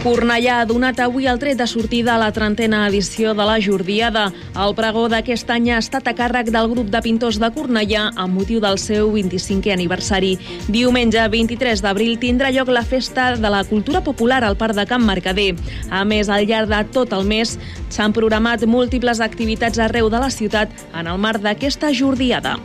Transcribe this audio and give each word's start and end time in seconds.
Cornellà 0.00 0.62
ha 0.62 0.64
donat 0.64 0.96
avui 1.04 1.26
el 1.28 1.36
tret 1.36 1.58
de 1.60 1.66
sortida 1.68 2.14
a 2.14 2.20
la 2.20 2.30
trentena 2.32 2.86
edició 2.88 3.34
de 3.36 3.44
la 3.44 3.58
Jordiada. 3.60 4.30
El 4.56 4.72
pregó 4.78 5.02
d'aquest 5.12 5.50
any 5.52 5.68
ha 5.74 5.80
estat 5.82 6.08
a 6.08 6.14
càrrec 6.16 6.48
del 6.54 6.70
grup 6.72 6.88
de 6.88 7.02
pintors 7.04 7.36
de 7.42 7.50
Cornellà 7.52 8.06
amb 8.16 8.38
motiu 8.38 8.62
del 8.64 8.80
seu 8.80 9.12
25è 9.12 9.74
aniversari. 9.74 10.38
Diumenge 10.72 11.26
23 11.36 11.84
d'abril 11.84 12.16
tindrà 12.22 12.48
lloc 12.48 12.72
la 12.72 12.80
Festa 12.80 13.34
de 13.36 13.52
la 13.52 13.60
Cultura 13.68 14.00
Popular 14.00 14.40
al 14.40 14.56
Parc 14.56 14.78
de 14.80 14.88
Camp 14.88 15.04
Mercader. 15.04 15.52
A 15.90 16.00
més, 16.08 16.32
al 16.32 16.48
llarg 16.48 16.72
de 16.72 16.80
tot 16.96 17.12
el 17.12 17.28
mes 17.28 17.58
s'han 17.92 18.16
programat 18.16 18.64
múltiples 18.64 19.20
activitats 19.20 19.84
arreu 19.84 20.08
de 20.08 20.24
la 20.24 20.32
ciutat 20.32 20.72
en 20.94 21.12
el 21.12 21.20
marc 21.20 21.44
d'aquesta 21.44 21.92
Jordiada. 21.92 22.56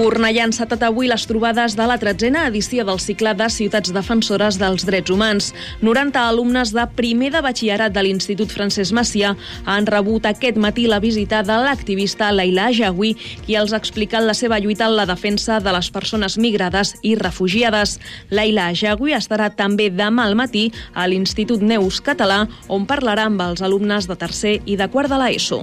Cornellà 0.00 0.46
ha 0.46 0.48
encetat 0.48 0.80
avui 0.86 1.10
les 1.10 1.26
trobades 1.28 1.74
de 1.76 1.84
la 1.84 1.98
tretzena 2.00 2.46
edició 2.48 2.86
del 2.88 3.02
cicle 3.04 3.34
de 3.36 3.50
Ciutats 3.52 3.90
Defensores 3.92 4.56
dels 4.56 4.86
Drets 4.88 5.12
Humans. 5.12 5.50
90 5.84 6.22
alumnes 6.22 6.70
de 6.72 6.86
primer 6.96 7.28
de 7.34 7.42
batxillerat 7.44 7.92
de 7.92 8.04
l'Institut 8.06 8.48
Francesc 8.48 8.96
Macià 8.96 9.34
han 9.68 9.88
rebut 9.90 10.24
aquest 10.24 10.56
matí 10.56 10.86
la 10.88 11.02
visita 11.04 11.42
de 11.44 11.58
l'activista 11.66 12.30
Laila 12.32 12.70
Jagui, 12.72 13.12
qui 13.44 13.58
els 13.60 13.74
ha 13.76 13.82
explicat 13.82 14.24
la 14.24 14.32
seva 14.32 14.56
lluita 14.56 14.88
en 14.88 14.96
la 14.96 15.04
defensa 15.04 15.60
de 15.60 15.76
les 15.76 15.92
persones 15.92 16.38
migrades 16.40 16.94
i 17.02 17.12
refugiades. 17.20 17.98
Laila 18.32 18.70
Jagui 18.72 19.12
estarà 19.12 19.50
també 19.52 19.90
demà 19.92 20.24
al 20.30 20.38
matí 20.40 20.70
a 20.94 21.04
l'Institut 21.12 21.60
Neus 21.60 22.00
Català, 22.00 22.46
on 22.72 22.88
parlarà 22.88 23.28
amb 23.28 23.44
els 23.50 23.60
alumnes 23.60 24.08
de 24.08 24.16
tercer 24.16 24.62
i 24.64 24.80
de 24.80 24.88
quart 24.88 25.12
de 25.12 25.20
l'ESO. 25.20 25.60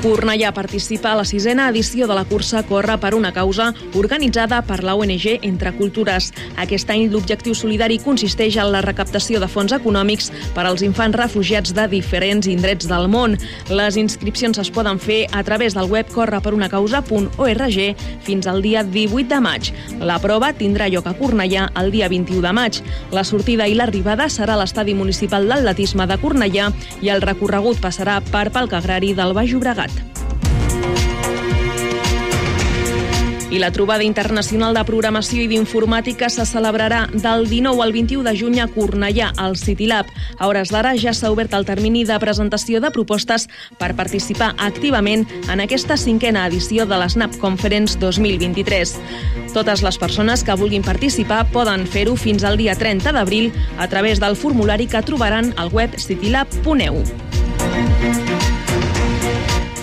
Cornellà 0.00 0.48
participa 0.56 1.10
a 1.12 1.16
la 1.18 1.26
sisena 1.28 1.66
edició 1.68 2.06
de 2.08 2.14
la 2.16 2.22
cursa 2.24 2.62
Corre 2.64 2.94
per 2.96 3.10
una 3.12 3.34
causa 3.36 3.66
organitzada 4.00 4.62
per 4.64 4.78
la 4.82 4.94
ONG 4.96 5.26
Entre 5.44 5.74
Cultures. 5.76 6.30
Aquest 6.56 6.88
any 6.88 7.10
l'objectiu 7.12 7.52
solidari 7.52 7.98
consisteix 8.00 8.56
en 8.56 8.70
la 8.72 8.80
recaptació 8.80 9.42
de 9.42 9.48
fons 9.48 9.74
econòmics 9.76 10.30
per 10.56 10.64
als 10.64 10.80
infants 10.86 11.18
refugiats 11.20 11.74
de 11.76 11.84
diferents 11.92 12.48
indrets 12.48 12.88
del 12.88 13.10
món. 13.12 13.36
Les 13.68 13.98
inscripcions 14.00 14.56
es 14.62 14.70
poden 14.72 14.96
fer 14.96 15.26
a 15.36 15.42
través 15.44 15.76
del 15.76 15.92
web 15.92 16.08
correperunacausa.org 16.14 17.78
fins 18.24 18.48
al 18.48 18.62
dia 18.64 18.82
18 18.82 19.28
de 19.28 19.40
maig. 19.44 19.68
La 20.00 20.16
prova 20.18 20.54
tindrà 20.56 20.88
lloc 20.88 21.12
a 21.12 21.16
Cornellà 21.20 21.68
el 21.76 21.92
dia 21.92 22.08
21 22.08 22.40
de 22.46 22.54
maig. 22.56 22.80
La 23.12 23.26
sortida 23.28 23.68
i 23.68 23.76
l'arribada 23.76 24.30
serà 24.32 24.56
a 24.56 24.62
l'estadi 24.64 24.96
municipal 24.96 25.44
d'atletisme 25.44 26.08
de 26.08 26.16
Cornellà 26.24 26.72
i 27.04 27.12
el 27.12 27.20
recorregut 27.20 27.84
passarà 27.84 28.22
per 28.32 28.48
Palc 28.48 28.80
Agrari 28.80 29.12
del 29.12 29.36
Baix 29.36 29.52
Llobregat. 29.52 29.89
I 33.50 33.58
la 33.58 33.72
trobada 33.74 34.04
internacional 34.06 34.76
de 34.78 34.82
programació 34.86 35.42
i 35.42 35.48
d'informàtica 35.50 36.28
se 36.30 36.44
celebrarà 36.46 37.00
del 37.10 37.48
19 37.50 37.82
al 37.82 37.90
21 37.92 38.22
de 38.22 38.34
juny 38.38 38.60
a 38.62 38.68
Cornellà, 38.70 39.32
al 39.36 39.56
CityLab. 39.58 40.06
A 40.38 40.46
hores 40.46 40.70
d'ara 40.70 40.92
ja 40.94 41.10
s'ha 41.10 41.32
obert 41.34 41.56
el 41.58 41.66
termini 41.66 42.04
de 42.06 42.18
presentació 42.22 42.78
de 42.80 42.92
propostes 42.94 43.48
per 43.80 43.96
participar 43.98 44.52
activament 44.62 45.26
en 45.50 45.64
aquesta 45.66 45.98
cinquena 45.98 46.46
edició 46.46 46.86
de 46.86 47.00
l'Snap 47.02 47.34
Conference 47.42 47.98
2023. 47.98 48.94
Totes 49.50 49.82
les 49.82 49.98
persones 49.98 50.46
que 50.46 50.54
vulguin 50.54 50.86
participar 50.86 51.42
poden 51.50 51.88
fer-ho 51.90 52.14
fins 52.14 52.46
al 52.46 52.54
dia 52.60 52.78
30 52.78 53.10
d'abril 53.18 53.50
a 53.78 53.90
través 53.90 54.22
del 54.22 54.38
formulari 54.38 54.86
que 54.86 55.02
trobaran 55.02 55.50
al 55.58 55.74
web 55.74 55.98
citylab.eu. 55.98 57.02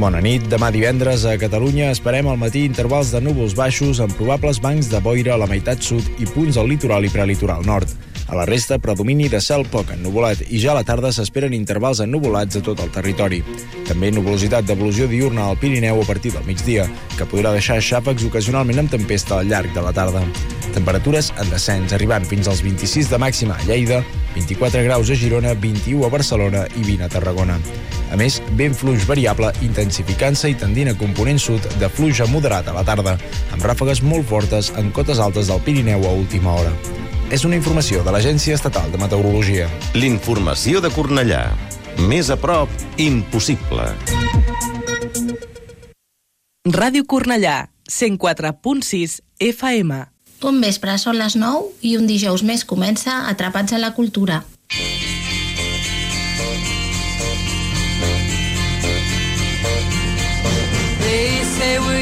Bona 0.00 0.22
nit. 0.24 0.46
Demà 0.48 0.70
divendres 0.72 1.26
a 1.28 1.34
Catalunya 1.36 1.90
esperem 1.92 2.28
al 2.30 2.38
matí 2.40 2.62
intervals 2.64 3.10
de 3.12 3.20
núvols 3.20 3.52
baixos 3.58 4.00
amb 4.00 4.14
probables 4.16 4.60
bancs 4.64 4.88
de 4.88 5.00
boira 5.04 5.34
a 5.34 5.40
la 5.42 5.48
meitat 5.50 5.84
sud 5.84 6.06
i 6.16 6.28
punts 6.32 6.56
al 6.56 6.70
litoral 6.72 7.04
i 7.04 7.12
prelitoral 7.12 7.66
nord. 7.68 7.92
A 8.32 8.34
la 8.34 8.46
resta, 8.46 8.78
predomini 8.80 9.26
de 9.28 9.42
cel 9.44 9.66
poc 9.68 9.90
ennuvolat 9.92 10.40
i 10.48 10.56
ja 10.56 10.70
a 10.72 10.78
la 10.78 10.86
tarda 10.88 11.10
s'esperen 11.12 11.52
intervals 11.52 11.98
ennuvolats 12.00 12.56
a 12.56 12.62
tot 12.64 12.78
el 12.80 12.88
territori. 12.94 13.42
També 13.84 14.08
nuvolositat 14.08 14.64
d'evolució 14.64 15.04
diurna 15.10 15.50
al 15.50 15.58
Pirineu 15.60 16.00
a 16.00 16.06
partir 16.08 16.32
del 16.32 16.46
migdia, 16.48 16.86
que 17.18 17.26
podrà 17.28 17.52
deixar 17.52 17.76
xàfecs 17.84 18.24
ocasionalment 18.30 18.80
amb 18.80 18.94
tempesta 18.94 19.36
al 19.36 19.52
llarg 19.52 19.76
de 19.76 19.84
la 19.84 19.92
tarda. 19.92 20.24
Temperatures 20.72 21.28
en 21.44 21.52
descens, 21.52 21.92
arribant 21.92 22.24
fins 22.24 22.48
als 22.48 22.64
26 22.64 23.12
de 23.12 23.20
màxima 23.20 23.58
a 23.58 23.68
Lleida, 23.68 24.00
24 24.32 24.80
graus 24.88 25.12
a 25.12 25.20
Girona, 25.26 25.52
21 25.52 26.08
a 26.08 26.12
Barcelona 26.16 26.64
i 26.72 26.86
20 26.88 27.04
a 27.04 27.12
Tarragona. 27.12 27.60
A 28.08 28.16
més, 28.16 28.40
vent 28.56 28.72
fluix 28.72 29.04
variable 29.04 29.52
intensificant-se 29.60 30.48
i 30.48 30.56
tendint 30.56 30.88
a 30.88 30.96
component 30.96 31.36
sud 31.36 31.68
de 31.76 31.92
fluix 31.92 32.24
moderat 32.32 32.72
a 32.72 32.80
la 32.80 32.88
tarda, 32.88 33.18
amb 33.52 33.68
ràfegues 33.68 34.00
molt 34.00 34.24
fortes 34.24 34.72
en 34.80 34.88
cotes 34.88 35.20
altes 35.20 35.52
del 35.52 35.60
Pirineu 35.68 36.08
a 36.08 36.16
última 36.16 36.56
hora. 36.56 36.72
És 37.32 37.46
una 37.48 37.56
informació 37.56 38.02
de 38.04 38.12
l'Agència 38.12 38.52
Estatal 38.52 38.90
de 38.92 38.98
Meteorologia. 39.00 39.64
L'informació 39.96 40.82
de 40.84 40.90
Cornellà. 40.92 41.46
Més 42.04 42.28
a 42.28 42.36
prop, 42.36 42.68
impossible. 43.00 43.86
Ràdio 46.68 47.06
Cornellà, 47.08 47.70
104.6 47.88 49.22
FM. 49.48 50.02
Un 50.44 50.60
vespre 50.60 50.98
són 51.00 51.16
les 51.16 51.38
9 51.40 51.72
i 51.88 51.96
un 51.96 52.04
dijous 52.10 52.44
més 52.44 52.66
comença 52.68 53.22
Atrapats 53.32 53.72
a 53.72 53.80
la 53.80 53.94
Cultura. 53.96 54.42
They 61.00 61.44
say 61.56 61.78
we're 61.78 62.01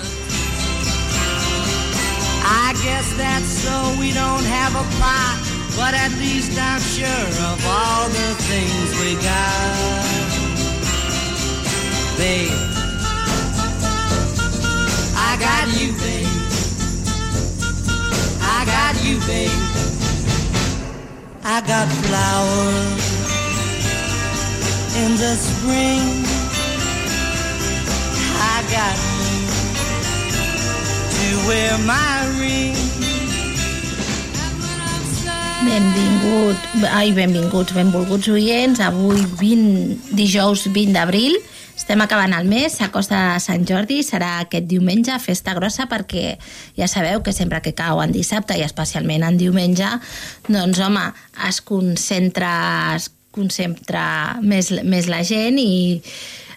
I 2.71 2.73
guess 2.75 3.13
that's 3.17 3.49
so 3.49 3.95
we 3.99 4.13
don't 4.13 4.45
have 4.45 4.73
a 4.75 4.85
plot, 4.95 5.37
but 5.75 5.93
at 5.93 6.09
least 6.19 6.57
I'm 6.57 6.79
sure 6.79 7.27
of 7.51 7.59
all 7.67 8.07
the 8.07 8.33
things 8.47 8.87
we 9.01 9.15
got. 9.19 10.05
Babe, 12.15 12.47
I 15.19 15.35
got 15.37 15.67
you, 15.81 15.91
babe. 15.99 16.31
I 18.39 18.63
got 18.63 19.03
you, 19.03 19.19
babe. 19.27 19.51
I 21.43 21.59
got 21.67 21.89
flowers 22.07 23.03
in 24.95 25.11
the 25.17 25.35
spring. 25.35 26.23
I 28.39 28.63
got 28.71 29.20
my 31.85 32.27
ring. 32.39 32.75
Benvingut, 35.61 36.57
ai, 36.89 37.11
benvinguts, 37.13 37.73
benvolguts 37.73 38.27
oients. 38.27 38.79
Avui 38.79 39.21
20, 39.39 40.15
dijous 40.17 40.65
20 40.73 40.95
d'abril, 40.95 41.37
estem 41.77 42.01
acabant 42.01 42.33
el 42.33 42.49
mes, 42.49 42.73
s'acosta 42.73 43.37
Sant 43.39 43.63
Jordi, 43.69 44.01
serà 44.03 44.39
aquest 44.41 44.67
diumenge, 44.69 45.13
festa 45.21 45.53
grossa, 45.57 45.87
perquè 45.89 46.35
ja 46.77 46.89
sabeu 46.89 47.21
que 47.21 47.33
sempre 47.33 47.61
que 47.61 47.75
cau 47.77 48.01
en 48.03 48.11
dissabte 48.11 48.57
i 48.57 48.65
especialment 48.65 49.23
en 49.27 49.39
diumenge, 49.39 49.87
doncs 50.49 50.81
home, 50.81 51.07
es 51.47 51.61
concentra, 51.61 52.51
es 52.97 53.11
concentra 53.31 54.39
més, 54.41 54.73
més 54.83 55.07
la 55.07 55.21
gent 55.23 55.57
i 55.61 56.11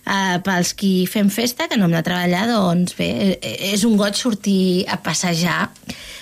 eh, 0.07 0.39
pels 0.45 0.75
qui 0.79 1.07
fem 1.11 1.31
festa, 1.33 1.69
que 1.69 1.79
no 1.81 1.89
hem 1.89 1.97
de 1.97 2.05
treballar, 2.07 2.47
doncs 2.51 2.97
bé, 2.99 3.11
eh, 3.41 3.57
és 3.73 3.85
un 3.89 3.99
goig 4.01 4.17
sortir 4.19 4.87
a 4.89 5.01
passejar. 5.03 5.69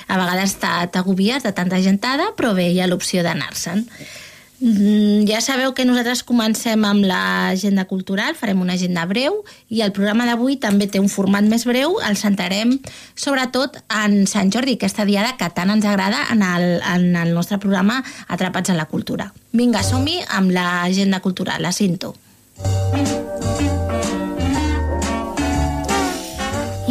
A 0.08 0.18
vegades 0.18 0.58
t'agobies 0.60 1.44
de 1.46 1.52
tanta 1.56 1.80
gentada, 1.80 2.32
però 2.36 2.52
bé, 2.54 2.70
hi 2.70 2.82
ha 2.82 2.90
l'opció 2.90 3.22
d'anar-se'n. 3.24 3.86
Mm, 4.62 5.26
Ja 5.26 5.40
sabeu 5.40 5.72
que 5.74 5.84
nosaltres 5.84 6.22
comencem 6.22 6.84
amb 6.86 7.02
l'agenda 7.02 7.84
cultural, 7.90 8.36
farem 8.38 8.60
una 8.62 8.76
agenda 8.78 9.02
breu 9.10 9.40
i 9.68 9.82
el 9.82 9.90
programa 9.90 10.26
d'avui 10.28 10.54
també 10.62 10.86
té 10.86 11.00
un 11.02 11.10
format 11.10 11.42
més 11.42 11.64
breu, 11.66 11.98
el 12.06 12.14
centrarem 12.16 12.76
sobretot 13.18 13.80
en 14.04 14.22
Sant 14.30 14.54
Jordi, 14.54 14.76
aquesta 14.78 15.04
diada 15.08 15.34
que 15.34 15.50
tant 15.50 15.74
ens 15.74 15.84
agrada 15.84 16.28
en 16.30 16.46
el, 16.46 16.78
en 16.78 17.16
el 17.16 17.34
nostre 17.34 17.58
programa 17.58 18.04
Atrapats 18.28 18.70
en 18.70 18.78
la 18.78 18.86
Cultura. 18.86 19.32
Vinga, 19.50 19.82
som-hi 19.82 20.20
amb 20.30 20.54
l'agenda 20.54 21.18
cultural, 21.18 21.58
la 21.62 21.74
cinto. 21.74 22.14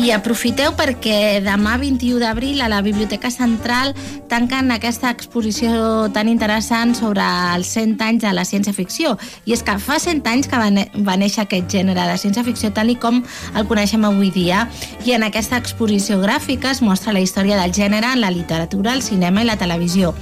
I 0.02 0.10
aprofiteu 0.16 0.72
perquè 0.74 1.44
demà 1.46 1.76
21 1.78 2.18
d'abril 2.24 2.64
a 2.66 2.68
la 2.72 2.80
Biblioteca 2.82 3.30
Central 3.30 3.92
tanquen 4.32 4.72
aquesta 4.74 5.12
exposició 5.14 6.08
tan 6.10 6.30
interessant 6.32 6.96
sobre 6.98 7.22
els 7.54 7.70
100 7.76 8.02
anys 8.02 8.24
de 8.24 8.32
la 8.34 8.42
ciència-ficció. 8.48 9.12
I 9.46 9.54
és 9.54 9.62
que 9.62 9.76
fa 9.78 10.00
100 10.02 10.26
anys 10.32 10.50
que 10.50 10.58
va, 10.58 11.18
néixer 11.22 11.44
aquest 11.44 11.70
gènere 11.70 12.08
de 12.10 12.16
ciència-ficció 12.18 12.72
tal 12.74 12.90
i 12.90 12.96
com 12.98 13.20
el 13.54 13.68
coneixem 13.70 14.08
avui 14.10 14.32
dia. 14.34 14.64
I 15.06 15.14
en 15.20 15.28
aquesta 15.28 15.60
exposició 15.62 16.18
gràfica 16.24 16.72
es 16.74 16.82
mostra 16.82 17.14
la 17.14 17.22
història 17.22 17.60
del 17.62 17.76
gènere 17.76 18.16
en 18.16 18.24
la 18.26 18.34
literatura, 18.34 18.96
el 18.98 19.06
cinema 19.06 19.46
i 19.46 19.52
la 19.52 19.60
televisió, 19.62 20.16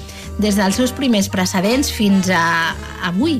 des 0.43 0.59
dels 0.59 0.75
seus 0.75 0.91
primers 0.91 1.31
precedents 1.31 1.93
fins 1.95 2.27
a 2.35 2.75
avui. 3.13 3.39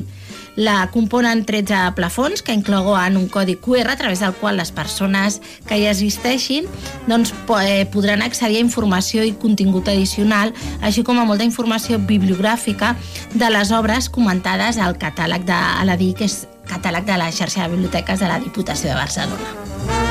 La 0.60 0.90
componen 0.92 1.46
13 1.48 1.94
plafons 1.96 2.42
que 2.44 2.52
inclouen 2.52 3.16
un 3.16 3.30
codi 3.32 3.54
QR 3.56 3.94
a 3.94 3.96
través 3.96 4.20
del 4.20 4.34
qual 4.36 4.58
les 4.60 4.74
persones 4.76 5.38
que 5.64 5.78
hi 5.80 5.86
existeixin 5.88 6.68
doncs, 7.08 7.32
eh, 7.62 7.86
podran 7.88 8.20
accedir 8.20 8.58
a 8.58 8.66
informació 8.66 9.24
i 9.24 9.32
contingut 9.32 9.88
addicional, 9.88 10.52
així 10.84 11.00
com 11.00 11.16
a 11.16 11.24
molta 11.24 11.48
informació 11.48 11.96
bibliogràfica 11.96 12.92
de 13.32 13.50
les 13.56 13.72
obres 13.72 14.10
comentades 14.12 14.76
al 14.76 15.00
catàleg 15.00 15.48
de 15.48 15.56
a 15.56 15.82
la 15.88 15.96
DIC, 15.96 16.18
que 16.20 16.28
és 16.28 16.42
catàleg 16.68 17.08
de 17.08 17.16
la 17.16 17.32
xarxa 17.32 17.64
de 17.64 17.72
biblioteques 17.78 18.20
de 18.20 18.28
la 18.28 18.38
Diputació 18.38 18.92
de 18.92 19.00
Barcelona. 19.00 20.09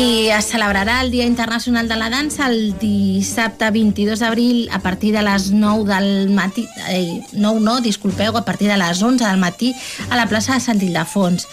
I 0.00 0.30
es 0.32 0.46
celebrarà 0.48 1.02
el 1.02 1.10
Dia 1.10 1.26
Internacional 1.26 1.88
de 1.88 1.96
la 1.98 2.08
Dansa 2.08 2.46
el 2.48 2.72
dissabte 2.80 3.68
22 3.74 4.22
d'abril 4.22 4.70
a 4.72 4.78
partir 4.80 5.10
de 5.12 5.20
les 5.20 5.50
9 5.52 5.84
del 5.90 6.30
matí, 6.32 6.64
eh, 6.88 7.20
9 7.32 7.60
no, 7.60 7.80
disculpeu, 7.84 8.36
a 8.36 8.44
partir 8.46 8.70
de 8.70 8.78
les 8.80 9.02
11 9.02 9.26
del 9.26 9.36
matí 9.36 9.74
a 10.08 10.16
la 10.16 10.24
plaça 10.26 10.54
de 10.54 10.64
Sant 10.64 10.80
Ildefons. 10.80 11.46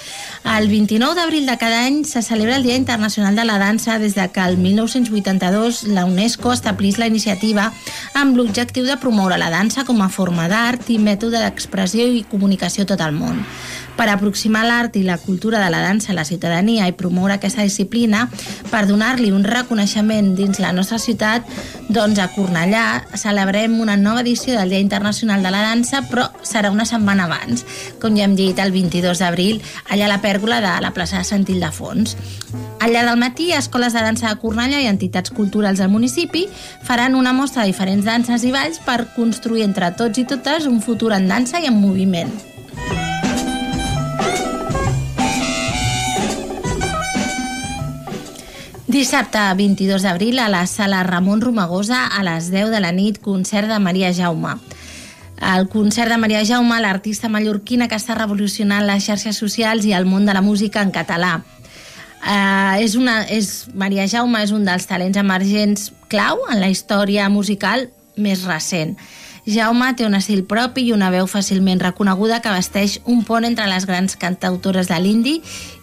El 0.55 0.69
29 0.69 1.15
d'abril 1.19 1.45
de 1.45 1.57
cada 1.57 1.83
any 1.87 2.05
se 2.05 2.21
celebra 2.21 2.55
el 2.55 2.63
Dia 2.63 2.77
Internacional 2.77 3.35
de 3.35 3.43
la 3.43 3.57
Dansa 3.59 3.99
des 3.99 4.15
de 4.15 4.29
que 4.31 4.39
el 4.39 4.55
1982 4.57 5.83
la 5.83 6.05
UNESCO 6.05 6.53
establís 6.53 6.99
la 6.99 7.07
iniciativa 7.07 7.73
amb 8.13 8.37
l'objectiu 8.37 8.85
de 8.85 8.95
promoure 8.95 9.37
la 9.37 9.49
dansa 9.49 9.83
com 9.83 9.99
a 10.01 10.09
forma 10.09 10.47
d'art 10.47 10.87
i 10.87 10.99
mètode 10.99 11.41
d'expressió 11.43 12.07
i 12.07 12.23
comunicació 12.23 12.87
a 12.87 12.93
tot 12.95 13.03
el 13.03 13.11
món. 13.11 13.43
Per 13.97 14.05
aproximar 14.13 14.61
l'art 14.67 14.95
i 14.99 15.01
la 15.03 15.17
cultura 15.17 15.57
de 15.63 15.71
la 15.73 15.81
dansa 15.81 16.11
a 16.11 16.15
la 16.15 16.25
ciutadania 16.25 16.85
i 16.87 16.93
promoure 16.93 17.33
aquesta 17.33 17.63
disciplina, 17.65 18.27
per 18.69 18.85
donar-li 18.85 19.31
un 19.33 19.43
reconeixement 19.43 20.35
dins 20.37 20.59
la 20.61 20.71
nostra 20.71 20.99
ciutat, 21.01 21.47
doncs 21.89 22.19
a 22.21 22.27
Cornellà 22.35 22.85
celebrem 23.17 23.79
una 23.81 23.95
nova 23.97 24.21
edició 24.21 24.53
del 24.53 24.69
Dia 24.69 24.83
Internacional 24.83 25.41
de 25.41 25.51
la 25.51 25.63
Dansa, 25.65 26.03
però 26.05 26.27
serà 26.45 26.69
una 26.69 26.85
setmana 26.85 27.25
abans, 27.25 27.65
com 28.01 28.13
ja 28.13 28.27
hem 28.27 28.35
dit, 28.37 28.59
el 28.61 28.71
22 28.75 29.23
d'abril, 29.23 29.63
allà 29.89 30.05
a 30.05 30.13
la 30.13 30.21
pèrgola 30.21 30.61
de 30.61 30.75
la 30.83 30.93
plaça 30.93 31.17
de 31.17 31.25
Sant 31.25 31.47
Ildefons. 31.49 32.13
Al 32.79 32.93
llarg 32.93 33.09
del 33.09 33.17
matí, 33.17 33.49
escoles 33.57 33.97
de 33.97 34.03
dansa 34.05 34.29
de 34.29 34.37
Cornellà 34.37 34.83
i 34.83 34.91
entitats 34.91 35.33
culturals 35.33 35.81
del 35.81 35.89
municipi 35.89 36.45
faran 36.85 37.17
una 37.17 37.33
mostra 37.33 37.63
de 37.63 37.73
diferents 37.73 38.05
danses 38.05 38.45
i 38.45 38.53
balls 38.53 38.77
per 38.85 39.07
construir 39.15 39.65
entre 39.65 39.89
tots 39.97 40.21
i 40.21 40.27
totes 40.29 40.69
un 40.69 40.83
futur 40.85 41.15
en 41.17 41.27
dansa 41.27 41.63
i 41.63 41.65
en 41.71 41.81
moviment. 41.81 42.29
Dissabte 48.97 49.37
22 49.53 50.01
d'abril 50.01 50.39
a 50.41 50.47
la 50.49 50.63
sala 50.65 51.03
Ramon 51.05 51.37
Romagosa 51.43 51.99
a 52.07 52.23
les 52.25 52.47
10 52.49 52.71
de 52.73 52.79
la 52.81 52.89
nit, 52.91 53.19
concert 53.21 53.69
de 53.69 53.77
Maria 53.77 54.09
Jaume. 54.09 54.55
El 55.37 55.67
concert 55.69 56.09
de 56.09 56.17
Maria 56.17 56.41
Jaume, 56.43 56.79
l'artista 56.81 57.29
mallorquina 57.29 57.85
que 57.85 57.99
està 58.01 58.15
revolucionant 58.17 58.87
les 58.87 59.05
xarxes 59.05 59.37
socials 59.37 59.85
i 59.85 59.93
el 59.93 60.09
món 60.09 60.25
de 60.25 60.33
la 60.33 60.41
música 60.41 60.81
en 60.81 60.89
català. 60.89 61.35
Uh, 62.25 62.81
és 62.81 62.97
una, 62.97 63.19
és, 63.29 63.67
Maria 63.77 64.07
Jaume 64.09 64.41
és 64.41 64.55
un 64.55 64.65
dels 64.65 64.89
talents 64.89 65.21
emergents 65.21 65.91
clau 66.09 66.41
en 66.49 66.57
la 66.57 66.73
història 66.73 67.29
musical 67.29 67.91
més 68.17 68.47
recent. 68.49 68.97
Jaume 69.47 69.93
té 69.95 70.03
un 70.03 70.15
estil 70.17 70.41
propi 70.43 70.83
i 70.83 70.91
una 70.91 71.07
veu 71.07 71.23
fàcilment 71.31 71.79
reconeguda 71.79 72.41
que 72.43 72.51
vesteix 72.51 72.97
un 73.07 73.21
pont 73.23 73.45
entre 73.47 73.63
les 73.71 73.85
grans 73.87 74.17
cantautores 74.19 74.89
de 74.91 74.97
l'indi 74.99 75.37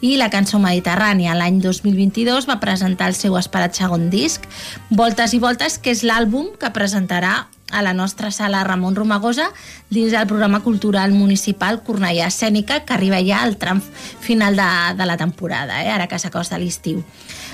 i 0.04 0.18
la 0.20 0.28
cançó 0.28 0.60
mediterrània. 0.60 1.32
L'any 1.32 1.62
2022 1.64 2.44
va 2.50 2.58
presentar 2.60 3.08
el 3.08 3.16
seu 3.16 3.38
esperat 3.40 3.72
segon 3.80 4.10
disc, 4.12 4.44
Voltes 4.90 5.32
i 5.32 5.40
Voltes, 5.40 5.78
que 5.80 5.94
és 5.96 6.04
l'àlbum 6.04 6.52
que 6.60 6.74
presentarà 6.76 7.46
a 7.72 7.80
la 7.80 7.94
nostra 7.96 8.28
sala 8.30 8.60
Ramon 8.68 9.00
Romagosa 9.00 9.48
dins 9.88 10.12
del 10.12 10.28
programa 10.28 10.60
cultural 10.60 11.16
municipal 11.16 11.80
Cornellà 11.82 12.28
Escènica 12.28 12.82
que 12.84 12.92
arriba 12.92 13.22
ja 13.24 13.40
al 13.42 13.56
tram 13.56 13.80
final 14.20 14.60
de, 14.60 14.68
de 14.98 15.08
la 15.08 15.16
temporada, 15.16 15.80
eh? 15.80 15.88
ara 15.88 16.06
que 16.06 16.20
s'acosta 16.20 16.60
l'estiu. 16.60 17.00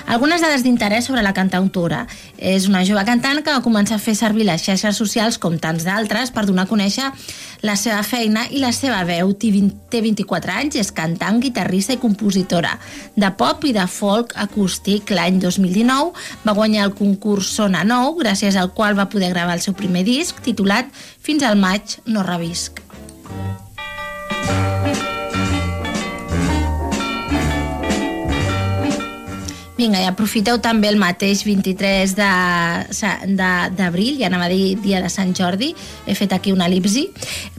Algunes 0.07 0.41
dades 0.41 0.65
d'interès 0.65 1.07
sobre 1.07 1.23
la 1.23 1.35
cantautora. 1.37 2.07
És 2.37 2.69
una 2.69 2.85
jove 2.87 3.05
cantant 3.09 3.43
que 3.43 3.53
va 3.53 3.65
començar 3.65 3.99
a 3.99 4.03
fer 4.03 4.15
servir 4.19 4.47
les 4.49 4.63
xarxes 4.65 4.97
socials, 4.97 5.39
com 5.39 5.59
tants 5.59 5.85
d'altres, 5.85 6.33
per 6.33 6.47
donar 6.49 6.65
a 6.65 6.71
conèixer 6.71 7.11
la 7.67 7.77
seva 7.77 8.03
feina 8.07 8.47
i 8.51 8.63
la 8.63 8.73
seva 8.73 9.03
veu. 9.09 9.35
Té 9.35 9.53
20 9.53 9.91
té 9.91 10.01
24 10.05 10.55
anys, 10.57 10.79
és 10.81 10.93
cantant, 10.95 11.41
guitarrista 11.43 11.97
i 11.97 12.01
compositora 12.01 12.77
de 13.17 13.31
pop 13.37 13.65
i 13.67 13.75
de 13.77 13.87
folk 13.91 14.35
acústic. 14.41 15.11
L'any 15.15 15.41
2019 15.43 16.13
va 16.47 16.57
guanyar 16.57 16.89
el 16.89 16.97
concurs 16.97 17.51
Sona 17.57 17.85
Nou, 17.85 18.15
gràcies 18.21 18.57
al 18.57 18.73
qual 18.75 18.99
va 18.99 19.11
poder 19.11 19.33
gravar 19.35 19.59
el 19.59 19.65
seu 19.65 19.75
primer 19.75 20.07
disc, 20.07 20.41
titulat 20.45 20.89
Fins 21.21 21.43
al 21.45 21.59
maig 21.61 21.99
no 22.07 22.25
revisc. 22.27 22.81
Vinga, 29.81 30.01
i 30.03 30.05
aprofiteu 30.05 30.59
també 30.61 30.91
el 30.93 30.99
mateix 31.01 31.41
23 31.47 32.13
de- 32.19 33.29
de- 33.39 33.71
d'abril, 33.79 34.19
ja 34.21 34.27
anava 34.29 34.45
a 34.45 34.53
dir 34.53 34.75
dia 34.85 35.01
de 35.01 35.09
Sant 35.09 35.33
Jordi, 35.35 35.75
he 36.07 36.15
fet 36.15 36.35
aquí 36.37 36.53
una 36.53 36.67
elipsi, 36.69 37.07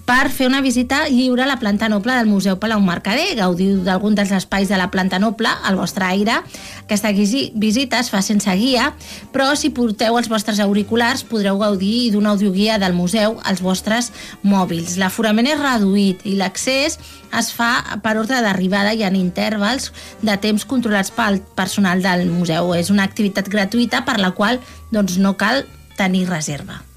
per 0.06 0.30
fer 0.34 0.48
una 0.48 0.62
visita 0.62 1.08
lliure 1.10 1.44
a 1.44 1.48
la 1.48 1.58
planta 1.60 1.88
noble 1.90 2.14
del 2.14 2.28
Museu 2.28 2.58
Palau 2.60 2.82
Mercader. 2.84 3.36
Gaudiu 3.38 3.80
d'algun 3.86 4.16
dels 4.18 4.34
espais 4.36 4.70
de 4.70 4.78
la 4.80 4.90
planta 4.92 5.20
noble 5.20 5.50
al 5.50 5.78
vostre 5.80 6.06
aire. 6.06 6.40
Aquesta 6.84 7.12
visita 7.12 8.00
es 8.00 8.12
fa 8.12 8.22
sense 8.26 8.52
guia, 8.58 8.92
però 9.32 9.52
si 9.56 9.72
porteu 9.72 10.18
els 10.20 10.30
vostres 10.32 10.60
auriculars 10.60 11.24
podreu 11.24 11.60
gaudir 11.62 12.12
d'una 12.12 12.36
audioguia 12.36 12.78
del 12.82 12.98
museu 12.98 13.40
als 13.44 13.64
vostres 13.64 14.12
mòbils. 14.44 14.98
L'aforament 15.02 15.48
és 15.48 15.62
reduït 15.62 16.26
i 16.26 16.36
l'accés 16.40 17.00
es 17.32 17.52
fa 17.56 18.00
per 18.04 18.18
ordre 18.20 18.42
d'arribada 18.44 18.94
i 18.94 19.06
en 19.08 19.16
intervals 19.16 19.92
de 20.22 20.38
temps 20.38 20.66
controlats 20.66 21.14
pel 21.16 21.42
personal 21.56 22.04
del 22.04 22.28
museu. 22.30 22.76
És 22.76 22.92
una 22.92 23.08
activitat 23.08 23.50
gratuïta 23.50 24.06
per 24.06 24.20
la 24.20 24.36
qual 24.36 24.60
doncs, 24.92 25.18
no 25.18 25.38
cal 25.38 25.66
tenir 25.98 26.28
reserva. 26.30 26.91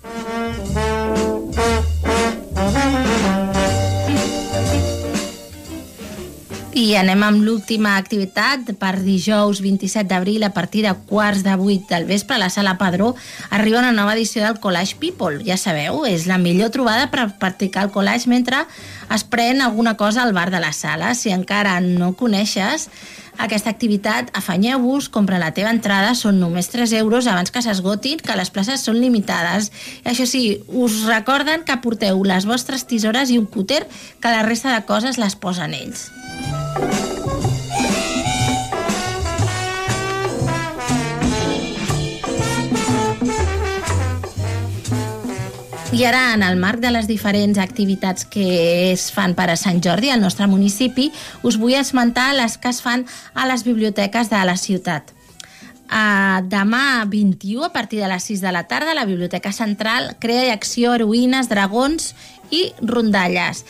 I 6.75 6.97
anem 6.99 7.21
amb 7.23 7.45
l'última 7.47 7.93
activitat 7.95 8.73
per 8.81 8.97
dijous 8.99 9.61
27 9.63 10.09
d'abril 10.11 10.43
a 10.43 10.51
partir 10.51 10.81
de 10.83 10.91
quarts 11.07 11.45
de 11.47 11.55
vuit 11.55 11.85
del 11.87 12.03
vespre 12.09 12.35
a 12.35 12.41
la 12.43 12.49
Sala 12.51 12.73
Padró 12.81 13.13
arriba 13.55 13.79
una 13.79 13.93
nova 13.95 14.17
edició 14.17 14.43
del 14.43 14.59
Collage 14.59 14.97
People. 14.99 15.39
Ja 15.47 15.55
sabeu, 15.55 16.03
és 16.03 16.27
la 16.27 16.35
millor 16.43 16.73
trobada 16.75 17.13
per 17.13 17.29
practicar 17.39 17.85
el 17.87 17.93
collage 17.95 18.27
mentre 18.27 18.65
es 19.15 19.23
pren 19.23 19.63
alguna 19.63 19.95
cosa 19.95 20.25
al 20.25 20.35
bar 20.35 20.51
de 20.51 20.59
la 20.59 20.73
sala. 20.73 21.15
Si 21.15 21.31
encara 21.31 21.79
no 21.79 22.17
coneixes 22.19 22.89
aquesta 23.39 23.71
activitat, 23.71 24.35
afanyeu-vos, 24.35 25.07
compra 25.15 25.39
la 25.39 25.55
teva 25.55 25.71
entrada, 25.71 26.19
són 26.19 26.43
només 26.43 26.73
3 26.75 26.91
euros 26.99 27.31
abans 27.31 27.55
que 27.55 27.63
s'esgotin, 27.63 28.19
que 28.19 28.35
les 28.35 28.51
places 28.51 28.83
són 28.83 28.99
limitades. 28.99 29.71
I 30.03 30.11
això 30.11 30.27
sí, 30.27 30.59
us 30.67 31.05
recorden 31.07 31.63
que 31.63 31.79
porteu 31.87 32.27
les 32.27 32.51
vostres 32.51 32.83
tisores 32.91 33.31
i 33.31 33.39
un 33.39 33.47
cúter, 33.47 33.85
que 34.19 34.35
la 34.35 34.43
resta 34.43 34.75
de 34.75 34.83
coses 34.91 35.23
les 35.23 35.39
posen 35.39 35.79
ells. 35.79 36.09
I 45.95 46.03
ara, 46.03 46.35
en 46.35 46.43
el 46.43 46.57
marc 46.59 46.81
de 46.83 46.91
les 46.91 47.07
diferents 47.07 47.55
activitats 47.63 48.25
que 48.27 48.91
es 48.91 49.05
fan 49.15 49.37
per 49.39 49.47
a 49.53 49.55
Sant 49.55 49.79
Jordi 49.79 50.09
al 50.11 50.19
nostre 50.25 50.49
municipi, 50.51 51.13
us 51.47 51.55
vull 51.55 51.77
esmentar 51.79 52.33
les 52.35 52.57
que 52.59 52.73
es 52.75 52.81
fan 52.83 53.05
a 53.31 53.47
les 53.47 53.63
biblioteques 53.63 54.27
de 54.33 54.41
la 54.43 54.57
ciutat. 54.59 55.13
Uh, 55.85 56.43
demà 56.51 57.05
21, 57.07 57.63
a 57.69 57.71
partir 57.71 58.01
de 58.03 58.09
les 58.11 58.27
6 58.27 58.43
de 58.43 58.51
la 58.57 58.65
tarda, 58.67 58.97
la 58.99 59.07
Biblioteca 59.07 59.53
Central 59.55 60.17
crea 60.19 60.49
i 60.49 60.51
acció 60.51 60.97
heroïnes, 60.97 61.47
dragons 61.53 62.11
i 62.51 62.73
rondalles. 62.83 63.63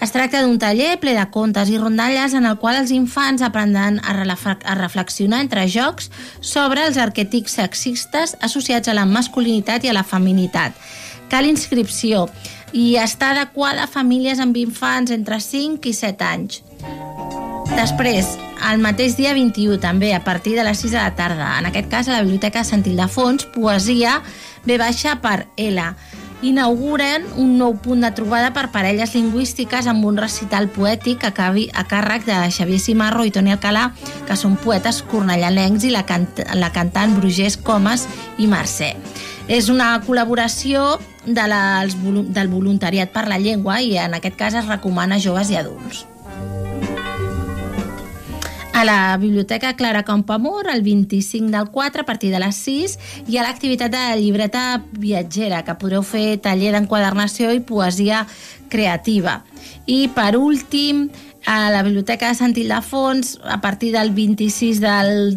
Es 0.00 0.12
tracta 0.12 0.42
d'un 0.44 0.58
taller 0.60 0.98
ple 1.00 1.14
de 1.16 1.24
contes 1.32 1.70
i 1.72 1.78
rondalles 1.80 2.34
en 2.36 2.44
el 2.44 2.58
qual 2.60 2.76
els 2.82 2.92
infants 2.92 3.42
aprendran 3.42 3.96
a, 4.04 4.12
reflexionar 4.76 5.40
entre 5.40 5.64
jocs 5.72 6.10
sobre 6.40 6.84
els 6.84 7.00
arquetips 7.00 7.56
sexistes 7.56 8.36
associats 8.44 8.92
a 8.92 8.96
la 8.96 9.06
masculinitat 9.08 9.84
i 9.84 9.92
a 9.92 9.96
la 9.96 10.04
feminitat 10.04 10.76
cal 11.30 11.48
inscripció 11.48 12.26
i 12.76 12.96
està 13.00 13.32
adequada 13.32 13.84
a 13.84 13.90
famílies 13.90 14.40
amb 14.42 14.56
infants 14.60 15.12
entre 15.14 15.40
5 15.40 15.88
i 15.88 15.94
7 15.96 16.26
anys. 16.26 16.62
Després, 17.76 18.28
el 18.70 18.82
mateix 18.82 19.16
dia 19.18 19.32
21, 19.34 19.78
també, 19.82 20.12
a 20.14 20.22
partir 20.24 20.54
de 20.56 20.64
les 20.66 20.78
6 20.84 20.94
de 20.94 21.00
la 21.00 21.14
tarda, 21.18 21.48
en 21.58 21.66
aquest 21.70 21.90
cas 21.90 22.08
a 22.08 22.16
la 22.16 22.22
Biblioteca 22.22 22.64
Sant 22.64 22.84
Ildefons, 22.86 23.48
poesia 23.54 24.20
ve 24.66 24.78
baixa 24.78 25.16
per 25.22 25.46
L. 25.56 25.82
Inauguren 26.44 27.24
un 27.40 27.54
nou 27.56 27.78
punt 27.80 28.02
de 28.04 28.10
trobada 28.12 28.50
per 28.52 28.66
parelles 28.72 29.14
lingüístiques 29.16 29.86
amb 29.88 30.04
un 30.04 30.18
recital 30.20 30.68
poètic 30.68 31.24
a, 31.24 31.30
cavi, 31.32 31.70
a 31.72 31.86
càrrec 31.88 32.26
de 32.28 32.36
Xavier 32.52 32.80
Simarro 32.82 33.24
i 33.24 33.32
Toni 33.32 33.54
Alcalà, 33.54 33.86
que 34.28 34.36
són 34.36 34.58
poetes 34.60 35.00
cornellalencs, 35.08 35.86
i 35.88 35.94
la, 35.94 36.04
cant 36.04 36.28
la 36.60 36.68
cantant 36.74 37.16
Brugés 37.16 37.56
Comas 37.56 38.04
i 38.36 38.50
Mercè. 38.52 38.92
És 39.48 39.70
una 39.72 39.94
col·laboració 40.04 40.98
de 41.24 41.46
les, 41.48 41.96
del 42.36 42.52
voluntariat 42.52 43.14
per 43.14 43.24
la 43.30 43.40
llengua 43.40 43.80
i 43.80 43.96
en 43.96 44.18
aquest 44.18 44.36
cas 44.36 44.58
es 44.60 44.68
recomana 44.68 45.16
a 45.16 45.22
joves 45.22 45.54
i 45.54 45.56
adults. 45.56 46.04
A 48.76 48.84
la 48.84 49.16
Biblioteca 49.16 49.74
Clara 49.74 50.02
Campamor, 50.02 50.68
el 50.68 50.82
25 50.82 51.50
del 51.50 51.70
4, 51.70 52.02
a 52.02 52.04
partir 52.04 52.30
de 52.30 52.38
les 52.38 52.56
6, 52.56 52.98
hi 53.24 53.38
ha 53.38 53.44
l'activitat 53.46 53.88
de 53.94 54.02
llibreta 54.20 54.82
viatgera, 54.92 55.62
que 55.64 55.78
podreu 55.80 56.04
fer 56.04 56.36
taller 56.44 56.74
d'enquadernació 56.74 57.54
i 57.56 57.62
poesia 57.64 58.26
creativa. 58.68 59.38
I, 59.88 60.10
per 60.12 60.36
últim, 60.36 61.06
a 61.48 61.70
la 61.72 61.80
Biblioteca 61.88 62.28
de 62.28 62.36
Sant 62.36 62.52
Ildefons 62.52 63.38
a 63.48 63.62
partir 63.64 63.94
del 63.96 64.12
26 64.12 64.84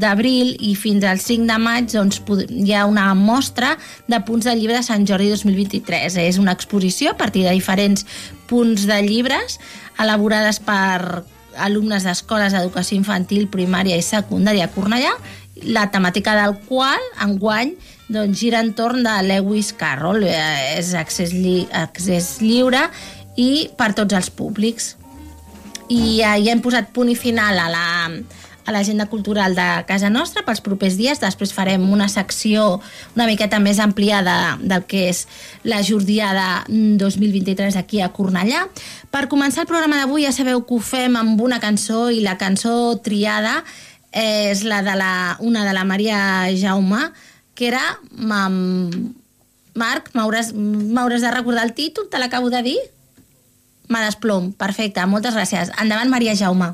d'abril 0.03 0.57
i 0.59 0.75
fins 0.75 1.07
al 1.07 1.23
5 1.23 1.47
de 1.47 1.63
maig 1.63 1.87
doncs, 1.95 2.19
hi 2.51 2.75
ha 2.75 2.83
una 2.91 3.13
mostra 3.15 3.77
de 4.11 4.19
punts 4.27 4.51
de 4.51 4.59
llibre 4.59 4.81
de 4.81 4.83
Sant 4.83 5.07
Jordi 5.07 5.31
2023. 5.31 6.19
És 6.27 6.43
una 6.43 6.59
exposició 6.59 7.15
a 7.15 7.17
partir 7.23 7.47
de 7.47 7.55
diferents 7.55 8.03
punts 8.51 8.83
de 8.83 8.99
llibres 9.07 9.61
elaborades 9.95 10.59
per 10.59 11.23
alumnes 11.59 12.05
d'escoles 12.07 12.55
d'educació 12.55 12.97
infantil, 12.97 13.49
primària 13.51 13.97
i 13.99 14.05
secundària 14.05 14.67
a 14.69 14.73
Cornellà, 14.73 15.13
la 15.67 15.89
temàtica 15.91 16.35
del 16.37 16.55
qual 16.67 17.01
enguany 17.25 17.75
doncs, 18.09 18.39
gira 18.39 18.61
entorn 18.63 19.03
de 19.05 19.15
Lewis 19.27 19.73
Carroll, 19.77 20.23
eh, 20.25 20.77
és 20.79 20.93
accés, 20.97 21.33
lli 21.35 21.67
accés 21.75 22.37
lliure 22.41 22.87
i 23.37 23.69
per 23.77 23.93
tots 23.97 24.15
els 24.17 24.31
públics. 24.33 24.95
I 25.89 26.19
ja, 26.19 26.35
ja 26.37 26.53
hem 26.53 26.61
posat 26.61 26.91
punt 26.93 27.09
i 27.09 27.17
final 27.17 27.57
a 27.57 27.67
la, 27.69 27.85
a 28.69 28.71
l'agenda 28.71 29.07
cultural 29.09 29.55
de 29.57 29.67
casa 29.89 30.11
nostra 30.13 30.45
pels 30.45 30.61
propers 30.61 30.95
dies. 30.99 31.19
Després 31.21 31.53
farem 31.55 31.87
una 31.89 32.07
secció 32.07 32.79
una 33.15 33.25
miqueta 33.27 33.59
més 33.59 33.81
ampliada 33.81 34.57
del 34.61 34.85
que 34.89 35.07
és 35.09 35.25
la 35.67 35.81
Jordiada 35.83 36.63
2023 36.69 37.75
aquí 37.81 38.03
a 38.05 38.11
Cornellà. 38.13 38.67
Per 39.09 39.25
començar 39.31 39.65
el 39.65 39.71
programa 39.71 39.97
d'avui 39.99 40.27
ja 40.27 40.33
sabeu 40.35 40.61
que 40.63 40.77
ho 40.77 40.83
fem 40.83 41.17
amb 41.17 41.41
una 41.41 41.59
cançó 41.59 42.07
i 42.13 42.21
la 42.23 42.37
cançó 42.37 42.99
triada 43.03 43.63
és 44.13 44.63
la 44.65 44.83
de 44.85 44.95
la, 44.97 45.37
una 45.39 45.65
de 45.65 45.73
la 45.73 45.85
Maria 45.85 46.21
Jaume, 46.57 47.09
que 47.55 47.73
era... 47.73 47.83
Marc, 49.79 50.09
m'hauràs 50.11 50.51
de 50.51 51.29
recordar 51.31 51.63
el 51.63 51.71
títol, 51.77 52.09
te 52.11 52.19
l'acabo 52.19 52.49
de 52.51 52.59
dir? 52.65 52.79
Me 53.87 54.01
desplom. 54.03 54.51
Perfecte, 54.51 55.05
moltes 55.07 55.37
gràcies. 55.37 55.71
Endavant, 55.79 56.09
Maria 56.11 56.35
Jaume. 56.35 56.73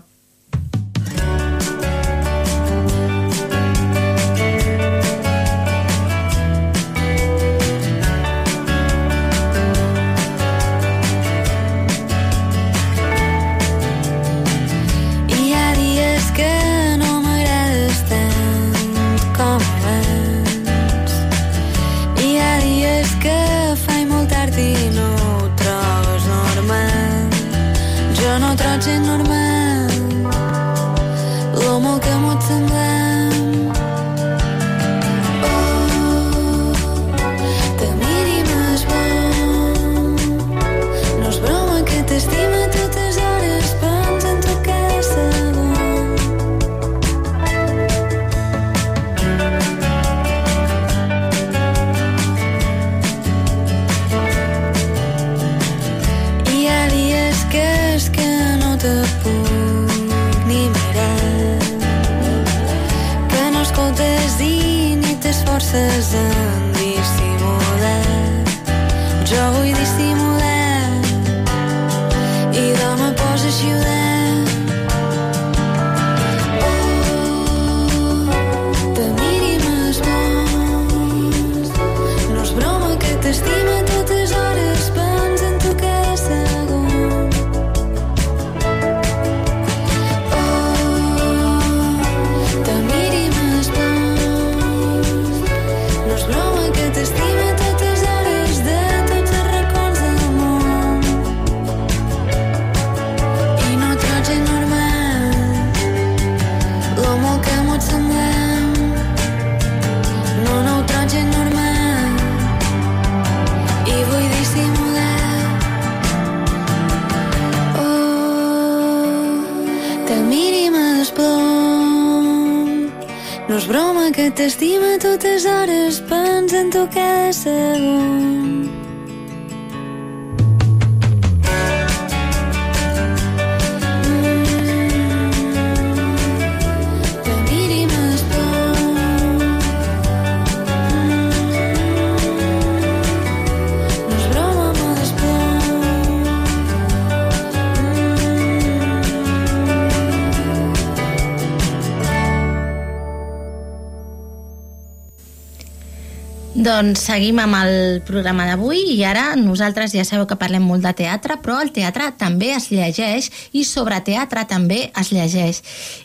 Doncs 156.66 157.04
seguim 157.12 157.38
amb 157.38 157.54
el 157.60 158.00
programa 158.08 158.48
d'avui 158.48 158.80
i 158.96 159.04
ara 159.06 159.36
nosaltres 159.38 159.92
ja 159.94 160.02
sabeu 160.08 160.26
que 160.26 160.38
parlem 160.40 160.64
molt 160.66 160.82
de 160.82 160.94
teatre, 160.98 161.36
però 161.44 161.60
el 161.62 161.70
teatre 161.76 162.08
també 162.18 162.48
es 162.56 162.72
llegeix 162.74 163.28
i 163.54 163.62
sobre 163.70 164.00
teatre 164.08 164.48
també 164.50 164.80
es 164.98 165.12
llegeix. 165.14 165.60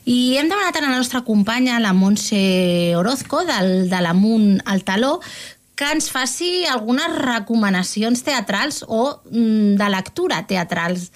I 0.05 0.37
hem 0.37 0.51
demanat 0.53 0.77
a 0.77 0.83
la 0.85 0.91
nostra 0.93 1.23
companya, 1.25 1.79
la 1.81 1.95
Montse 1.97 2.93
Orozco, 2.99 3.41
del, 3.49 3.89
de 3.89 4.01
l'Amunt 4.05 4.61
al 4.69 4.85
Taló, 4.85 5.15
que 5.81 5.89
ens 5.95 6.11
faci 6.13 6.67
algunes 6.69 7.15
recomanacions 7.17 8.21
teatrals 8.27 8.83
o 8.85 9.07
mm, 9.31 9.79
de 9.81 9.89
lectura 9.97 10.43
teatrals. 10.51 11.09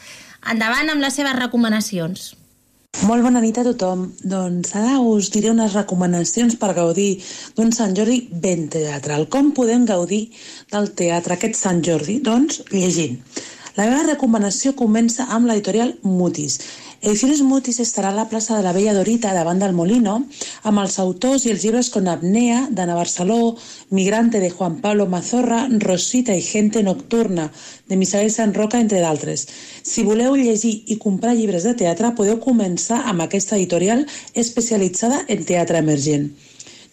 Endavant 0.55 0.95
amb 0.95 1.05
les 1.05 1.21
seves 1.21 1.37
recomanacions. 1.37 2.31
Molt 3.03 3.25
bona 3.27 3.41
nit 3.43 3.57
a 3.59 3.65
tothom. 3.67 4.05
Doncs 4.23 4.71
ara 4.79 5.01
us 5.03 5.33
diré 5.35 5.51
unes 5.51 5.75
recomanacions 5.75 6.55
per 6.61 6.71
gaudir 6.77 7.09
d'un 7.57 7.73
Sant 7.75 7.97
Jordi 7.99 8.21
ben 8.45 8.69
teatral. 8.71 9.27
Com 9.27 9.51
podem 9.57 9.83
gaudir 9.89 10.29
del 10.71 10.93
teatre 11.01 11.35
aquest 11.35 11.59
Sant 11.59 11.83
Jordi? 11.83 12.21
Doncs 12.23 12.63
llegint. 12.71 13.19
La 13.75 13.85
meva 13.91 14.05
recomanació 14.07 14.71
comença 14.79 15.25
amb 15.35 15.49
l'editorial 15.51 15.89
Mutis. 16.07 16.61
Ediciones 17.03 17.41
Mutis 17.43 17.81
estarà 17.83 18.13
a 18.13 18.15
la 18.15 18.27
plaça 18.31 18.55
de 18.55 18.63
la 18.63 18.71
Vella 18.77 18.93
Dorita 18.95 19.33
davant 19.35 19.59
del 19.59 19.75
Molino 19.75 20.13
amb 20.71 20.83
els 20.85 20.95
autors 21.03 21.43
i 21.45 21.51
els 21.51 21.65
llibres 21.67 21.91
con 21.91 22.07
Apnea, 22.13 22.61
d'Anna 22.71 22.95
Barceló, 23.01 23.57
Migrante 23.99 24.39
de 24.45 24.53
Juan 24.55 24.79
Pablo 24.85 25.09
Mazorra, 25.17 25.65
Rosita 25.89 26.39
i 26.39 26.47
Gente 26.53 26.85
Nocturna 26.87 27.51
de 27.91 27.99
Misael 27.99 28.31
San 28.31 28.55
Roca, 28.55 28.79
entre 28.79 29.03
d'altres. 29.03 29.49
Si 29.83 30.07
voleu 30.07 30.39
llegir 30.39 30.75
i 30.87 31.01
comprar 31.03 31.35
llibres 31.35 31.67
de 31.67 31.75
teatre, 31.83 32.15
podeu 32.15 32.39
començar 32.39 33.03
amb 33.11 33.27
aquesta 33.27 33.59
editorial 33.59 34.07
especialitzada 34.47 35.25
en 35.27 35.43
teatre 35.51 35.83
emergent. 35.83 36.31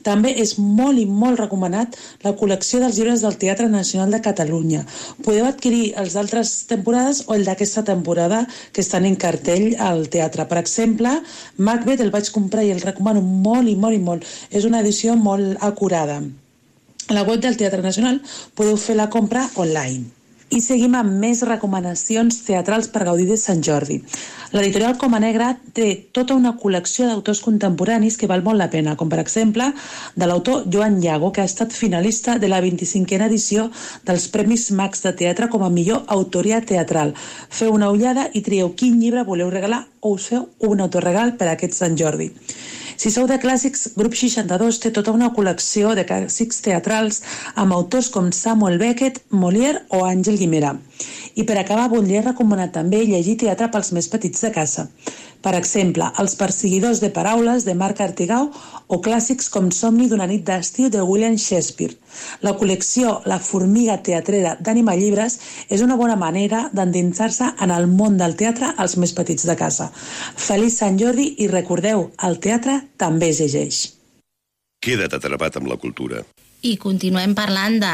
També 0.06 0.34
és 0.44 0.56
molt 0.60 1.00
i 1.00 1.06
molt 1.06 1.40
recomanat 1.40 1.98
la 2.26 2.34
col·lecció 2.38 2.82
dels 2.82 2.98
llibres 2.98 3.26
del 3.26 3.38
Teatre 3.42 3.68
Nacional 3.70 4.12
de 4.16 4.22
Catalunya. 4.26 4.84
Podeu 5.26 5.48
adquirir 5.48 5.94
els 6.02 6.18
d'altres 6.18 6.54
temporades 6.70 7.24
o 7.28 7.36
el 7.38 7.46
d'aquesta 7.48 7.86
temporada 7.88 8.46
que 8.74 8.82
estan 8.86 9.06
en 9.06 9.16
cartell 9.16 9.76
al 9.80 10.08
teatre. 10.14 10.48
Per 10.50 10.60
exemple, 10.62 11.18
Macbeth 11.58 12.02
el 12.02 12.14
vaig 12.14 12.32
comprar 12.34 12.66
i 12.66 12.74
el 12.76 12.82
recomano 12.86 13.22
molt 13.22 13.70
i 13.70 13.76
molt 13.76 13.98
i 13.98 14.06
molt. 14.12 14.26
És 14.50 14.66
una 14.66 14.82
edició 14.86 15.18
molt 15.18 15.58
acurada. 15.62 16.22
A 17.08 17.14
la 17.14 17.28
web 17.28 17.42
del 17.44 17.58
Teatre 17.60 17.84
Nacional 17.84 18.22
podeu 18.56 18.78
fer 18.80 18.96
la 18.96 19.10
compra 19.12 19.50
online. 19.60 20.21
I 20.52 20.60
seguim 20.60 20.98
amb 21.00 21.14
més 21.16 21.46
recomanacions 21.48 22.42
teatrals 22.44 22.90
per 22.92 23.06
gaudir 23.08 23.24
de 23.30 23.38
Sant 23.40 23.62
Jordi. 23.64 24.02
L'editorial 24.52 24.98
Coma 25.00 25.22
Negra 25.24 25.54
té 25.78 25.86
tota 26.12 26.36
una 26.36 26.52
col·lecció 26.60 27.08
d'autors 27.08 27.40
contemporanis 27.46 28.18
que 28.20 28.28
val 28.28 28.44
molt 28.44 28.60
la 28.60 28.68
pena, 28.74 28.98
com 29.00 29.08
per 29.08 29.22
exemple 29.24 29.70
de 30.20 30.28
l'autor 30.28 30.66
Joan 30.68 31.00
Llago, 31.00 31.32
que 31.32 31.40
ha 31.40 31.48
estat 31.48 31.72
finalista 31.72 32.36
de 32.36 32.52
la 32.52 32.60
25a 32.66 33.30
edició 33.30 33.70
dels 34.04 34.28
Premis 34.36 34.68
Max 34.76 35.06
de 35.08 35.16
Teatre 35.24 35.48
com 35.48 35.64
a 35.64 35.72
millor 35.72 36.04
autoria 36.18 36.60
teatral. 36.60 37.16
Feu 37.48 37.72
una 37.72 37.88
ullada 37.96 38.28
i 38.34 38.44
trieu 38.44 38.76
quin 38.76 39.00
llibre 39.00 39.24
voleu 39.24 39.56
regalar 39.56 39.86
o 40.02 40.18
us 40.20 40.28
feu 40.34 40.50
un 40.68 40.84
autoregal 40.84 41.38
per 41.40 41.48
a 41.48 41.56
aquest 41.56 41.80
Sant 41.80 41.96
Jordi. 41.96 42.28
Si 43.02 43.10
sou 43.10 43.26
de 43.26 43.40
clàssics, 43.42 43.96
Grup 43.98 44.14
62 44.14 44.78
té 44.84 44.92
tota 44.94 45.10
una 45.16 45.32
col·lecció 45.34 45.96
de 45.98 46.04
clàssics 46.06 46.60
teatrals 46.62 47.24
amb 47.64 47.74
autors 47.74 48.12
com 48.14 48.28
Samuel 48.30 48.78
Beckett, 48.78 49.24
Molière 49.34 49.82
o 49.98 50.04
Àngel 50.06 50.38
Guimera. 50.38 50.76
I 51.36 51.46
per 51.48 51.58
acabar, 51.60 51.90
voldria 51.92 52.24
recomanar 52.26 52.72
també 52.76 53.04
llegir 53.06 53.38
teatre 53.42 53.70
pels 53.72 53.92
més 53.96 54.10
petits 54.12 54.42
de 54.44 54.52
casa. 54.56 54.88
Per 55.42 55.54
exemple, 55.58 56.06
Els 56.22 56.36
perseguidors 56.38 57.00
de 57.02 57.10
paraules 57.10 57.64
de 57.66 57.74
Marc 57.74 58.02
Artigau 58.04 58.50
o 58.88 59.00
clàssics 59.02 59.50
com 59.50 59.72
Somni 59.74 60.08
d'una 60.10 60.28
nit 60.30 60.44
d'estiu 60.46 60.90
de 60.94 61.02
William 61.02 61.38
Shakespeare. 61.38 61.96
La 62.46 62.54
col·lecció 62.60 63.16
La 63.26 63.40
formiga 63.40 63.98
teatrera 64.06 64.54
d'Ànima 64.60 64.96
Llibres 65.00 65.40
és 65.70 65.82
una 65.82 65.98
bona 65.98 66.16
manera 66.16 66.68
d'endinsar-se 66.74 67.54
en 67.60 67.74
el 67.74 67.88
món 67.88 68.20
del 68.22 68.38
teatre 68.38 68.74
als 68.78 68.98
més 68.98 69.16
petits 69.18 69.48
de 69.50 69.56
casa. 69.58 69.90
Feliç 69.96 70.78
Sant 70.78 71.02
Jordi 71.02 71.32
i 71.42 71.50
recordeu, 71.50 72.12
el 72.22 72.38
teatre 72.44 72.78
també 72.98 73.32
es 73.34 73.42
llegeix. 73.42 73.82
Queda't 74.82 75.18
atrapat 75.18 75.58
amb 75.58 75.70
la 75.70 75.78
cultura. 75.82 76.24
I 76.62 76.76
continuem 76.78 77.34
parlant 77.34 77.80
de, 77.82 77.92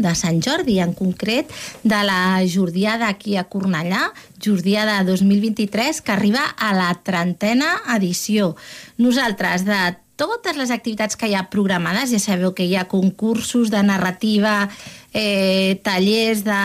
de 0.00 0.14
Sant 0.16 0.40
Jordi, 0.44 0.78
en 0.80 0.94
concret 0.96 1.50
de 1.84 2.00
la 2.08 2.40
Jordiada 2.48 3.10
aquí 3.12 3.36
a 3.36 3.44
Cornellà, 3.44 4.08
Jordiada 4.40 5.02
2023, 5.04 6.00
que 6.00 6.12
arriba 6.14 6.44
a 6.56 6.72
la 6.72 6.90
trentena 7.04 7.74
edició. 7.96 8.54
Nosaltres, 8.96 9.66
de 9.68 9.80
totes 10.18 10.56
les 10.58 10.72
activitats 10.74 11.16
que 11.20 11.28
hi 11.30 11.36
ha 11.38 11.46
programades, 11.52 12.10
ja 12.10 12.18
sabeu 12.18 12.54
que 12.56 12.66
hi 12.66 12.74
ha 12.76 12.88
concursos 12.90 13.70
de 13.70 13.84
narrativa, 13.86 14.66
eh, 15.12 15.78
tallers 15.86 16.42
de, 16.48 16.64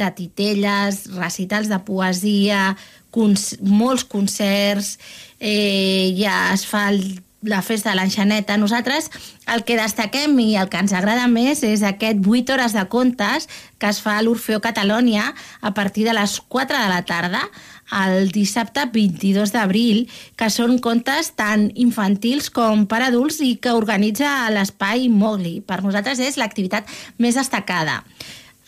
de 0.00 0.10
titelles, 0.18 1.04
recitals 1.14 1.70
de 1.70 1.78
poesia, 1.86 2.74
conc 3.14 3.38
molts 3.62 4.04
concerts, 4.08 4.96
eh, 5.38 6.10
ja 6.18 6.50
es 6.54 6.66
fa 6.66 6.88
el 6.90 7.20
la 7.42 7.62
festa 7.62 7.90
de 7.90 7.96
l'enxaneta. 7.96 8.58
Nosaltres 8.60 9.10
el 9.50 9.64
que 9.64 9.78
destaquem 9.80 10.36
i 10.42 10.54
el 10.60 10.68
que 10.68 10.80
ens 10.82 10.92
agrada 10.92 11.26
més 11.30 11.64
és 11.66 11.82
aquest 11.86 12.20
8 12.20 12.54
hores 12.54 12.76
de 12.76 12.84
contes 12.92 13.48
que 13.80 13.88
es 13.88 14.00
fa 14.04 14.18
a 14.18 14.22
l'Orfeo 14.22 14.60
Catalònia 14.60 15.32
a 15.60 15.74
partir 15.74 16.04
de 16.04 16.14
les 16.16 16.40
4 16.40 16.76
de 16.76 16.88
la 16.92 17.02
tarda 17.08 17.46
el 17.90 18.30
dissabte 18.30 18.84
22 18.92 19.50
d'abril, 19.50 20.04
que 20.38 20.46
són 20.52 20.78
contes 20.78 21.32
tant 21.34 21.68
infantils 21.74 22.46
com 22.54 22.86
per 22.86 23.02
adults 23.02 23.40
i 23.42 23.56
que 23.58 23.74
organitza 23.74 24.50
l'Espai 24.54 25.08
Mogli. 25.10 25.58
Per 25.60 25.80
nosaltres 25.82 26.22
és 26.22 26.38
l'activitat 26.38 26.86
més 27.18 27.34
destacada. 27.34 28.04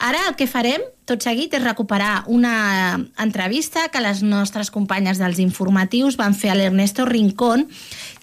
Ara 0.03 0.19
el 0.27 0.35
que 0.35 0.49
farem, 0.51 0.83
tot 1.07 1.23
seguit, 1.23 1.53
és 1.55 1.63
recuperar 1.63 2.25
una 2.27 2.99
entrevista 3.23 3.85
que 3.93 4.03
les 4.03 4.25
nostres 4.27 4.73
companyes 4.75 5.21
dels 5.23 5.39
informatius 5.39 6.17
van 6.19 6.35
fer 6.35 6.51
a 6.51 6.57
l'Ernesto 6.59 7.07
Rincón, 7.07 7.69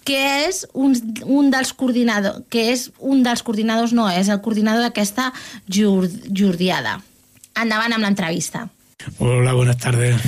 que 0.06 0.20
és 0.48 0.66
un, 0.74 0.96
un 1.26 1.52
dels 1.54 1.74
coordinadors, 1.74 2.44
que 2.50 2.70
és 2.74 2.90
un 3.00 3.24
dels 3.26 3.44
coordinadors, 3.46 3.94
no, 3.96 4.10
és 4.10 4.30
el 4.30 4.42
coordinador 4.42 4.88
d'aquesta 4.88 5.32
jordiada. 5.70 7.00
Endavant 7.60 7.96
amb 7.96 8.06
l'entrevista. 8.06 8.68
Hola, 9.18 9.54
buenas 9.54 9.78
tardes. 9.78 10.20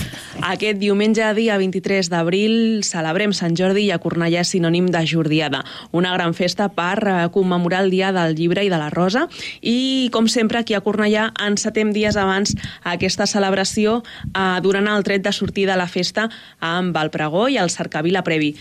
Aquest 0.47 0.77
diumenge, 0.79 1.25
dia 1.35 1.57
23 1.59 2.07
d'abril, 2.07 2.53
celebrem 2.87 3.33
Sant 3.35 3.57
Jordi 3.59 3.83
i 3.89 3.91
a 3.91 3.97
Cornellà 3.99 4.45
és 4.45 4.53
sinònim 4.55 4.87
de 4.93 5.01
Jordiada, 5.05 5.59
una 5.91 6.13
gran 6.15 6.31
festa 6.33 6.69
per 6.71 6.95
eh, 7.03 7.15
commemorar 7.35 7.81
el 7.83 7.91
Dia 7.91 8.13
del 8.15 8.37
Llibre 8.39 8.63
i 8.63 8.71
de 8.71 8.79
la 8.79 8.87
Rosa. 8.89 9.25
I, 9.59 10.07
com 10.15 10.29
sempre, 10.31 10.63
aquí 10.63 10.73
a 10.73 10.81
Cornellà 10.81 11.27
encetem 11.43 11.91
dies 11.91 12.15
abans 12.15 12.55
aquesta 12.87 13.27
celebració 13.27 13.99
eh, 14.31 14.63
durant 14.63 14.87
el 14.87 15.03
tret 15.03 15.27
de 15.27 15.35
sortida 15.35 15.75
a 15.75 15.81
la 15.81 15.91
festa 15.91 16.29
amb 16.63 16.95
el 16.95 17.11
pregó 17.11 17.49
i 17.51 17.59
el 17.59 17.69
cercavila 17.75 18.23
previ. 18.23 18.55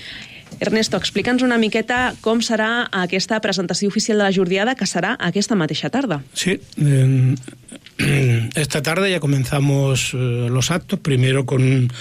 Ernesto, 0.59 0.99
explica'ns 0.99 1.45
una 1.47 1.59
miqueta 1.61 2.15
com 2.21 2.43
serà 2.45 2.89
aquesta 2.91 3.39
presentació 3.41 3.89
oficial 3.89 4.19
de 4.19 4.27
la 4.27 4.35
Jordiada, 4.35 4.75
que 4.75 4.89
serà 4.89 5.15
aquesta 5.19 5.57
mateixa 5.57 5.91
tarda. 5.91 6.21
Sí, 6.35 6.59
eh, 6.77 7.35
esta 8.55 8.83
tarde 8.83 9.11
ya 9.11 9.21
comenzamos 9.21 10.13
eh, 10.15 10.49
los 10.51 10.71
actos, 10.71 11.01
primero 11.01 11.47
con 11.47 11.93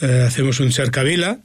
eh, 0.00 0.24
hacemos 0.26 0.60
un 0.60 0.72
cercavila 0.72 1.38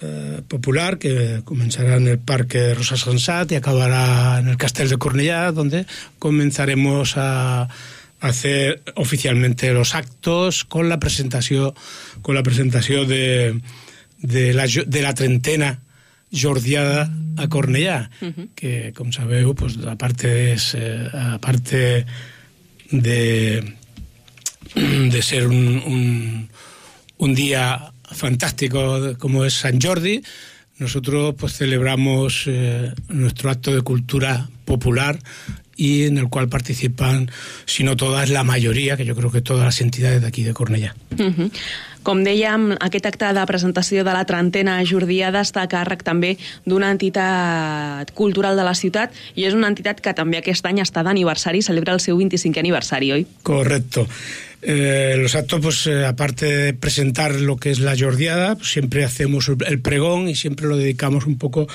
eh, 0.00 0.40
popular 0.48 0.98
que 0.98 1.42
comenzará 1.44 1.96
en 1.96 2.08
el 2.08 2.18
Parque 2.18 2.74
Rosa 2.74 2.96
Sansat 2.96 3.52
y 3.52 3.56
acabará 3.56 4.38
en 4.38 4.48
el 4.48 4.56
Castel 4.56 4.88
de 4.88 4.96
Cornellà, 4.96 5.52
donde 5.52 5.86
comenzaremos 6.18 7.14
a 7.16 7.68
hacer 8.20 8.82
oficialmente 8.96 9.72
los 9.72 9.94
actos 9.94 10.64
con 10.64 10.88
la 10.88 10.98
presentació 10.98 11.74
con 12.22 12.34
la 12.34 12.42
presentació 12.42 13.04
de, 13.04 13.60
de, 14.22 14.52
la, 14.54 14.66
de 14.66 15.02
la 15.02 15.14
trentena 15.14 15.80
jordiada 16.30 17.10
a 17.36 17.48
Cornellà, 17.48 18.10
uh 18.20 18.26
-huh. 18.28 18.48
que, 18.54 18.92
com 18.94 19.12
sabeu, 19.12 19.54
pues, 19.54 19.76
a 19.78 19.96
és, 20.26 20.74
eh, 20.74 21.08
a 21.12 21.38
de, 22.90 23.62
de 24.74 25.22
ser 25.22 25.46
un, 25.46 25.82
un, 25.86 26.48
un 27.18 27.34
día 27.34 27.92
fantástico 28.12 29.16
como 29.18 29.44
es 29.44 29.54
San 29.54 29.80
Jordi, 29.80 30.22
nosotros 30.78 31.34
pues 31.38 31.56
celebramos 31.56 32.44
eh, 32.46 32.92
nuestro 33.08 33.50
acto 33.50 33.74
de 33.74 33.82
cultura 33.82 34.48
popular 34.64 35.18
y 35.76 36.04
en 36.04 36.18
el 36.18 36.28
cual 36.28 36.48
participan, 36.48 37.30
si 37.66 37.84
no 37.84 37.96
todas, 37.96 38.28
la 38.30 38.44
mayoría, 38.44 38.96
que 38.96 39.04
yo 39.04 39.14
creo 39.14 39.30
que 39.30 39.40
todas 39.40 39.64
las 39.64 39.80
entidades 39.80 40.20
de 40.20 40.28
aquí 40.28 40.42
de 40.42 40.52
Cornellà. 40.52 40.94
Uh 41.12 41.16
-huh. 41.16 41.50
Com 42.02 42.22
dèiem, 42.24 42.70
aquest 42.80 43.06
acte 43.10 43.28
de 43.36 43.42
presentació 43.48 44.04
de 44.06 44.12
la 44.16 44.24
trentena 44.28 44.78
jordiada 44.88 45.42
està 45.44 45.66
a 45.66 45.70
càrrec 45.70 46.04
també 46.06 46.36
d'una 46.64 46.88
entitat 46.94 48.12
cultural 48.16 48.56
de 48.56 48.64
la 48.64 48.74
ciutat 48.74 49.12
i 49.36 49.44
és 49.44 49.56
una 49.56 49.68
entitat 49.68 50.00
que 50.00 50.14
també 50.16 50.40
aquest 50.40 50.64
any 50.66 50.80
està 50.80 51.04
d'aniversari, 51.04 51.60
celebra 51.62 51.92
el 51.96 52.00
seu 52.00 52.16
25è 52.16 52.62
aniversari, 52.62 53.12
oi? 53.12 53.26
Correcto. 53.42 54.06
Eh, 54.62 55.14
los 55.16 55.34
actos, 55.34 55.60
pues 55.60 55.86
eh, 55.86 56.04
aparte 56.04 56.46
de 56.46 56.74
presentar 56.74 57.34
lo 57.34 57.56
que 57.56 57.70
es 57.70 57.80
la 57.80 57.96
jordiada, 57.98 58.56
pues, 58.56 58.70
siempre 58.70 59.04
hacemos 59.04 59.48
el 59.48 59.80
pregón 59.80 60.28
y 60.28 60.34
siempre 60.34 60.68
lo 60.68 60.76
dedicamos 60.76 61.26
un 61.26 61.38
poco, 61.38 61.66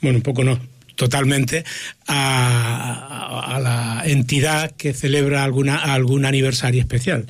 bueno, 0.00 0.18
un 0.18 0.22
poco 0.22 0.44
no, 0.44 0.58
totalmente 0.94 1.64
a, 2.06 3.54
a 3.54 3.60
la 3.60 4.02
entidad 4.04 4.72
que 4.72 4.92
celebra 4.92 5.42
alguna, 5.42 5.76
algún 5.76 6.24
aniversario 6.24 6.80
especial. 6.80 7.26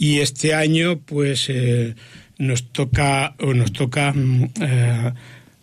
Y 0.00 0.20
este 0.20 0.54
año, 0.54 0.98
pues, 0.98 1.50
eh, 1.50 1.94
nos 2.38 2.72
toca, 2.72 3.34
o 3.38 3.52
nos 3.52 3.70
toca, 3.70 4.14
mm, 4.14 4.44
eh, 4.62 5.12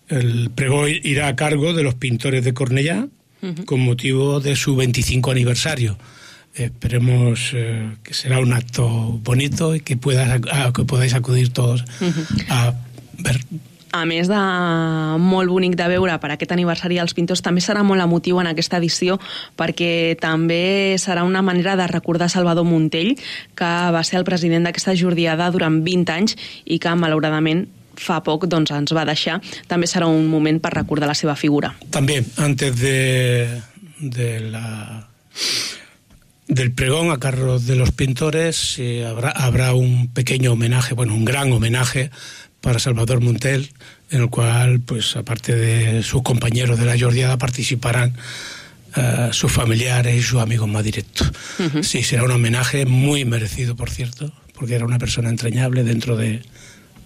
el 0.10 0.52
pregón 0.52 0.91
irá 1.04 1.28
a 1.28 1.36
cargo 1.36 1.73
de 1.73 1.82
los 1.82 1.95
pintores 1.95 2.45
de 2.45 2.54
Cornellá, 2.54 3.08
con 3.65 3.80
motivo 3.80 4.39
de 4.39 4.56
su 4.56 4.76
25 4.76 5.32
aniversario. 5.32 5.97
Esperemos 6.54 7.50
eh, 7.54 7.89
que 8.04 8.13
será 8.13 8.39
un 8.39 8.54
acto 8.54 8.88
bonito 9.23 9.76
y 9.76 9.80
que, 9.80 9.97
pueda, 9.97 10.39
a, 10.52 10.71
que 10.71 10.84
podáis 10.84 11.15
acudir 11.15 11.50
todos 11.50 11.84
a 12.50 12.76
ver 13.17 13.39
a 13.98 14.06
més 14.10 14.30
de 14.30 14.42
molt 15.22 15.52
bonic 15.52 15.76
de 15.80 15.88
veure 15.92 16.18
per 16.22 16.32
aquest 16.34 16.54
aniversari 16.56 17.00
dels 17.00 17.16
pintors, 17.18 17.44
també 17.46 17.64
serà 17.64 17.84
molt 17.84 18.04
emotiu 18.04 18.40
en 18.42 18.52
aquesta 18.52 18.80
edició 18.82 19.18
perquè 19.58 20.18
també 20.22 20.96
serà 21.02 21.26
una 21.28 21.42
manera 21.42 21.76
de 21.80 21.88
recordar 21.90 22.30
Salvador 22.30 22.68
Montell, 22.68 23.16
que 23.58 23.74
va 23.94 24.04
ser 24.04 24.22
el 24.22 24.28
president 24.28 24.68
d'aquesta 24.68 24.96
jordiada 24.96 25.50
durant 25.52 25.82
20 25.84 26.16
anys 26.16 26.38
i 26.66 26.80
que 26.80 26.96
malauradament 26.96 27.68
fa 27.98 28.22
poc 28.22 28.46
doncs, 28.46 28.72
ens 28.72 28.94
va 28.94 29.06
deixar. 29.10 29.40
També 29.68 29.90
serà 29.90 30.08
un 30.08 30.28
moment 30.30 30.62
per 30.62 30.76
recordar 30.76 31.10
la 31.10 31.18
seva 31.18 31.36
figura. 31.36 31.74
També, 31.92 32.22
antes 32.38 32.78
de, 32.78 32.98
de 34.00 34.30
la 34.52 34.68
del 36.48 36.72
pregón 36.72 37.12
a 37.12 37.18
carro 37.20 37.60
de 37.60 37.76
los 37.76 37.92
pintores 37.92 38.80
eh, 38.80 39.06
habrá, 39.06 39.32
habrá 39.32 39.74
un 39.74 40.08
pequeño 40.14 40.54
homenaje, 40.54 40.94
bueno, 40.94 41.14
un 41.14 41.26
gran 41.26 41.52
homenaje 41.52 42.10
para 42.67 42.80
Salvador 42.80 43.21
Montel, 43.21 43.71
en 44.12 44.23
el 44.23 44.30
cual, 44.30 44.82
pues 44.82 45.15
aparte 45.15 45.56
de 45.56 46.03
sus 46.03 46.21
compañeros 46.21 46.77
de 46.77 46.84
la 46.84 46.99
Jordiada, 46.99 47.38
participarán 47.38 48.13
uh, 48.97 49.32
sus 49.32 49.49
familiares 49.49 50.17
y 50.17 50.21
sus 50.21 50.41
amigos 50.41 50.67
más 50.67 50.84
directos. 50.84 51.32
Uh 51.60 51.63
-huh. 51.63 51.84
Sí, 51.84 52.03
será 52.03 52.23
un 52.25 52.32
homenaje 52.32 52.86
muy 52.86 53.23
merecido, 53.23 53.77
por 53.77 53.89
cierto, 53.89 54.34
porque 54.53 54.75
era 54.75 54.84
una 54.84 54.99
persona 54.99 55.30
entrañable 55.30 55.86
dentro 55.86 56.17
de, 56.17 56.41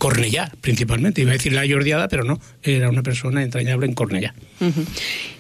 Cornellà, 0.02 0.50
principalmente. 0.62 1.22
Iba 1.22 1.30
a 1.30 1.38
decir 1.38 1.54
la 1.54 1.62
Jordiada, 1.70 2.08
però 2.10 2.24
no, 2.26 2.40
era 2.64 2.90
una 2.90 3.04
persona 3.04 3.44
entrañable 3.44 3.86
en 3.86 3.94
Cornellà. 3.94 4.34
Uh 4.60 4.66
-huh. 4.66 4.86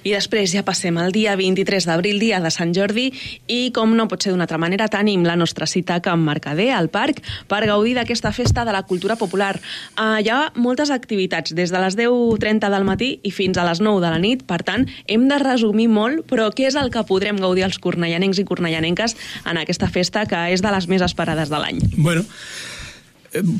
I 0.03 0.11
després 0.11 0.51
ja 0.53 0.61
passem 0.63 0.97
al 0.97 1.11
dia 1.11 1.35
23 1.35 1.85
d'abril, 1.85 2.19
dia 2.19 2.39
de 2.39 2.51
Sant 2.51 2.71
Jordi, 2.71 3.11
i 3.47 3.71
com 3.71 3.95
no 3.95 4.07
pot 4.07 4.21
ser 4.21 4.31
d'una 4.31 4.43
altra 4.43 4.59
manera, 4.59 4.87
tenim 4.87 5.23
la 5.23 5.35
nostra 5.35 5.65
cita 5.65 5.95
a 5.95 6.01
Can 6.01 6.23
Mercader, 6.23 6.73
al 6.73 6.89
parc, 6.89 7.21
per 7.47 7.65
gaudir 7.65 7.95
d'aquesta 7.95 8.31
festa 8.31 8.63
de 8.63 8.71
la 8.71 8.83
cultura 8.83 9.15
popular. 9.15 9.59
Uh, 9.97 10.21
hi 10.21 10.29
ha 10.29 10.51
moltes 10.55 10.91
activitats, 10.91 11.55
des 11.55 11.71
de 11.71 11.79
les 11.79 11.97
10.30 11.97 12.69
del 12.69 12.83
matí 12.83 13.19
i 13.23 13.31
fins 13.31 13.57
a 13.57 13.65
les 13.65 13.81
9 13.81 13.99
de 13.99 14.11
la 14.11 14.19
nit, 14.19 14.43
per 14.43 14.61
tant, 14.61 14.85
hem 15.07 15.27
de 15.27 15.39
resumir 15.39 15.87
molt, 15.87 16.21
però 16.27 16.51
què 16.53 16.67
és 16.67 16.75
el 16.75 16.91
que 16.91 17.03
podrem 17.03 17.37
gaudir 17.37 17.63
els 17.63 17.79
cornellanencs 17.79 18.37
i 18.37 18.43
cornellanenques 18.43 19.17
en 19.43 19.57
aquesta 19.57 19.89
festa, 19.89 20.27
que 20.27 20.53
és 20.53 20.61
de 20.61 20.71
les 20.71 20.87
més 20.87 21.01
esperades 21.01 21.49
de 21.49 21.57
l'any? 21.57 21.79
Bueno, 21.97 22.25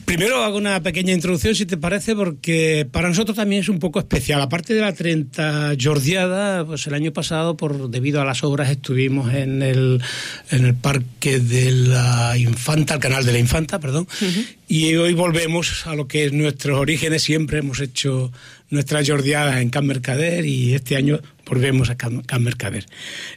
Primero 0.03 0.43
hago 0.43 0.57
una 0.57 0.83
pequeña 0.83 1.13
introducción, 1.13 1.55
si 1.55 1.65
te 1.65 1.77
parece, 1.77 2.13
porque 2.13 2.85
para 2.91 3.07
nosotros 3.07 3.37
también 3.37 3.61
es 3.61 3.69
un 3.69 3.79
poco 3.79 3.99
especial. 3.99 4.41
Aparte 4.41 4.73
de 4.73 4.81
la 4.81 4.93
30 4.93 5.75
jordiada, 5.81 6.65
pues 6.65 6.85
el 6.87 6.93
año 6.93 7.13
pasado, 7.13 7.55
por 7.55 7.89
debido 7.89 8.19
a 8.19 8.25
las 8.25 8.43
obras, 8.43 8.69
estuvimos 8.69 9.33
en 9.33 9.61
el, 9.61 10.01
en 10.49 10.65
el 10.65 10.75
Parque 10.75 11.39
de 11.39 11.71
la 11.71 12.37
Infanta, 12.37 12.95
el 12.95 12.99
Canal 12.99 13.25
de 13.25 13.31
la 13.31 13.39
Infanta, 13.39 13.79
perdón, 13.79 14.07
uh 14.21 14.25
-huh. 14.25 14.45
y 14.67 14.95
hoy 14.95 15.13
volvemos 15.13 15.87
a 15.87 15.95
lo 15.95 16.05
que 16.05 16.25
es 16.25 16.33
nuestros 16.33 16.77
orígenes. 16.77 17.23
Siempre 17.23 17.59
hemos 17.59 17.79
hecho 17.79 18.29
nuestras 18.71 19.07
jordiadas 19.07 19.61
en 19.61 19.69
Can 19.69 19.85
Mercader 19.85 20.45
y 20.45 20.73
este 20.73 20.97
año 20.97 21.21
volvemos 21.45 21.89
a 21.89 21.95
Can, 21.95 22.23
Can 22.23 22.43
Mercader. 22.43 22.85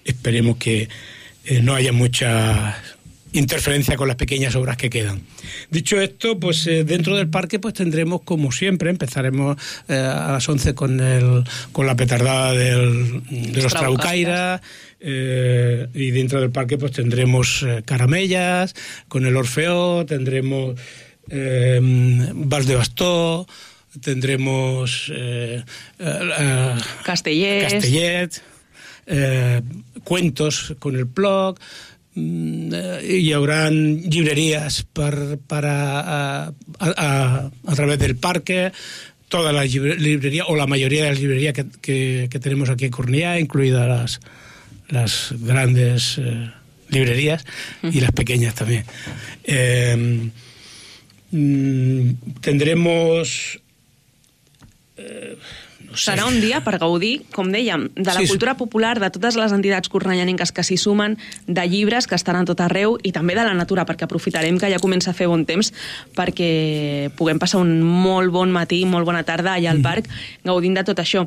Esperemos 0.04 0.56
que 0.56 0.88
eh, 1.44 1.60
no 1.62 1.74
haya 1.74 1.92
muchas 1.92 2.74
interferencia 3.34 3.96
con 3.96 4.08
las 4.08 4.16
pequeñas 4.16 4.54
obras 4.54 4.76
que 4.76 4.88
quedan. 4.88 5.20
Dicho 5.70 6.00
esto, 6.00 6.38
pues 6.38 6.66
eh, 6.66 6.84
dentro 6.84 7.16
del 7.16 7.28
parque 7.28 7.58
pues 7.58 7.74
tendremos 7.74 8.22
como 8.22 8.52
siempre, 8.52 8.90
empezaremos 8.90 9.56
eh, 9.88 9.96
a 9.96 10.32
las 10.32 10.48
11 10.48 10.74
con, 10.74 11.00
el, 11.00 11.44
con 11.72 11.86
la 11.86 11.96
petardada 11.96 12.52
del, 12.52 13.22
de 13.28 13.62
los 13.62 13.74
Traucaira 13.74 14.62
eh, 15.00 15.88
y 15.94 16.10
dentro 16.12 16.40
del 16.40 16.50
parque 16.50 16.78
pues 16.78 16.92
tendremos 16.92 17.66
caramellas, 17.84 18.74
con 19.08 19.26
el 19.26 19.36
Orfeo, 19.36 20.06
tendremos 20.06 20.80
eh, 21.28 21.80
Vas 22.34 22.66
de 22.66 22.76
Bastó, 22.76 23.48
tendremos 24.00 25.12
Castellet, 27.04 27.68
Castellet 27.68 28.42
cuentos 30.04 30.74
con 30.78 30.96
el 30.96 31.04
blog, 31.04 31.58
hi 32.14 33.32
haurà 33.34 33.70
llibreries 33.70 34.84
per, 34.94 35.38
per 35.42 35.64
a, 35.66 36.46
a, 36.46 36.90
a, 37.50 37.74
través 37.74 37.98
del 37.98 38.14
parque 38.16 38.70
toda 39.28 39.52
la 39.52 39.64
librería 39.64 40.46
o 40.46 40.54
la 40.54 40.68
mayoría 40.68 41.04
de 41.04 41.10
las 41.10 41.20
librerías 41.20 41.54
que, 41.54 42.28
que, 42.30 42.38
tenemos 42.38 42.70
aquí 42.70 42.84
en 42.84 42.92
Cornellá, 42.92 43.40
incluidas 43.40 44.20
las, 44.88 45.34
grandes 45.40 46.18
eh, 46.18 46.50
librerías 46.90 47.44
y 47.82 48.00
las 48.00 48.12
pequeñas 48.12 48.54
también. 48.54 48.84
Eh, 49.42 50.30
mm, 51.32 52.10
tendremos 52.40 53.58
eh. 54.96 55.36
Serà 55.96 56.26
un 56.26 56.40
dia 56.42 56.60
per 56.64 56.78
gaudir, 56.82 57.22
com 57.34 57.50
dèiem, 57.52 57.88
de 57.94 58.06
la 58.10 58.22
sí, 58.22 58.28
cultura 58.30 58.56
popular, 58.58 58.96
de 59.00 59.10
totes 59.14 59.38
les 59.38 59.54
entitats 59.54 59.90
cornellanenques 59.92 60.52
que 60.54 60.64
s'hi 60.66 60.76
sumen, 60.80 61.16
de 61.46 61.66
llibres 61.70 62.08
que 62.10 62.18
estan 62.18 62.38
a 62.40 62.44
tot 62.48 62.60
arreu 62.64 62.98
i 63.02 63.12
també 63.14 63.36
de 63.36 63.44
la 63.46 63.54
natura, 63.54 63.86
perquè 63.88 64.08
aprofitarem 64.08 64.58
que 64.60 64.70
ja 64.72 64.80
comença 64.82 65.12
a 65.12 65.16
fer 65.16 65.28
bon 65.30 65.44
temps 65.48 65.72
perquè 66.14 67.10
puguem 67.18 67.40
passar 67.42 67.62
un 67.62 67.80
molt 67.82 68.32
bon 68.34 68.52
matí, 68.54 68.82
molt 68.88 69.06
bona 69.06 69.24
tarda 69.26 69.54
allà 69.54 69.72
al 69.72 69.80
mm. 69.80 69.86
parc, 69.86 70.10
gaudint 70.44 70.78
de 70.78 70.84
tot 70.86 71.00
això. 71.02 71.24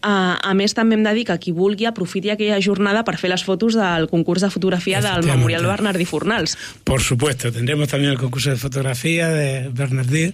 Uh, 0.00 0.36
a 0.40 0.54
més, 0.56 0.74
també 0.76 0.96
hem 0.96 1.04
de 1.04 1.14
dir 1.16 1.26
que 1.28 1.38
qui 1.40 1.52
vulgui 1.56 1.88
aprofiti 1.88 2.32
aquella 2.32 2.60
jornada 2.64 3.04
per 3.04 3.18
fer 3.20 3.32
les 3.32 3.44
fotos 3.44 3.76
del 3.78 4.08
concurs 4.12 4.44
de 4.44 4.50
fotografia 4.52 5.02
del 5.04 5.26
Memorial 5.28 5.66
Bernardí 5.68 6.06
Fornals. 6.08 6.56
Por 6.84 7.02
supuesto, 7.02 7.52
tendremos 7.52 7.88
también 7.88 8.12
el 8.12 8.18
concurso 8.18 8.50
de 8.50 8.56
fotografía 8.56 9.28
de 9.28 9.68
Bernardí 9.68 10.32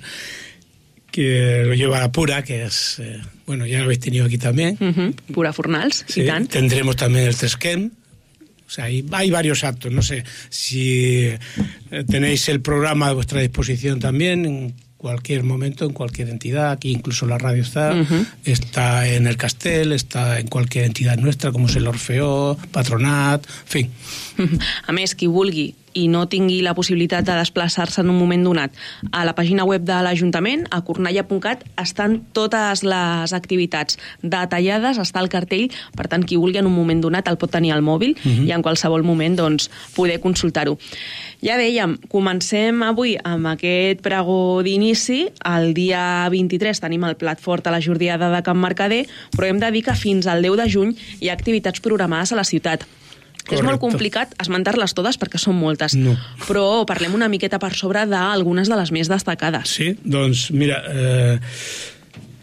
que 1.11 1.63
lo 1.65 1.75
lleva 1.75 2.03
a 2.03 2.13
Pura, 2.13 2.43
que 2.43 2.65
es, 2.65 2.99
eh, 2.99 3.21
bueno, 3.47 3.67
ya 3.67 3.79
lo 3.79 3.85
habéis 3.85 4.01
tenido 4.01 4.27
aquí 4.27 4.39
también. 4.39 4.77
Uh 4.81 4.85
-huh. 4.85 5.15
Pura 5.33 5.53
Fornals, 5.53 6.05
sí, 6.09 6.23
y 6.23 6.27
tant. 6.27 6.51
Tendremos 6.51 6.97
también 6.97 7.27
el 7.27 7.35
Tresquem, 7.35 7.91
o 8.67 8.71
sea, 8.71 8.85
hay, 8.87 9.05
hay, 9.13 9.31
varios 9.31 9.63
actos, 9.63 9.93
no 9.93 10.03
sé 10.03 10.25
si 10.49 11.27
eh, 11.27 11.39
tenéis 12.09 12.49
el 12.49 12.61
programa 12.61 13.09
a 13.09 13.13
vuestra 13.13 13.41
disposición 13.41 14.01
también 14.01 14.45
en 14.45 14.75
cualquier 14.97 15.45
momento, 15.45 15.85
en 15.85 15.93
cualquier 15.93 16.31
entidad, 16.31 16.73
aquí 16.73 16.91
incluso 16.91 17.27
la 17.27 17.39
radio 17.39 17.63
está, 17.63 17.93
uh 17.93 18.05
-huh. 18.05 18.27
está 18.45 19.07
en 19.07 19.29
el 19.29 19.37
Castel, 19.37 19.93
está 19.93 20.41
en 20.41 20.49
cualquier 20.49 20.85
entidad 20.85 21.17
nuestra, 21.17 21.53
como 21.53 21.67
es 21.67 21.77
el 21.77 21.87
Orfeo, 21.87 22.59
Patronat, 22.73 23.47
en 23.47 23.69
fin. 23.69 23.91
Uh 24.39 24.43
-huh. 24.51 24.61
A 24.87 24.93
més, 24.93 25.15
qui 25.15 25.29
vulgui 25.29 25.75
i 25.97 26.07
no 26.13 26.27
tingui 26.31 26.61
la 26.65 26.75
possibilitat 26.77 27.25
de 27.27 27.35
desplaçar-se 27.39 28.03
en 28.03 28.13
un 28.13 28.19
moment 28.19 28.45
donat 28.45 28.77
a 29.13 29.25
la 29.27 29.35
pàgina 29.37 29.65
web 29.67 29.85
de 29.87 29.97
l'Ajuntament, 30.05 30.67
a 30.71 30.83
cornalla.cat, 30.85 31.65
estan 31.81 32.19
totes 32.37 32.85
les 32.87 33.35
activitats 33.37 33.99
detallades, 34.23 35.01
està 35.03 35.23
el 35.25 35.31
cartell, 35.33 35.71
per 35.97 36.09
tant, 36.13 36.25
qui 36.27 36.39
vulgui 36.41 36.61
en 36.61 36.69
un 36.69 36.77
moment 36.77 37.01
donat 37.01 37.29
el 37.31 37.41
pot 37.41 37.53
tenir 37.53 37.73
al 37.73 37.83
mòbil 37.83 38.17
uh 38.17 38.23
-huh. 38.23 38.47
i 38.47 38.53
en 38.53 38.63
qualsevol 38.63 39.03
moment 39.03 39.37
doncs, 39.37 39.71
poder 39.95 40.21
consultar-ho. 40.21 40.79
Ja 41.43 41.57
dèiem, 41.57 41.97
comencem 42.09 42.83
avui 42.83 43.17
amb 43.23 43.47
aquest 43.47 44.01
pregó 44.01 44.63
d'inici. 44.63 45.29
El 45.45 45.75
dia 45.75 46.29
23 46.31 46.81
tenim 46.81 47.05
el 47.05 47.17
plat 47.17 47.41
fort 47.41 47.67
a 47.67 47.71
la 47.71 47.81
Jordiada 47.81 48.31
de 48.35 48.43
Can 48.43 48.59
Mercader, 48.59 49.07
però 49.37 49.47
hem 49.47 49.59
de 49.59 49.71
dir 49.71 49.85
que 49.85 49.95
fins 49.95 50.27
al 50.27 50.43
10 50.43 50.57
de 50.57 50.71
juny 50.71 50.97
hi 51.21 51.29
ha 51.29 51.35
activitats 51.35 51.81
programades 51.81 52.33
a 52.33 52.37
la 52.37 52.45
ciutat. 52.45 52.87
Correcto. 53.47 53.63
És 53.63 53.67
molt 53.67 53.79
complicat 53.79 54.33
esmentar-les 54.43 54.95
totes 54.97 55.19
perquè 55.23 55.39
són 55.39 55.55
moltes, 55.61 55.95
no. 55.95 56.17
però 56.49 56.83
parlem 56.89 57.15
una 57.15 57.29
miqueta 57.31 57.61
per 57.63 57.73
sobre 57.79 58.03
d'algunes 58.11 58.67
de 58.67 58.79
les 58.81 58.91
més 58.91 59.11
destacades. 59.13 59.71
Sí, 59.71 59.93
doncs 60.03 60.49
mira, 60.51 60.81
eh, 60.91 61.39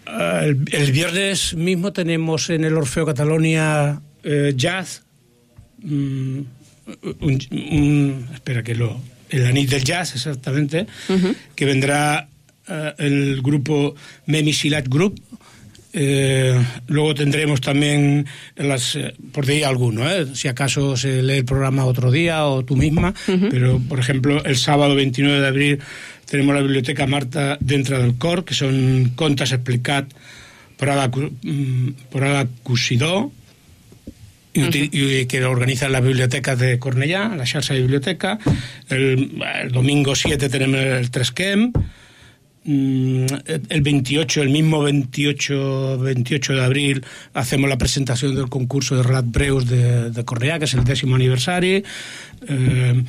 el, 0.07 0.55
el 0.71 0.91
viernes 0.95 1.53
mismo 1.59 1.91
tenemos 1.91 2.49
en 2.49 2.63
el 2.63 2.77
Orfeo 2.79 3.05
Catalonia 3.05 3.99
eh, 4.23 4.53
Jazz, 4.55 5.01
mm, 5.83 6.39
un, 7.19 7.39
un, 7.51 8.29
espera 8.33 8.63
que 8.63 8.75
lo, 8.75 8.95
el 9.29 9.45
anit 9.47 9.69
del 9.69 9.83
jazz 9.83 10.15
exactamente, 10.15 10.85
uh 11.09 11.15
-huh. 11.15 11.35
que 11.55 11.65
vendrá 11.65 12.27
uh, 12.67 12.93
el 12.97 13.41
grupo 13.41 13.95
Memi 14.25 14.53
Silat 14.53 14.87
Group, 14.87 15.19
Eh, 15.95 16.59
luego 16.87 17.13
tendremos 17.13 17.61
también, 17.61 18.25
las, 18.55 18.95
eh, 18.95 19.13
por 19.31 19.45
decir 19.45 19.65
alguno, 19.65 20.09
¿eh? 20.09 20.25
si 20.33 20.47
acaso 20.47 20.97
se 20.97 21.21
lee 21.21 21.37
el 21.37 21.45
programa 21.45 21.85
otro 21.85 22.09
día 22.09 22.45
o 22.47 22.65
tú 22.65 22.75
misma, 22.75 23.13
uh 23.27 23.31
-huh. 23.31 23.47
pero 23.51 23.79
por 23.87 23.99
ejemplo 23.99 24.43
el 24.43 24.57
sábado 24.57 24.95
29 24.95 25.39
de 25.39 25.47
abril 25.47 25.79
tenemos 26.25 26.55
la 26.55 26.61
Biblioteca 26.61 27.05
Marta 27.05 27.57
dentro 27.59 28.01
del 28.01 28.15
COR, 28.17 28.43
que 28.43 28.55
son 28.55 29.11
contas 29.15 29.51
explicat 29.51 30.09
Prada, 30.77 31.11
Cu- 31.11 31.31
mm, 31.43 31.89
Prada 32.09 32.47
Cusidó, 32.63 33.31
i, 34.55 34.61
uti- 34.63 34.89
i 34.93 35.25
que 35.25 35.43
organiza 35.45 35.89
la 35.89 35.99
biblioteca 36.01 36.55
de 36.55 36.77
Cornellà, 36.79 37.35
la 37.37 37.45
xarxa 37.45 37.73
de 37.73 37.81
biblioteca. 37.81 38.37
El, 38.89 39.29
el 39.61 39.71
domingo 39.71 40.13
7 40.15 40.49
tenemos 40.49 40.79
el 40.81 41.09
Tresquem. 41.09 41.71
Mm, 42.65 43.25
El 43.69 43.81
28, 43.81 44.41
el 44.41 44.49
mismo 44.49 44.81
28, 44.81 45.99
28 45.99 46.53
de 46.53 46.63
abril, 46.63 47.05
hacemos 47.33 47.69
la 47.69 47.77
presentación 47.77 48.35
del 48.35 48.49
concurso 48.49 48.95
de 48.95 49.03
Relat 49.03 49.25
de, 49.25 50.11
de 50.11 50.23
Cornellà, 50.23 50.59
que 50.59 50.65
és 50.65 50.75
el 50.75 50.85
dècimo 50.87 51.15
aniversari. 51.15 51.83
Eh, 52.47 53.03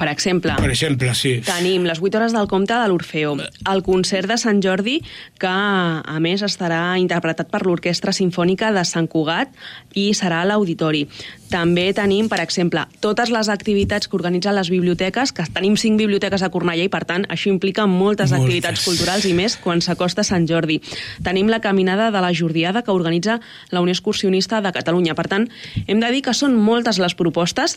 Per 0.00 0.08
exemple, 0.08 0.54
per 0.56 0.70
exemple, 0.72 1.12
sí. 1.12 1.34
tenim 1.44 1.84
les 1.84 2.00
8 2.00 2.16
hores 2.16 2.32
del 2.32 2.48
compte 2.48 2.72
de 2.72 2.86
l'Orfeo, 2.88 3.34
el 3.68 3.82
concert 3.84 4.30
de 4.30 4.38
Sant 4.40 4.62
Jordi, 4.64 4.96
que 5.40 5.50
a 5.50 6.16
més 6.24 6.40
estarà 6.46 6.80
interpretat 6.96 7.50
per 7.52 7.66
l'Orquestra 7.66 8.14
Simfònica 8.16 8.70
de 8.72 8.86
Sant 8.88 9.10
Cugat 9.12 9.52
i 10.00 10.10
serà 10.16 10.40
a 10.40 10.48
l'Auditori. 10.48 11.04
També 11.52 11.90
tenim, 11.92 12.30
per 12.32 12.38
exemple, 12.40 12.86
totes 13.04 13.28
les 13.34 13.50
activitats 13.52 14.08
que 14.08 14.16
organitzen 14.16 14.56
les 14.56 14.72
biblioteques, 14.72 15.34
que 15.36 15.44
tenim 15.52 15.76
cinc 15.76 16.00
biblioteques 16.00 16.46
a 16.46 16.50
Cornellà 16.54 16.88
i, 16.88 16.92
per 16.92 17.04
tant, 17.04 17.28
això 17.28 17.52
implica 17.52 17.84
moltes, 17.84 18.30
Moltes. 18.30 18.38
activitats 18.40 18.86
culturals 18.86 19.28
i 19.28 19.34
més 19.36 19.58
quan 19.60 19.84
s'acosta 19.84 20.24
Sant 20.24 20.48
Jordi. 20.48 20.80
Tenim 21.26 21.52
la 21.52 21.60
caminada 21.60 22.08
de 22.14 22.24
la 22.24 22.32
Jordiada 22.32 22.86
que 22.86 22.96
organitza 22.96 23.40
la 23.70 23.84
Unió 23.84 23.92
Excursionista 23.92 24.62
de 24.64 24.72
Catalunya. 24.72 25.14
Per 25.18 25.28
tant, 25.28 25.50
hem 25.86 26.00
de 26.00 26.14
dir 26.14 26.24
que 26.24 26.32
són 26.32 26.56
moltes 26.56 27.02
les 27.02 27.18
propostes 27.18 27.76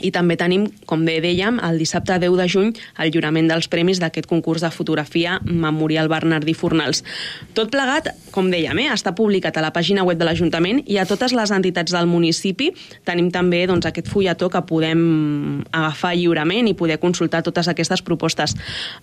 i 0.00 0.10
també 0.12 0.36
tenim, 0.36 0.66
com 0.88 1.04
bé 1.06 1.18
dèiem, 1.24 1.60
el 1.64 1.78
dissabte 1.80 2.18
10 2.20 2.36
de 2.36 2.46
juny 2.50 2.72
el 3.00 3.10
lliurament 3.12 3.48
dels 3.48 3.68
premis 3.72 4.00
d'aquest 4.02 4.28
concurs 4.28 4.64
de 4.64 4.70
fotografia 4.74 5.38
Memorial 5.44 6.10
Bernardí 6.12 6.54
Fornals. 6.54 7.02
Tot 7.56 7.70
plegat, 7.72 8.10
com 8.34 8.50
dèiem, 8.52 8.78
eh, 8.84 8.90
està 8.92 9.14
publicat 9.16 9.56
a 9.56 9.64
la 9.64 9.72
pàgina 9.72 10.04
web 10.04 10.18
de 10.18 10.28
l'Ajuntament 10.28 10.82
i 10.86 10.98
a 10.98 11.06
totes 11.06 11.32
les 11.32 11.50
entitats 11.50 11.92
del 11.92 12.06
municipi 12.06 12.72
tenim 13.04 13.30
també 13.32 13.66
doncs, 13.66 13.86
aquest 13.86 14.08
fulletó 14.08 14.50
que 14.50 14.62
podem 14.66 15.62
agafar 15.72 16.14
lliurement 16.16 16.68
i 16.68 16.74
poder 16.74 16.98
consultar 17.00 17.42
totes 17.42 17.68
aquestes 17.68 18.02
propostes. 18.02 18.54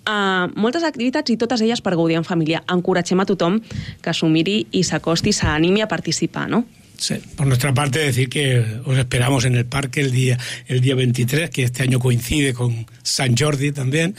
Uh, 0.05 0.49
moltes 0.55 0.83
activitats 0.83 1.31
i 1.31 1.37
totes 1.37 1.61
elles 1.61 1.81
per 1.81 1.95
gaudir 1.95 2.17
en 2.19 2.27
família. 2.27 2.63
Encoratgem 2.69 3.19
a 3.19 3.25
tothom 3.25 3.59
que 4.01 4.13
s'ho 4.13 4.29
miri 4.29 4.67
i 4.71 4.83
s'acosti, 4.83 5.33
s'animi 5.33 5.81
a 5.81 5.87
participar, 5.87 6.49
no? 6.49 6.63
Sí, 7.03 7.15
por 7.35 7.47
nuestra 7.47 7.73
parte 7.73 7.99
decir 7.99 8.29
que 8.29 8.63
os 8.85 8.97
esperamos 8.97 9.43
en 9.43 9.55
el 9.55 9.65
parque 9.65 9.99
el 9.99 10.11
día 10.13 10.37
el 10.67 10.79
día 10.79 10.95
23, 10.95 11.49
que 11.49 11.63
este 11.63 11.83
año 11.83 11.99
coincide 11.99 12.53
con 12.53 12.85
San 13.01 13.35
Jordi 13.35 13.73
también, 13.73 14.15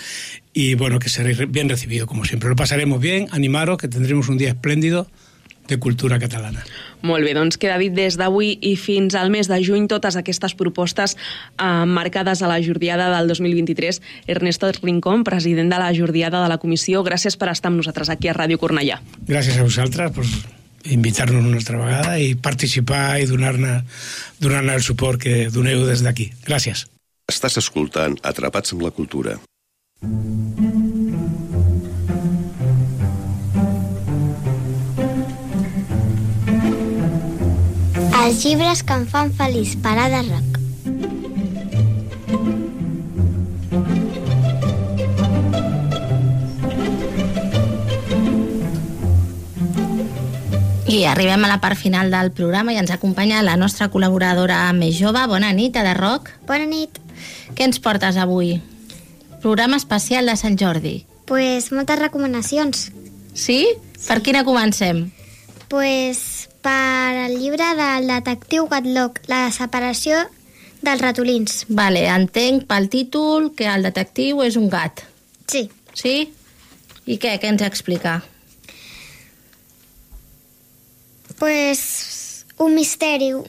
y 0.52 0.74
bueno, 0.74 0.98
que 0.98 1.08
seréis 1.08 1.38
bien 1.50 1.70
recibido 1.70 2.06
como 2.06 2.26
siempre. 2.26 2.50
Lo 2.50 2.56
pasaremos 2.56 3.00
bien, 3.00 3.26
animaros, 3.30 3.78
que 3.78 3.88
tendremos 3.88 4.28
un 4.28 4.36
día 4.36 4.50
espléndido 4.50 5.08
de 5.66 5.78
cultura 5.78 6.18
catalana. 6.18 6.60
Molt 7.00 7.24
bé, 7.24 7.32
doncs 7.32 7.56
queda 7.56 7.78
dit 7.80 7.94
des 7.96 8.18
d'avui 8.20 8.58
i 8.60 8.74
fins 8.76 9.16
al 9.16 9.32
mes 9.32 9.48
de 9.48 9.62
juny 9.64 9.86
totes 9.88 10.18
aquestes 10.20 10.52
propostes 10.52 11.16
eh, 11.16 11.86
marcades 11.88 12.42
a 12.42 12.50
la 12.52 12.58
Jordiada 12.60 13.08
del 13.16 13.32
2023. 13.32 14.02
Ernesto 14.26 14.70
Rincón, 14.82 15.24
president 15.24 15.72
de 15.72 15.80
la 15.80 15.88
Jordiada 15.96 16.42
de 16.42 16.52
la 16.52 16.60
Comissió, 16.60 17.00
gràcies 17.00 17.40
per 17.40 17.48
estar 17.48 17.72
amb 17.72 17.80
nosaltres 17.80 18.12
aquí 18.12 18.28
a 18.28 18.36
Ràdio 18.36 18.60
Cornellà. 18.60 19.00
Gràcies 19.24 19.56
a 19.56 19.64
vosaltres 19.64 20.12
per 20.12 20.28
invitar-nos 20.84 21.44
una 21.44 21.56
altra 21.60 21.78
vegada 21.80 22.18
i 22.20 22.34
participar 22.34 23.20
i 23.20 23.28
donar-ne 23.30 23.80
donar 24.40 24.62
el 24.74 24.82
suport 24.82 25.20
que 25.20 25.48
doneu 25.50 25.86
des 25.88 26.04
d'aquí. 26.04 26.30
Gràcies. 26.46 26.86
Estàs 27.30 27.56
escoltant 27.60 28.18
Atrapats 28.22 28.74
amb 28.74 28.84
la 28.84 28.92
cultura. 28.92 29.38
Els 38.24 38.44
llibres 38.44 38.82
que 38.82 38.94
em 38.96 39.06
fan 39.06 39.32
feliç, 39.38 39.76
parada 39.84 40.22
rock. 40.24 40.54
I 50.94 51.06
arribem 51.10 51.42
a 51.42 51.48
la 51.48 51.58
part 51.58 51.74
final 51.74 52.12
del 52.12 52.28
programa 52.30 52.70
i 52.70 52.76
ens 52.78 52.92
acompanya 52.94 53.40
la 53.42 53.56
nostra 53.58 53.88
col·laboradora 53.90 54.68
més 54.76 54.94
jove. 54.94 55.18
Bona 55.26 55.48
nit, 55.50 55.74
Ada 55.74 55.90
Roc. 55.98 56.28
Bona 56.46 56.68
nit. 56.70 57.00
Què 57.58 57.64
ens 57.66 57.80
portes 57.82 58.14
avui? 58.14 58.60
Programa 59.42 59.74
especial 59.80 60.30
de 60.30 60.36
Sant 60.38 60.54
Jordi. 60.60 61.00
Pues 61.26 61.72
moltes 61.74 61.98
recomanacions. 61.98 62.84
Sí? 63.34 63.64
Per 64.06 64.20
quina 64.22 64.44
comencem? 64.46 65.08
Pues 65.66 66.46
per 66.62 67.24
el 67.24 67.34
llibre 67.40 67.72
del 67.74 68.06
detectiu 68.12 68.68
Gatlock, 68.70 69.18
la 69.26 69.48
separació 69.50 70.20
dels 70.78 71.02
ratolins. 71.02 71.64
Vale, 71.74 72.04
entenc 72.06 72.68
pel 72.70 72.86
títol 72.92 73.50
que 73.58 73.66
el 73.66 73.90
detectiu 73.90 74.46
és 74.46 74.54
un 74.54 74.70
gat. 74.70 75.02
Sí. 75.50 75.66
Sí? 75.90 76.30
I 77.10 77.18
què? 77.18 77.34
Què 77.42 77.50
ens 77.50 77.66
explica? 77.66 78.20
Pues 81.38 82.44
un 82.58 82.74
misteri. 82.74 83.32
Un 83.32 83.44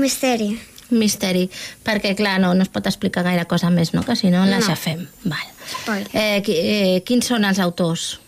misteri. 0.00 0.60
Un 0.90 0.98
misteri. 0.98 1.48
Perquè, 1.84 2.14
clar, 2.18 2.38
no, 2.42 2.52
no 2.54 2.62
es 2.62 2.68
pot 2.72 2.86
explicar 2.86 3.24
gaire 3.24 3.46
cosa 3.50 3.70
més, 3.70 3.94
no? 3.94 4.02
Que 4.04 4.16
si 4.16 4.30
no, 4.30 4.44
la 4.46 4.58
No. 4.60 4.66
xafem. 4.66 5.06
Val. 5.24 5.46
Spoiler. 5.70 6.08
Eh, 6.12 6.42
qui- 6.44 6.58
eh, 6.60 7.02
quins 7.06 7.26
són 7.26 7.44
els 7.44 7.58
autors? 7.58 8.20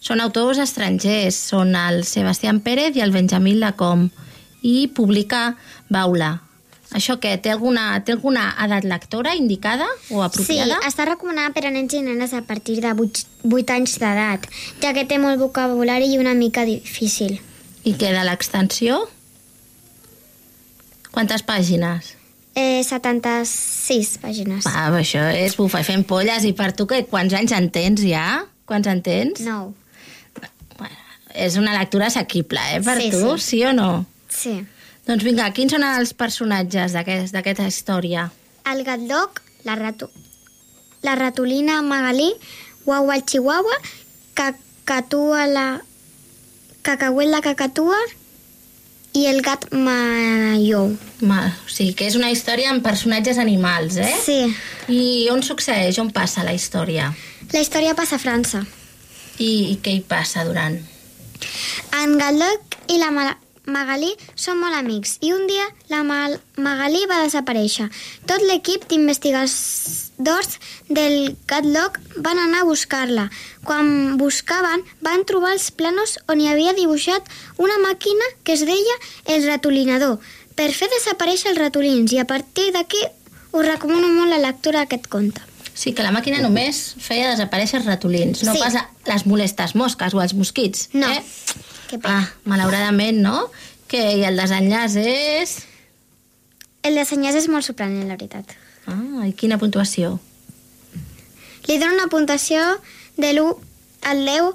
Són 0.00 0.20
autors 0.20 0.58
estrangers, 0.58 1.34
són 1.34 1.74
el 1.76 2.04
Sebastián 2.04 2.60
Pérez 2.60 2.96
i 2.96 3.00
el 3.00 3.10
Benjamín 3.10 3.60
Lacom. 3.60 4.10
I 4.62 4.88
publica 4.88 5.56
Baula. 5.88 6.42
Això 6.96 7.18
què? 7.20 7.34
Té 7.42 7.50
alguna, 7.52 7.98
té 8.04 8.12
alguna 8.14 8.46
edat 8.64 8.84
lectora 8.88 9.34
indicada 9.36 9.84
o 10.08 10.22
Sí, 10.22 10.24
apropiada? 10.24 10.78
està 10.88 11.04
recomanada 11.04 11.52
per 11.52 11.66
a 11.68 11.70
nens 11.70 11.92
i 11.92 12.00
nenes 12.02 12.32
a 12.32 12.40
partir 12.42 12.78
de 12.80 12.94
8, 12.94 13.26
8 13.44 13.74
anys 13.74 13.98
d'edat, 14.00 14.46
ja 14.80 14.94
que 14.96 15.04
té 15.04 15.18
molt 15.20 15.38
vocabulari 15.38 16.08
i 16.14 16.18
una 16.18 16.32
mica 16.34 16.64
difícil. 16.64 17.40
I 17.84 17.92
què 17.92 18.12
de 18.16 18.24
l'extensió? 18.24 19.02
Quantes 21.12 21.42
pàgines? 21.44 22.14
Eh, 22.58 22.82
76 22.84 24.16
pàgines. 24.22 24.64
Va, 24.66 24.88
això 24.98 25.22
és 25.34 25.54
bufar 25.56 25.84
fent 25.86 26.04
polles. 26.08 26.44
I 26.44 26.52
per 26.56 26.72
tu, 26.76 26.86
què? 26.90 27.04
quants 27.06 27.34
anys 27.34 27.52
en 27.52 27.68
tens 27.70 28.00
ja? 28.02 28.44
Quants 28.68 28.88
en 28.90 29.02
tens? 29.02 29.40
No. 29.46 29.74
És 31.38 31.54
una 31.60 31.76
lectura 31.76 32.08
assequible, 32.08 32.58
eh, 32.74 32.80
per 32.82 32.96
Sí, 33.00 33.10
tu? 33.12 33.36
sí. 33.38 33.44
Sí 33.44 33.64
o 33.64 33.72
no? 33.72 34.06
Sí. 34.28 34.56
Doncs 35.08 35.24
vinga, 35.24 35.48
quins 35.56 35.72
són 35.72 35.84
els 35.86 36.12
personatges 36.12 36.92
d'aquest- 36.92 37.32
d'aquesta 37.32 37.66
història? 37.68 38.26
El 38.68 38.82
gatloc, 38.84 39.40
la, 39.64 39.74
ratu... 39.80 40.10
la 41.02 41.14
ratolina 41.16 41.80
Magalí, 41.82 42.28
guau 42.84 43.08
el 43.14 43.24
chihuahua, 43.24 43.78
cacatua 44.36 45.46
la... 45.48 45.66
cacahuet 46.82 47.28
la 47.28 47.40
cacatua 47.44 47.96
i 49.16 49.24
el 49.26 49.40
gat 49.42 49.64
Mayou. 49.72 50.92
Ma, 51.24 51.40
o 51.64 51.68
sigui, 51.72 51.94
que 51.96 52.06
és 52.06 52.14
una 52.20 52.28
història 52.30 52.70
amb 52.70 52.84
personatges 52.84 53.40
animals, 53.40 53.96
eh? 53.96 54.12
Sí. 54.24 54.38
I 54.92 55.00
on 55.32 55.42
succeeix? 55.42 55.98
On 55.98 56.12
passa 56.14 56.44
la 56.44 56.52
història? 56.56 57.08
La 57.52 57.64
història 57.64 57.96
passa 57.96 58.16
a 58.20 58.22
França. 58.22 58.62
I, 59.40 59.72
i 59.72 59.76
què 59.82 59.96
hi 59.96 60.04
passa 60.04 60.44
durant? 60.44 60.76
En 61.96 62.16
Gatloc 62.20 62.76
i 62.92 62.98
la 63.00 63.10
Magalí 63.68 64.14
són 64.34 64.58
molt 64.62 64.74
amics 64.78 65.18
i 65.20 65.32
un 65.36 65.46
dia 65.46 65.66
la 65.92 66.02
Ma 66.06 66.28
Magalí 66.56 67.04
va 67.10 67.20
desaparèixer. 67.26 67.88
Tot 68.26 68.42
l'equip 68.48 68.86
d'investigadors 68.90 70.56
del 70.88 71.36
Gatloc 71.46 71.98
van 72.24 72.38
anar 72.42 72.62
a 72.64 72.68
buscar-la. 72.68 73.28
Quan 73.64 74.16
buscaven, 74.18 74.82
van 75.04 75.24
trobar 75.28 75.52
els 75.54 75.70
planos 75.70 76.16
on 76.28 76.40
hi 76.40 76.48
havia 76.48 76.72
dibuixat 76.76 77.28
una 77.58 77.78
màquina 77.84 78.24
que 78.44 78.56
es 78.56 78.64
deia 78.66 78.96
el 79.26 79.46
ratolinador 79.46 80.18
per 80.58 80.72
fer 80.74 80.88
desaparèixer 80.90 81.52
els 81.52 81.60
ratolins 81.60 82.12
i 82.12 82.18
a 82.18 82.26
partir 82.26 82.72
d'aquí 82.74 83.04
us 83.52 83.64
recomano 83.66 84.08
molt 84.08 84.32
la 84.32 84.40
lectura 84.42 84.82
d'aquest 84.82 85.06
conte. 85.12 85.40
Sí, 85.78 85.92
que 85.94 86.02
la 86.02 86.10
màquina 86.10 86.40
només 86.42 86.96
feia 86.98 87.30
desaparèixer 87.30 87.78
els 87.78 87.86
ratolins, 87.86 88.42
no 88.42 88.52
Sí. 88.54 88.58
pas 88.58 88.74
les 89.06 89.26
molestes 89.30 89.76
mosques 89.78 90.14
o 90.14 90.20
els 90.20 90.34
mosquits. 90.34 90.88
No. 90.92 91.06
Eh? 91.06 91.22
Que 91.88 91.98
pena. 91.98 92.20
Ah, 92.20 92.28
malauradament, 92.44 93.20
no? 93.24 93.48
Que 93.88 94.02
i 94.20 94.24
el 94.28 94.36
desenllaç 94.36 94.98
és... 95.00 95.58
El 96.84 96.98
dissenyat 97.00 97.36
és 97.36 97.48
molt 97.50 97.66
sorprenent, 97.66 98.06
la 98.06 98.16
veritat. 98.16 98.52
Ah, 98.88 99.24
i 99.26 99.32
quina 99.36 99.58
puntuació? 99.60 100.18
Li 101.68 101.76
dono 101.80 101.96
una 101.96 102.08
puntuació 102.12 102.60
de 103.16 103.32
l'1 103.34 103.56
al 104.08 104.22
10, 104.24 104.52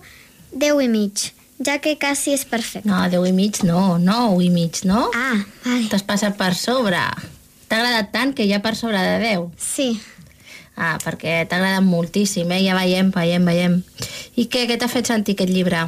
10 0.61 0.83
i 0.85 0.89
mig, 0.89 1.25
ja 1.65 1.79
que 1.81 1.97
quasi 2.01 2.33
és 2.37 2.45
perfecte. 2.49 2.89
No, 2.89 3.01
10 3.09 3.27
i 3.29 3.33
mig 3.35 3.59
no, 3.67 3.97
9 4.01 4.39
i 4.45 4.49
mig, 4.53 4.83
no? 4.89 5.09
Ah, 5.13 5.41
vale. 5.65 5.89
T'has 5.91 6.05
passat 6.07 6.37
per 6.37 6.53
sobre. 6.57 7.01
T'ha 7.67 7.81
agradat 7.81 8.13
tant 8.13 8.33
que 8.37 8.47
ja 8.49 8.61
per 8.61 8.75
sobre 8.77 9.01
de 9.01 9.17
10. 9.25 9.49
Sí. 9.57 9.89
Ah, 10.77 10.97
perquè 11.01 11.43
t'ha 11.45 11.59
agradat 11.59 11.85
moltíssim, 11.85 12.49
eh? 12.53 12.63
Ja 12.65 12.77
veiem, 12.77 13.11
veiem, 13.13 13.45
veiem. 13.45 13.81
I 14.37 14.47
què, 14.49 14.65
què 14.69 14.77
t'ha 14.77 14.89
fet 14.89 15.09
sentir 15.09 15.37
aquest 15.37 15.53
llibre? 15.53 15.85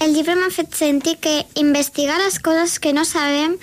El 0.00 0.14
llibre 0.14 0.34
m'ha 0.36 0.50
fet 0.52 0.74
sentir 0.76 1.16
que 1.22 1.44
investigar 1.60 2.18
les 2.20 2.38
coses 2.38 2.78
que 2.78 2.92
no 2.92 3.04
sabem 3.08 3.56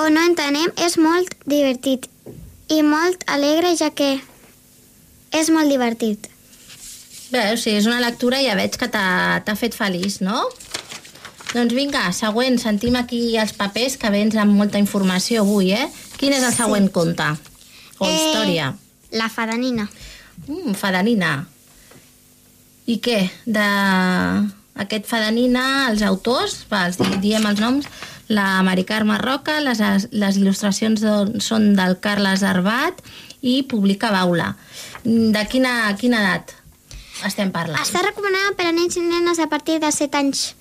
o 0.00 0.08
no 0.10 0.24
entenem 0.26 0.72
és 0.82 0.96
molt 0.98 1.30
divertit 1.46 2.08
i 2.72 2.80
molt 2.82 3.22
alegre, 3.30 3.74
ja 3.76 3.90
que 3.94 4.16
és 5.34 5.50
molt 5.52 5.70
divertit. 5.70 6.30
Bé, 7.30 7.52
o 7.52 7.56
sigui, 7.58 7.78
és 7.80 7.86
una 7.90 8.00
lectura 8.02 8.40
i 8.40 8.48
ja 8.48 8.56
veig 8.58 8.76
que 8.78 8.88
t'ha 8.90 9.56
fet 9.58 9.74
feliç, 9.76 10.20
no? 10.24 10.44
Doncs 11.54 11.74
vinga, 11.76 12.08
següent, 12.14 12.58
sentim 12.58 12.96
aquí 12.98 13.36
els 13.38 13.52
papers 13.54 13.96
que 14.00 14.10
vens 14.10 14.34
amb 14.40 14.56
molta 14.58 14.80
informació 14.82 15.44
avui, 15.44 15.70
eh? 15.74 15.86
Quin 16.18 16.34
és 16.34 16.42
el 16.42 16.54
següent 16.54 16.88
conte? 16.94 17.28
O 18.00 18.08
Eh, 18.08 18.14
història? 18.14 18.72
La 19.12 19.28
fadanina. 19.30 19.86
Mm, 20.48 20.74
fadanina. 20.74 21.46
I 22.86 22.98
què? 22.98 23.20
De 23.46 23.68
aquest 24.74 25.06
fadanina, 25.06 25.90
els 25.90 26.02
autors, 26.02 26.64
va, 26.72 26.86
els 26.88 26.98
di- 26.98 27.20
diem 27.22 27.46
els 27.46 27.60
noms, 27.62 27.86
la 28.28 28.62
Mari 28.66 28.84
Carme 28.88 29.18
Roca, 29.20 29.60
les, 29.60 29.80
les 30.10 30.36
il·lustracions 30.40 31.00
de, 31.04 31.40
són 31.44 31.74
del 31.76 31.98
Carles 32.00 32.42
Arbat 32.42 33.02
i 33.42 33.62
publica 33.68 34.10
Baula. 34.10 34.54
De 35.04 35.42
quina, 35.52 35.92
quina 36.00 36.20
edat 36.24 36.54
estem 37.28 37.52
parlant? 37.52 37.78
Està 37.82 38.00
recomanada 38.02 38.54
per 38.56 38.66
a 38.70 38.72
nens 38.72 38.96
i 38.96 39.04
nenes 39.04 39.38
a 39.38 39.46
partir 39.52 39.78
de 39.82 39.90
7 39.92 40.16
anys 40.18 40.54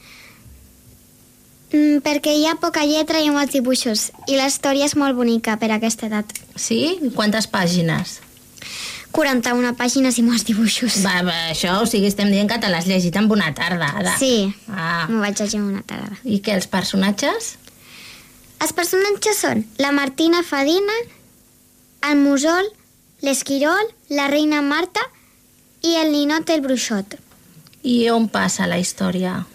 mm, 1.71 2.03
perquè 2.05 2.35
hi 2.37 2.45
ha 2.47 2.55
poca 2.61 2.83
lletra 2.85 3.21
i 3.23 3.31
molts 3.33 3.55
dibuixos 3.55 4.09
i 4.27 4.37
la 4.37 4.49
història 4.51 4.85
és 4.85 4.95
molt 4.99 5.15
bonica 5.17 5.55
per 5.57 5.71
a 5.71 5.79
aquesta 5.79 6.07
edat. 6.11 6.35
Sí? 6.55 6.99
Quantes 7.15 7.47
pàgines? 7.47 8.19
41 9.13 9.75
pàgines 9.77 10.17
i 10.17 10.23
molts 10.25 10.43
dibuixos. 10.47 10.95
Va, 11.05 11.19
va, 11.25 11.35
això, 11.53 11.75
o 11.83 11.85
sigui, 11.89 12.07
estem 12.09 12.31
dient 12.33 12.49
que 12.49 12.57
te 12.59 12.69
l'has 12.71 12.87
llegit 12.89 13.15
en 13.19 13.29
una 13.31 13.51
tarda. 13.53 13.91
Ada. 14.01 14.15
Sí, 14.17 14.53
Ah. 14.67 15.05
m'ho 15.09 15.19
vaig 15.21 15.37
llegir 15.39 15.59
en 15.59 15.67
una 15.69 15.83
tarda. 15.83 16.17
I 16.25 16.39
què, 16.41 16.55
els 16.57 16.65
personatges? 16.67 17.55
Els 18.59 18.73
personatges 18.73 19.37
són 19.37 19.65
la 19.77 19.91
Martina 19.91 20.41
Fadina, 20.43 20.95
el 22.09 22.17
Musol, 22.17 22.65
l'Esquirol, 23.21 23.85
la 24.09 24.27
reina 24.27 24.61
Marta 24.61 25.01
i 25.83 25.95
el 25.99 26.11
ninot 26.11 26.49
el 26.49 26.61
bruixot. 26.61 27.15
I 27.83 28.09
on 28.09 28.29
passa 28.29 28.65
la 28.67 28.79
història? 28.79 29.45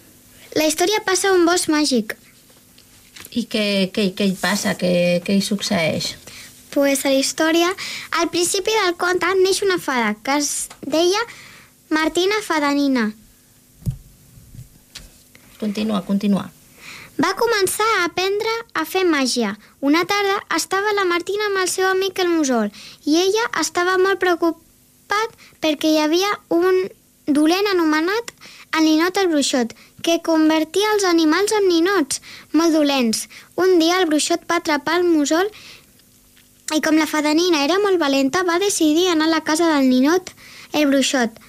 La 0.55 0.65
història 0.65 1.01
passa 1.05 1.29
a 1.29 1.33
un 1.33 1.45
bosc 1.45 1.67
màgic. 1.69 2.15
I 3.31 3.43
què, 3.45 3.91
què, 3.93 4.13
què 4.15 4.25
hi 4.25 4.37
passa? 4.39 4.75
Què, 4.77 5.21
què 5.25 5.35
hi 5.37 5.41
succeeix? 5.41 6.15
Pues 6.79 7.03
a 7.03 7.09
la 7.09 7.19
història, 7.19 7.67
al 8.21 8.29
principi 8.31 8.71
del 8.71 8.93
conte 8.95 9.27
neix 9.35 9.57
una 9.65 9.75
fada 9.83 10.13
que 10.23 10.37
es 10.39 10.69
deia 10.93 11.19
Martina 11.91 12.37
Fadanina. 12.45 13.01
Continua, 15.59 15.99
continua. 16.07 16.45
Va 17.19 17.33
començar 17.41 17.87
a 17.97 18.05
aprendre 18.05 18.53
a 18.71 18.85
fer 18.87 19.03
màgia. 19.09 19.57
Una 19.89 20.05
tarda 20.07 20.37
estava 20.55 20.95
la 20.95 21.03
Martina 21.09 21.49
amb 21.49 21.59
el 21.65 21.67
seu 21.67 21.89
amic 21.89 22.23
el 22.23 22.31
Musol 22.31 22.71
i 23.03 23.19
ella 23.25 23.49
estava 23.59 23.97
molt 23.99 24.23
preocupat 24.23 25.35
perquè 25.59 25.91
hi 25.91 25.99
havia 26.05 26.31
un 26.61 26.85
dolent 27.27 27.67
anomenat 27.73 28.31
el 28.77 28.85
ninot 28.85 29.17
el 29.17 29.29
bruixot, 29.31 29.75
que 30.05 30.21
convertia 30.23 30.93
els 30.93 31.03
animals 31.11 31.51
en 31.57 31.67
ninots 31.67 32.21
molt 32.53 32.75
dolents. 32.75 33.25
Un 33.59 33.79
dia 33.81 33.99
el 33.99 34.07
bruixot 34.07 34.45
va 34.49 34.61
atrapar 34.61 34.99
el 35.01 35.07
Musol 35.09 35.49
i 36.75 36.81
com 36.85 36.97
la 36.97 37.07
fadanina 37.09 37.63
era 37.65 37.79
molt 37.81 37.97
valenta 38.01 38.43
va 38.45 38.59
decidir 38.61 39.07
anar 39.09 39.27
a 39.27 39.35
la 39.37 39.43
casa 39.45 39.69
del 39.73 39.89
ninot 39.89 40.29
el 40.73 40.85
bruixot 40.91 41.39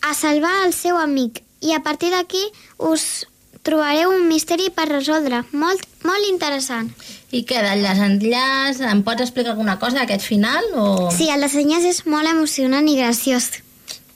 a 0.00 0.14
salvar 0.14 0.64
el 0.64 0.72
seu 0.72 0.96
amic 0.96 1.42
i 1.60 1.74
a 1.76 1.82
partir 1.84 2.10
d'aquí 2.14 2.40
us 2.78 3.26
trobareu 3.62 4.14
un 4.14 4.26
misteri 4.28 4.70
per 4.72 4.88
resoldre 4.88 5.42
molt, 5.52 5.82
molt 6.08 6.28
interessant. 6.30 6.88
I 7.30 7.42
què, 7.44 7.60
del 7.60 7.84
desenllaç, 7.84 8.80
em 8.88 9.02
pots 9.04 9.26
explicar 9.26 9.52
alguna 9.52 9.76
cosa 9.78 10.00
d'aquest 10.00 10.24
final? 10.24 10.70
O... 10.72 10.86
Sí, 11.12 11.28
el 11.28 11.44
desenyàs 11.44 11.84
és 11.84 12.00
molt 12.08 12.30
emocionant 12.30 12.88
i 12.88 12.96
graciós. 12.96 13.50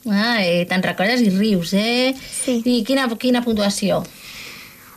Ai, 0.09 0.65
te'n 0.69 0.83
recordes 0.85 1.21
i 1.21 1.29
rius, 1.33 1.73
eh? 1.77 2.15
Sí. 2.17 2.59
I 2.65 2.81
quina, 2.85 3.05
quina 3.21 3.45
puntuació? 3.45 4.01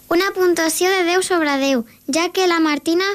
Una 0.09 0.33
puntuació 0.33 0.88
de 0.88 1.04
10 1.04 1.28
sobre 1.28 1.54
10, 1.61 1.85
ja 2.16 2.31
que 2.33 2.48
la 2.48 2.61
Martina 2.64 3.07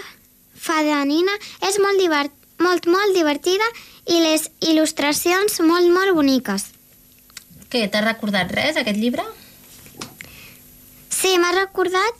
Fadanina 0.53 1.33
és 1.65 1.81
molt, 1.81 1.97
divert, 1.97 2.33
molt, 2.63 2.87
molt 2.89 3.15
divertida 3.15 3.67
i 4.09 4.19
les 4.23 4.49
il·lustracions 4.63 5.59
molt, 5.67 5.89
molt 5.91 6.15
boniques. 6.17 6.69
Què, 7.69 7.87
t'ha 7.89 8.03
recordat 8.05 8.51
res, 8.53 8.77
aquest 8.79 8.99
llibre? 8.99 9.25
Sí, 11.09 11.35
m'ha 11.39 11.53
recordat 11.55 12.19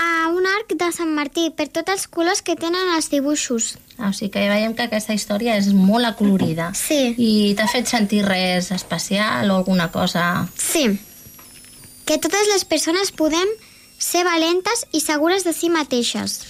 a 0.00 0.28
un 0.32 0.46
arc 0.48 0.72
de 0.80 0.88
Sant 0.96 1.12
Martí 1.12 1.50
per 1.56 1.68
tots 1.68 1.92
els 1.92 2.06
colors 2.08 2.40
que 2.42 2.56
tenen 2.56 2.94
els 2.96 3.10
dibuixos. 3.12 3.74
Ah, 3.98 4.08
o 4.08 4.14
sigui 4.16 4.32
que 4.34 4.48
veiem 4.48 4.72
que 4.76 4.86
aquesta 4.88 5.16
història 5.16 5.58
és 5.60 5.68
molt 5.76 6.08
acolorida. 6.08 6.70
Sí. 6.78 7.12
I 7.20 7.30
t'ha 7.58 7.68
fet 7.68 7.90
sentir 7.90 8.24
res 8.26 8.72
especial 8.72 9.50
o 9.50 9.60
alguna 9.60 9.90
cosa... 9.92 10.48
Sí, 10.56 10.88
que 12.10 12.18
totes 12.18 12.48
les 12.50 12.64
persones 12.64 13.12
podem 13.14 13.46
ser 14.02 14.24
valentes 14.26 14.86
i 14.90 14.98
segures 14.98 15.44
de 15.46 15.52
si 15.54 15.68
mateixes. 15.70 16.40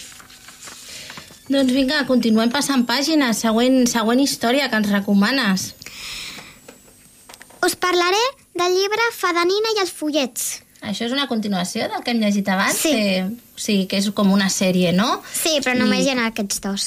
Doncs 1.50 1.72
vinga, 1.74 2.04
continuem 2.06 2.50
passant 2.54 2.84
pàgines. 2.86 3.40
Següent, 3.42 3.82
següent 3.90 4.20
història 4.22 4.68
que 4.70 4.78
ens 4.78 4.90
recomanes. 4.92 5.72
Us 7.66 7.74
parlaré 7.76 8.20
del 8.56 8.76
llibre 8.78 9.08
Fadanina 9.16 9.74
i 9.76 9.80
els 9.82 9.90
fullets. 9.92 10.60
Això 10.80 11.04
és 11.04 11.12
una 11.12 11.26
continuació 11.28 11.90
del 11.92 12.04
que 12.06 12.14
hem 12.14 12.22
llegit 12.22 12.46
abans? 12.48 12.78
Sí. 12.80 12.92
Que, 12.94 13.24
o 13.28 13.60
sigui, 13.60 13.84
que 13.90 13.98
és 14.00 14.08
com 14.16 14.30
una 14.32 14.46
sèrie, 14.48 14.94
no? 14.96 15.18
Sí, 15.34 15.58
però 15.60 15.74
I- 15.76 15.80
només 15.82 16.06
hi 16.06 16.14
ha 16.14 16.26
aquests 16.30 16.60
dos. 16.64 16.86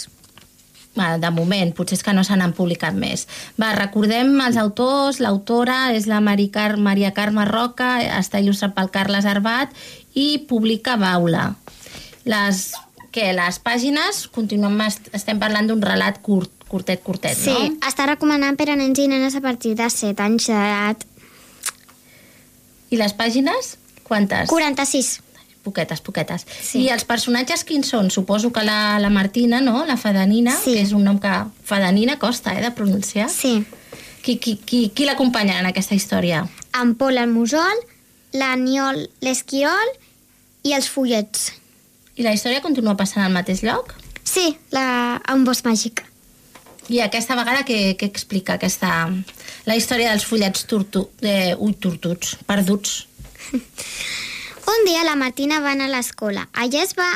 Va, 0.97 1.17
de 1.17 1.29
moment, 1.33 1.71
potser 1.73 1.97
és 1.97 2.03
que 2.05 2.13
no 2.13 2.23
se 2.23 2.35
n'han 2.37 2.53
publicat 2.53 2.93
més. 2.93 3.27
Va, 3.59 3.71
recordem 3.73 4.29
els 4.45 4.57
autors, 4.61 5.19
l'autora 5.19 5.91
és 5.97 6.05
la 6.07 6.19
Mari 6.21 6.49
Car 6.53 6.77
Maria 6.77 7.11
Carme 7.13 7.45
Roca, 7.49 7.97
està 8.19 8.39
il·lustrat 8.39 8.73
pel 8.77 8.91
Carles 8.93 9.25
Arbat 9.25 9.73
i 10.13 10.37
publica 10.49 10.95
Baula. 11.01 11.55
Les, 12.25 12.73
què, 13.13 13.29
les 13.37 13.59
pàgines, 13.61 14.23
continuem, 14.33 14.79
est- 14.87 15.09
estem 15.13 15.39
parlant 15.39 15.67
d'un 15.69 15.81
relat 15.81 16.17
curt, 16.25 16.49
curtet, 16.67 17.03
curtet, 17.05 17.37
Sí, 17.37 17.53
no? 17.53 17.77
està 17.87 18.07
recomanant 18.09 18.57
per 18.57 18.69
a 18.71 18.75
nens 18.75 18.97
i 18.99 19.07
nenes 19.07 19.35
a 19.37 19.41
partir 19.41 19.75
de 19.77 19.89
7 19.89 20.23
anys 20.25 20.47
d'edat. 20.49 21.05
I 22.89 22.97
les 22.97 23.13
pàgines, 23.13 23.77
quantes? 24.03 24.49
46. 24.49 25.19
Poquetes, 25.63 26.01
poquetes. 26.03 26.43
Sí. 26.61 26.81
I 26.83 26.89
els 26.91 27.05
personatges 27.07 27.63
quins 27.63 27.87
són? 27.87 28.09
Suposo 28.11 28.51
que 28.51 28.63
la, 28.67 28.99
la 28.99 29.09
Martina, 29.09 29.61
no? 29.61 29.85
La 29.87 29.95
Fadanina, 29.95 30.51
Sí. 30.59 30.73
que 30.73 30.81
és 30.81 30.91
un 30.91 31.05
nom 31.07 31.19
que... 31.23 31.31
Fadanina 31.63 32.17
costa, 32.19 32.51
eh, 32.57 32.61
de 32.61 32.71
pronunciar. 32.71 33.29
Sí. 33.29 33.63
Qui, 34.23 34.37
qui, 34.39 34.57
qui, 34.57 34.89
qui 34.89 35.05
l'acompanya 35.05 35.59
en 35.61 35.65
aquesta 35.69 35.95
història? 35.95 36.43
En 36.81 36.95
Pol 36.99 37.17
el 37.17 37.29
musol, 37.31 37.79
l'aniol 38.33 39.09
l'esquirol 39.21 39.93
i 40.63 40.73
els 40.75 40.89
fullets. 40.89 41.53
I 42.15 42.25
la 42.25 42.33
història 42.35 42.61
continua 42.61 42.97
passant 42.99 43.23
al 43.25 43.33
mateix 43.33 43.63
lloc? 43.65 43.93
Sí, 44.23 44.53
la, 44.73 45.17
a 45.17 45.35
un 45.35 45.45
bosc 45.47 45.65
màgic. 45.65 46.03
I 46.91 46.99
aquesta 47.01 47.37
vegada 47.39 47.63
què, 47.67 47.95
què 47.97 48.09
explica 48.09 48.57
aquesta... 48.57 49.09
La 49.65 49.77
història 49.79 50.11
dels 50.11 50.25
fullets 50.27 50.65
tortu... 50.67 51.07
Eh, 51.23 51.55
ui, 51.55 51.73
tortuts, 51.79 52.35
perduts. 52.47 53.03
Un 54.73 54.87
dia 54.87 55.03
la 55.07 55.15
Martina 55.19 55.61
va 55.63 55.73
anar 55.75 55.89
a 55.89 55.93
l'escola. 55.95 56.47
Allà 56.53 56.83
es 56.83 56.93
va 56.99 57.09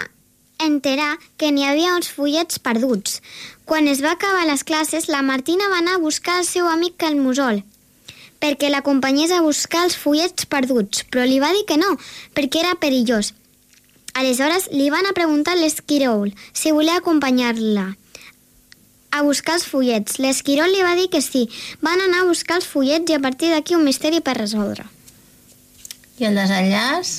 enterar 0.64 1.16
que 1.38 1.52
n'hi 1.54 1.66
havia 1.68 1.94
uns 1.96 2.10
fullets 2.12 2.60
perduts. 2.60 3.22
Quan 3.70 3.88
es 3.88 4.02
va 4.04 4.16
acabar 4.16 4.48
les 4.50 4.64
classes, 4.68 5.08
la 5.12 5.22
Martina 5.22 5.70
va 5.72 5.82
anar 5.84 5.98
a 5.98 6.04
buscar 6.04 6.40
el 6.42 6.48
seu 6.48 6.68
amic 6.72 7.04
el 7.08 7.20
Musol 7.22 7.64
perquè 8.38 8.70
l'acompanyés 8.70 9.32
a 9.34 9.42
buscar 9.42 9.84
els 9.88 9.96
fullets 9.98 10.46
perduts, 10.46 11.04
però 11.10 11.26
li 11.26 11.40
va 11.42 11.50
dir 11.56 11.64
que 11.70 11.78
no, 11.82 11.96
perquè 12.38 12.62
era 12.62 12.76
perillós. 12.78 13.34
Aleshores 14.18 14.72
li 14.74 14.90
van 14.90 15.06
a 15.06 15.14
preguntar 15.14 15.54
a 15.54 15.60
l'Esquirol 15.60 16.32
si 16.50 16.72
volia 16.74 16.98
acompanyar-la 16.98 17.92
a 19.14 19.22
buscar 19.22 19.60
els 19.60 19.66
fullets. 19.70 20.18
L'Esquirol 20.18 20.72
li 20.74 20.82
va 20.82 20.96
dir 20.98 21.06
que 21.14 21.22
sí. 21.22 21.46
Van 21.86 22.02
anar 22.02 22.24
a 22.24 22.30
buscar 22.30 22.58
els 22.58 22.66
fullets 22.66 23.14
i 23.14 23.18
a 23.18 23.22
partir 23.22 23.52
d'aquí 23.54 23.78
un 23.78 23.86
misteri 23.86 24.22
per 24.26 24.38
resoldre. 24.40 24.88
I 26.18 26.26
el 26.32 26.38
desenllaç? 26.38 27.14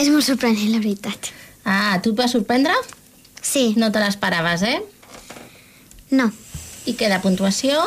És 0.00 0.08
molt 0.12 0.24
sorprenent, 0.24 0.72
la 0.72 0.80
veritat. 0.80 1.30
Ah, 1.64 2.00
tu 2.00 2.14
et 2.14 2.20
va 2.20 2.30
sorprendre? 2.32 2.72
Sí. 3.42 3.74
No 3.76 3.92
te 3.92 4.00
l'esperaves, 4.00 4.64
eh? 4.64 4.80
No. 6.16 6.30
I 6.86 6.96
què, 6.96 7.12
de 7.12 7.20
puntuació? 7.20 7.80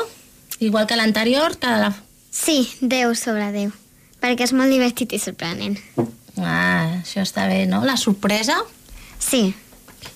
Igual 0.60 0.86
que 0.86 0.98
l'anterior, 1.00 1.58
cada 1.58 1.82
la... 1.82 1.92
Sí, 2.30 2.62
10 2.82 3.18
sobre 3.18 3.50
10. 3.58 3.74
Perquè 4.22 4.46
és 4.46 4.54
molt 4.54 4.70
divertit 4.70 5.18
i 5.18 5.22
sorprenent. 5.22 5.80
Ah, 6.44 7.00
això 7.02 7.22
està 7.26 7.48
bé, 7.48 7.66
no? 7.68 7.84
La 7.86 7.98
sorpresa? 7.98 8.56
Sí. 9.20 9.54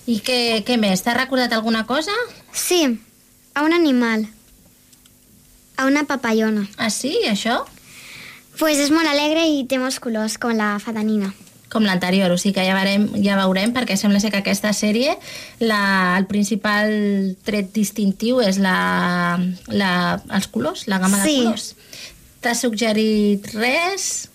I 0.06 0.18
què, 0.24 0.62
què 0.64 0.76
més? 0.80 1.02
T'ha 1.04 1.14
recordat 1.16 1.52
alguna 1.52 1.84
cosa? 1.86 2.12
Sí, 2.52 2.98
a 3.54 3.62
un 3.62 3.72
animal. 3.72 4.26
a 5.76 5.86
una 5.86 6.04
papallona. 6.06 6.68
Ah, 6.78 6.88
sí? 6.90 7.16
Això? 7.26 7.64
Pues 8.60 8.78
és 8.78 8.92
molt 8.94 9.08
alegre 9.10 9.42
i 9.50 9.64
té 9.66 9.80
molts 9.82 9.98
colors, 9.98 10.36
com 10.38 10.52
la 10.54 10.76
fatanina. 10.78 11.32
Com 11.72 11.82
l'anterior, 11.82 12.30
o 12.30 12.36
sigui 12.38 12.54
que 12.54 12.62
ja 12.68 12.76
veurem, 12.76 13.08
ja 13.24 13.34
veurem 13.40 13.72
perquè 13.74 13.96
sembla 13.98 14.20
ser 14.22 14.30
que 14.30 14.38
aquesta 14.38 14.70
sèrie 14.70 15.16
la, 15.58 16.14
el 16.20 16.28
principal 16.30 17.34
tret 17.42 17.72
distintiu 17.74 18.38
és 18.44 18.60
la, 18.62 19.40
la, 19.66 19.90
els 20.30 20.46
colors, 20.54 20.86
la 20.86 21.00
gamma 21.02 21.24
Sí. 21.24 21.40
de 21.40 21.42
colors. 21.48 21.74
T'ha 22.44 22.54
suggerit 22.54 23.50
res? 23.58 24.28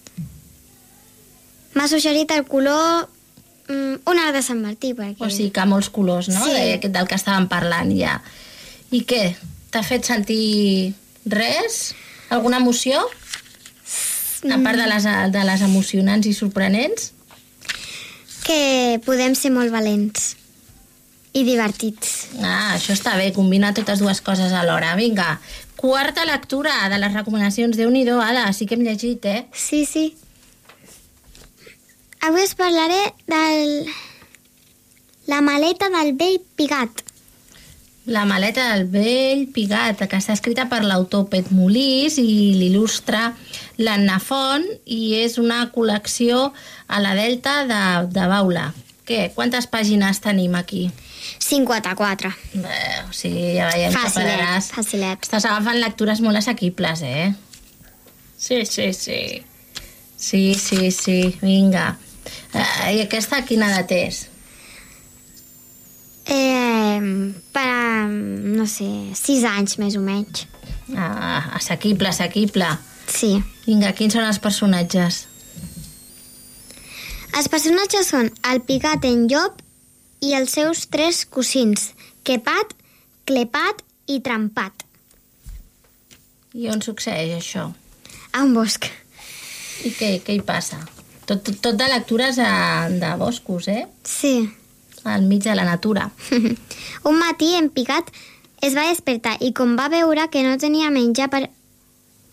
M'ha 1.80 1.88
suggerit 1.88 2.34
el 2.36 2.43
color 2.49 3.07
mm, 3.69 4.01
un 4.11 4.19
arc 4.19 4.36
de 4.36 4.43
Sant 4.43 4.59
Martí, 4.59 4.91
perquè... 4.97 5.23
O 5.23 5.30
sigui 5.32 5.53
que 5.55 5.67
molts 5.69 5.88
colors, 5.95 6.27
no? 6.34 6.43
Sí. 6.43 6.57
De, 6.84 6.91
del 6.91 7.07
que 7.07 7.15
estàvem 7.15 7.47
parlant 7.51 7.93
ja. 7.95 8.17
I 8.91 9.05
què? 9.07 9.23
T'ha 9.71 9.86
fet 9.88 10.03
sentir 10.09 10.91
res? 11.30 11.93
Alguna 12.36 12.59
emoció? 12.59 13.05
A 14.49 14.57
part 14.63 14.80
de 14.80 14.86
les, 14.91 15.07
de 15.32 15.47
les 15.47 15.63
emocionants 15.63 16.27
i 16.27 16.36
sorprenents? 16.36 17.13
que 18.49 18.99
podem 19.05 19.36
ser 19.38 19.51
molt 19.53 19.69
valents 19.69 20.34
i 21.38 21.43
divertits. 21.45 22.32
Ah, 22.41 22.73
això 22.73 22.95
està 22.95 23.13
bé, 23.19 23.30
combinar 23.36 23.75
totes 23.77 24.01
dues 24.01 24.23
coses 24.25 24.55
alhora. 24.57 24.95
Vinga, 24.97 25.36
quarta 25.77 26.25
lectura 26.25 26.73
de 26.89 26.97
les 26.97 27.13
recomanacions. 27.13 27.77
déu 27.77 27.91
nhi 27.93 28.07
Ada, 28.09 28.51
sí 28.53 28.65
que 28.65 28.73
hem 28.73 28.82
llegit, 28.82 29.25
eh? 29.25 29.45
Sí, 29.53 29.86
sí. 29.86 30.15
Avui 32.22 32.43
us 32.43 32.55
parlaré 32.55 32.99
del... 33.28 33.86
La 35.30 35.41
maleta 35.45 35.89
del 35.93 36.15
vell 36.17 36.39
pigat. 36.57 37.03
La 38.09 38.24
maleta 38.26 38.72
del 38.74 38.88
vell 38.89 39.43
pigat, 39.53 40.01
que 40.09 40.17
està 40.17 40.34
escrita 40.34 40.65
per 40.72 40.80
l'autor 40.82 41.28
Pet 41.30 41.51
Molís 41.53 42.17
i 42.17 42.26
l'il·lustra 42.57 43.28
l'Anna 43.78 44.17
Font 44.24 44.65
i 44.89 45.13
és 45.20 45.38
una 45.38 45.67
col·lecció 45.76 46.47
a 46.88 47.01
la 47.03 47.13
Delta 47.17 47.59
de, 47.70 47.82
de 48.15 48.26
Baula. 48.32 48.72
Què? 49.05 49.30
Quantes 49.38 49.70
pàgines 49.70 50.20
tenim 50.26 50.57
aquí? 50.57 50.88
54. 51.45 52.34
Bé, 52.55 52.82
o 53.05 53.13
sigui, 53.13 53.53
ja 53.59 53.70
veiem 53.70 53.93
que 53.93 54.01
Facilet, 54.01 54.34
pararàs. 54.34 54.72
facilet. 54.74 55.24
Estàs 55.30 55.45
agafant 55.45 55.78
lectures 55.82 56.22
molt 56.26 56.41
assequibles, 56.41 57.05
eh? 57.05 57.30
Sí, 58.39 58.63
sí, 58.65 58.89
sí. 58.97 59.22
Sí, 60.17 60.43
sí, 60.57 60.89
sí, 60.91 61.20
vinga. 61.41 61.91
Eh, 62.54 62.95
I 62.97 63.02
aquesta 63.06 63.41
quina 63.45 63.70
edat 63.72 63.91
és? 63.95 64.24
Eh, 66.30 67.00
per, 67.54 68.10
no 68.10 68.66
sé, 68.70 68.89
6 69.18 69.43
anys 69.50 69.78
més 69.82 69.95
o 69.97 70.02
menys. 70.04 70.45
Ah, 70.97 71.56
assequible, 71.58 72.10
assequible. 72.10 72.68
Sí. 73.10 73.36
Vinga, 73.66 73.91
quins 73.97 74.14
són 74.14 74.26
els 74.26 74.39
personatges? 74.41 75.24
Els 77.38 77.47
personatges 77.50 78.10
són 78.10 78.30
el 78.52 78.62
pigat 78.66 79.06
en 79.06 79.28
llop 79.30 79.62
i 80.26 80.34
els 80.38 80.54
seus 80.58 80.88
tres 80.91 81.24
cosins, 81.30 81.91
Quepat, 82.26 82.74
Clepat 83.30 83.84
i 84.10 84.20
Trampat, 84.26 84.86
I 86.58 86.66
on 86.74 86.82
succeeix 86.82 87.36
això? 87.38 87.68
a 88.34 88.41
un 88.43 88.54
bosc. 88.58 88.86
I 89.86 89.91
què, 89.93 90.10
què 90.26 90.34
hi 90.36 90.41
passa? 90.41 90.80
Tot, 91.30 91.43
tot, 91.45 91.59
tot 91.61 91.77
de 91.77 91.88
lectures 91.91 92.39
de, 92.41 92.49
de 92.97 93.13
boscos, 93.21 93.67
eh? 93.69 93.86
Sí. 94.03 94.49
Al 95.03 95.27
mig 95.30 95.43
de 95.43 95.53
la 95.53 95.63
natura. 95.63 96.09
un 97.09 97.19
matí 97.19 97.53
en 97.53 97.69
Picat 97.69 98.09
es 98.65 98.73
va 98.75 98.88
despertar 98.89 99.38
i 99.45 99.53
com 99.53 99.77
va 99.77 99.91
veure 99.93 100.25
que 100.34 100.41
no 100.43 100.57
tenia 100.57 100.89
menjar 100.89 101.30
per 101.30 101.45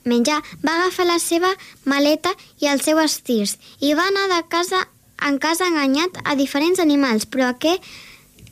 menjar, 0.07 0.39
va 0.65 0.79
agafar 0.79 1.07
la 1.11 1.19
seva 1.21 1.51
maleta 1.85 2.33
i 2.63 2.71
els 2.71 2.87
seus 2.87 3.03
estirs 3.05 3.57
i 3.83 3.93
va 3.99 4.07
anar 4.09 4.29
de 4.33 4.41
casa 4.49 4.87
en 5.27 5.39
casa 5.43 5.69
enganyat 5.69 6.17
a 6.25 6.37
diferents 6.39 6.81
animals, 6.81 7.27
però 7.29 7.51
a 7.51 7.57
què, 7.61 7.77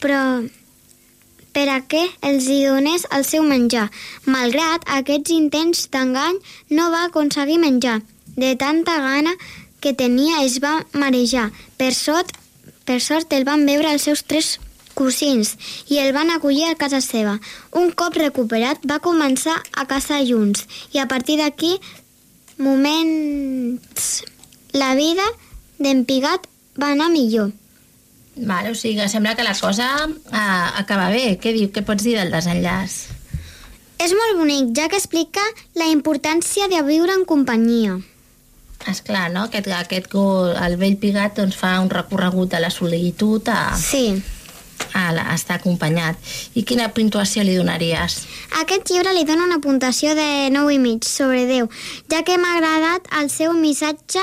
però 0.03 0.21
per 1.55 1.67
a 1.71 1.81
què 1.89 2.03
els 2.27 2.49
hi 2.51 2.65
donés 2.67 3.07
el 3.17 3.25
seu 3.25 3.45
menjar. 3.47 3.89
Malgrat 4.27 4.85
aquests 4.99 5.33
intents 5.33 5.87
d'engany, 5.93 6.41
no 6.77 6.91
va 6.93 7.05
aconseguir 7.09 7.61
menjar. 7.63 8.01
De 8.35 8.57
tanta 8.59 8.97
gana 8.99 9.37
que 9.85 9.93
tenia 9.93 10.41
es 10.45 10.61
va 10.65 10.79
marejar. 10.97 11.51
Per 11.77 11.93
sort, 11.93 12.31
per 12.89 13.03
sort 13.05 13.33
el 13.37 13.45
van 13.45 13.67
veure 13.69 13.93
els 13.93 14.07
seus 14.09 14.25
tres 14.25 14.55
cosins 14.97 15.57
i 15.93 15.99
el 16.01 16.15
van 16.17 16.31
acollir 16.33 16.65
a 16.71 16.79
casa 16.81 17.03
seva. 17.05 17.37
Un 17.77 17.93
cop 17.93 18.17
recuperat 18.17 18.87
va 18.89 19.03
començar 19.05 19.59
a 19.75 19.85
caçar 19.91 20.23
junts 20.25 20.65
i 20.95 21.03
a 21.03 21.09
partir 21.11 21.37
d'aquí 21.41 21.75
moments 22.57 24.23
la 24.73 24.95
vida 24.97 25.27
d'en 25.79 26.05
Pigat 26.09 26.49
va 26.81 26.95
anar 26.95 27.11
millor. 27.13 27.53
Vale, 28.35 28.73
o 28.73 28.79
sigui 28.79 29.05
sembla 29.11 29.37
que 29.37 29.47
la 29.47 29.55
cosa 29.55 29.91
eh, 30.09 30.69
acaba 30.81 31.11
bé. 31.13 31.37
Què 31.39 31.53
diu? 31.55 31.69
Què 31.71 31.85
pots 31.87 32.03
dir 32.03 32.17
del 32.19 32.33
desenllaç? 32.35 32.97
És 34.03 34.17
molt 34.17 34.41
bonic, 34.41 34.73
ja 34.75 34.89
que 34.91 34.99
explica 34.99 35.45
la 35.79 35.87
importància 35.93 36.67
de 36.73 36.83
viure 36.89 37.15
en 37.15 37.23
companyia. 37.29 38.01
És 38.91 39.01
clar, 39.03 39.31
no? 39.33 39.45
Aquest, 39.49 39.69
aquest 39.73 40.11
go- 40.13 40.53
el 40.53 40.77
vell 40.77 40.97
pigat 41.01 41.37
doncs, 41.39 41.57
fa 41.57 41.79
un 41.81 41.89
recorregut 41.91 42.53
a 42.55 42.61
la 42.61 42.71
solitud 42.71 43.49
a, 43.49 43.77
Sí. 43.81 44.23
a, 44.93 45.13
la, 45.13 45.23
a 45.31 45.35
estar 45.35 45.57
acompanyat. 45.57 46.17
I 46.55 46.63
quina 46.69 46.91
puntuació 46.93 47.43
li 47.43 47.57
donaries? 47.57 48.19
A 48.53 48.61
aquest 48.67 48.91
llibre 48.91 49.15
li 49.17 49.25
dono 49.25 49.45
una 49.45 49.59
puntuació 49.65 50.15
de 50.15 50.51
9 50.53 50.75
i 50.75 50.79
mig 50.79 51.05
sobre 51.09 51.47
10, 51.47 51.69
ja 52.13 52.23
que 52.25 52.37
m'ha 52.39 52.57
agradat 52.59 53.09
el 53.21 53.31
seu 53.31 53.53
missatge 53.57 54.21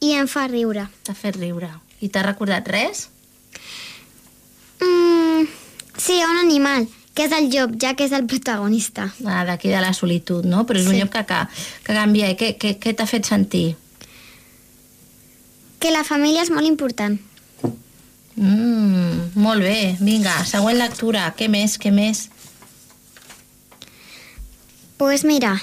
i 0.00 0.12
em 0.18 0.26
fa 0.26 0.48
riure. 0.48 0.88
T'ha 1.06 1.14
fet 1.14 1.36
riure. 1.38 1.70
I 2.00 2.08
t'ha 2.10 2.22
recordat 2.26 2.66
res? 2.68 3.08
Mm, 4.80 5.46
sí, 5.96 6.18
un 6.28 6.38
animal, 6.38 6.88
que 7.14 7.26
és 7.28 7.32
el 7.36 7.50
llop, 7.52 7.76
ja 7.80 7.94
que 7.94 8.04
és 8.08 8.12
el 8.12 8.26
protagonista. 8.26 9.12
Ah, 9.26 9.44
D'aquí 9.44 9.68
de 9.70 9.80
la 9.80 9.92
solitud, 9.94 10.44
no? 10.44 10.64
Però 10.66 10.80
és 10.80 10.86
un 10.86 10.92
Sí. 10.94 10.98
llop 11.00 11.10
que, 11.12 11.24
que, 11.24 11.38
que 11.84 11.94
canvia. 11.94 12.30
I 12.30 12.36
què, 12.36 12.56
què, 12.58 12.78
què 12.80 12.94
t'ha 12.96 13.06
fet 13.06 13.24
sentir? 13.26 13.76
Que 15.82 15.90
la 15.90 16.04
família 16.06 16.44
és 16.46 16.52
molt 16.54 16.68
important. 16.68 17.18
Mm, 18.38 19.32
molt 19.34 19.66
bé, 19.66 19.96
vinga, 20.00 20.38
següent 20.46 20.78
lectura. 20.78 21.26
Què 21.36 21.50
més, 21.50 21.74
què 21.82 21.90
més? 21.90 22.28
pues 25.02 25.24
mira, 25.24 25.60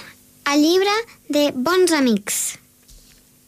el 0.54 0.62
llibre 0.62 0.92
de 1.30 1.54
Bons 1.56 1.94
Amics. 1.94 2.58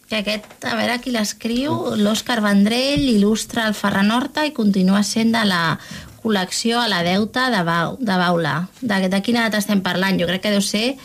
Que 0.07 0.21
aquest, 0.21 0.45
a 0.63 0.77
veure 0.79 0.95
qui 1.03 1.11
l'escriu, 1.11 1.73
l'Òscar 1.99 2.37
Vendrell, 2.39 3.03
il·lustra 3.11 3.65
el 3.67 3.75
Ferran 3.75 4.13
Horta 4.15 4.45
i 4.47 4.53
continua 4.55 5.01
sent 5.03 5.33
de 5.35 5.41
la 5.49 5.75
col·lecció 6.23 6.79
a 6.79 6.87
la 6.87 7.01
deuta 7.03 7.49
de, 7.51 7.59
Bau, 7.67 7.97
de 7.99 8.15
Baula. 8.23 8.55
De, 8.79 9.01
de 9.11 9.19
quina 9.19 9.43
edat 9.43 9.59
estem 9.59 9.83
parlant? 9.83 10.15
Jo 10.15 10.31
crec 10.31 10.45
que 10.45 10.55
deu 10.55 10.63
ser 10.63 10.95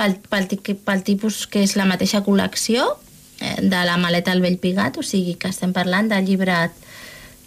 pel, 0.00 0.16
pel, 0.32 0.48
pel 0.88 1.04
tipus 1.04 1.44
que 1.44 1.60
és 1.68 1.76
la 1.76 1.84
mateixa 1.92 2.24
col·lecció 2.24 2.88
de 3.40 3.82
la 3.88 3.96
maleta 3.96 4.34
al 4.34 4.42
vell 4.44 4.58
pigat, 4.60 4.98
o 5.00 5.04
sigui 5.06 5.36
que 5.40 5.48
estem 5.48 5.72
parlant 5.72 6.10
del 6.12 6.26
llibre 6.28 6.56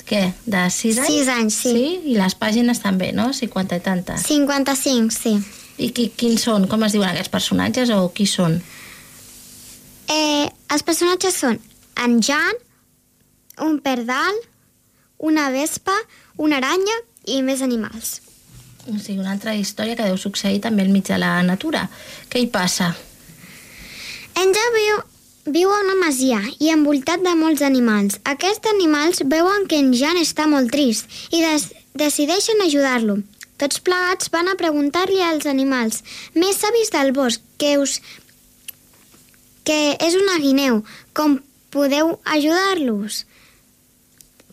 què, 0.08 0.24
de 0.46 0.64
6 0.70 1.00
anys? 1.00 1.10
Sis 1.10 1.30
anys, 1.32 1.58
sí. 1.64 1.74
sí. 1.74 2.14
I 2.14 2.18
les 2.20 2.36
pàgines 2.36 2.82
també, 2.84 3.12
no? 3.16 3.30
50 3.34 3.80
i 3.80 3.84
tantes. 3.84 4.26
55, 4.28 5.14
sí. 5.16 5.38
I 5.78 5.90
qui, 5.96 6.10
quins 6.18 6.44
són? 6.44 6.68
Com 6.70 6.84
es 6.86 6.96
diuen 6.96 7.14
aquests 7.14 7.32
personatges 7.34 7.94
o 7.96 8.08
qui 8.16 8.28
són? 8.30 8.60
Eh, 10.12 10.50
els 10.74 10.84
personatges 10.84 11.38
són 11.40 11.62
en 12.04 12.20
Jan, 12.26 12.60
un 13.64 13.80
pardal, 13.86 14.38
una 15.24 15.48
vespa, 15.54 15.96
una 16.38 16.60
aranya 16.60 17.00
i 17.32 17.40
més 17.46 17.64
animals. 17.64 18.20
O 18.92 18.98
sigui, 19.00 19.22
una 19.22 19.32
altra 19.32 19.56
història 19.56 19.96
que 19.96 20.10
deu 20.10 20.20
succeir 20.20 20.60
també 20.62 20.84
al 20.84 20.92
mig 20.92 21.08
de 21.08 21.18
la 21.22 21.38
natura. 21.48 21.86
Què 22.30 22.44
hi 22.44 22.50
passa? 22.52 22.92
En 24.36 24.52
Jan 24.52 24.76
viu, 24.76 25.00
viu 25.46 25.72
a 25.72 25.80
una 25.84 25.96
masia 26.00 26.40
i 26.60 26.72
envoltat 26.72 27.24
de 27.24 27.36
molts 27.36 27.62
animals. 27.62 28.20
Aquests 28.24 28.70
animals 28.72 29.24
veuen 29.28 29.68
que 29.68 29.80
en 29.82 29.92
Jan 29.94 30.20
està 30.20 30.48
molt 30.48 30.72
trist 30.72 31.08
i 31.32 31.44
des 31.44 31.70
decideixen 31.94 32.64
ajudar-lo. 32.64 33.20
Tots 33.60 33.80
plegats 33.86 34.32
van 34.34 34.50
a 34.50 34.58
preguntar-li 34.60 35.22
als 35.22 35.46
animals 35.46 36.02
més 36.34 36.58
savis 36.60 36.92
del 36.96 37.12
bosc 37.14 37.44
que 37.62 37.78
us 37.78 38.00
que 39.64 39.96
és 39.96 40.16
una 40.20 40.40
guineu, 40.44 40.82
com 41.16 41.38
podeu 41.72 42.18
ajudar-los? 42.26 43.24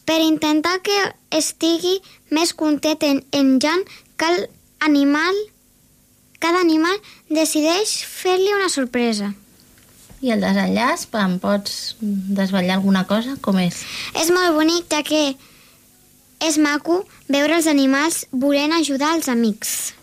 Per 0.06 0.18
intentar 0.22 0.76
que 0.86 0.98
estigui 1.34 1.98
més 2.30 2.52
content 2.54 3.02
en, 3.06 3.22
en 3.34 3.58
Jan, 3.62 3.82
cal 4.16 4.46
animal, 4.86 5.34
cada 6.38 6.62
animal 6.62 6.96
decideix 7.28 8.00
fer-li 8.06 8.54
una 8.54 8.70
sorpresa. 8.70 9.32
I 10.20 10.34
el 10.34 10.42
desenllaç, 10.44 11.06
em 11.16 11.38
pots 11.40 11.96
desvetllar 12.00 12.76
alguna 12.76 13.06
cosa? 13.08 13.38
Com 13.40 13.58
és? 13.62 13.80
És 14.20 14.28
molt 14.34 14.54
bonic, 14.58 14.90
ja 14.92 15.00
que 15.06 15.34
és 16.40 16.58
maco 16.60 17.02
veure 17.28 17.56
els 17.56 17.68
animals 17.70 18.26
volent 18.30 18.76
ajudar 18.76 19.14
els 19.16 19.28
amics. 19.32 19.94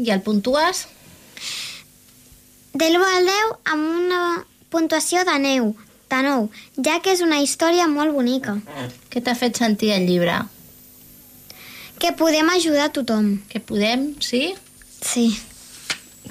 I 0.00 0.10
el 0.10 0.24
puntues? 0.24 0.86
de 2.74 2.90
l'1 2.90 3.04
al 3.06 3.24
10 3.24 3.50
amb 3.70 3.82
una 3.96 4.20
puntuació 4.68 5.22
de 5.24 5.38
9, 5.38 5.74
de 6.10 6.20
9, 6.26 6.48
ja 6.82 6.98
que 7.00 7.12
és 7.14 7.22
una 7.22 7.38
història 7.38 7.86
molt 7.86 8.10
bonica. 8.16 8.56
Què 9.10 9.22
t'ha 9.22 9.36
fet 9.38 9.62
sentir 9.62 9.92
el 9.94 10.08
llibre? 10.10 10.40
Que 12.02 12.10
podem 12.18 12.50
ajudar 12.50 12.88
a 12.88 12.92
tothom. 12.96 13.36
Que 13.48 13.62
podem, 13.62 14.08
sí? 14.18 14.48
Sí. 14.98 15.28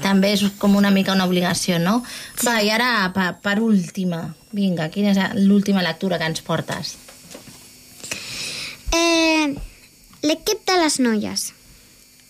També 0.02 0.32
és 0.34 0.41
com 0.58 0.76
una 0.76 0.89
mica 0.89 1.14
una 1.14 1.28
obligació, 1.30 1.78
no? 1.80 2.00
Va, 2.41 2.58
i 2.66 2.72
ara, 2.74 3.12
per, 3.14 3.28
per 3.44 3.60
última, 3.62 4.24
vinga, 4.52 4.89
quina 4.89 5.14
és 5.14 5.46
l'última 5.46 5.84
lectura 5.86 6.18
que 6.18 6.32
ens 6.32 6.41
portes? 6.41 6.96
Eh, 8.94 9.54
L'equip 10.24 10.62
de 10.64 10.76
les 10.80 11.00
noies. 11.04 11.50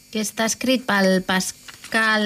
Que 0.09 0.21
està 0.25 0.47
escrit 0.49 0.81
pel 0.87 1.19
Pascal 1.27 2.23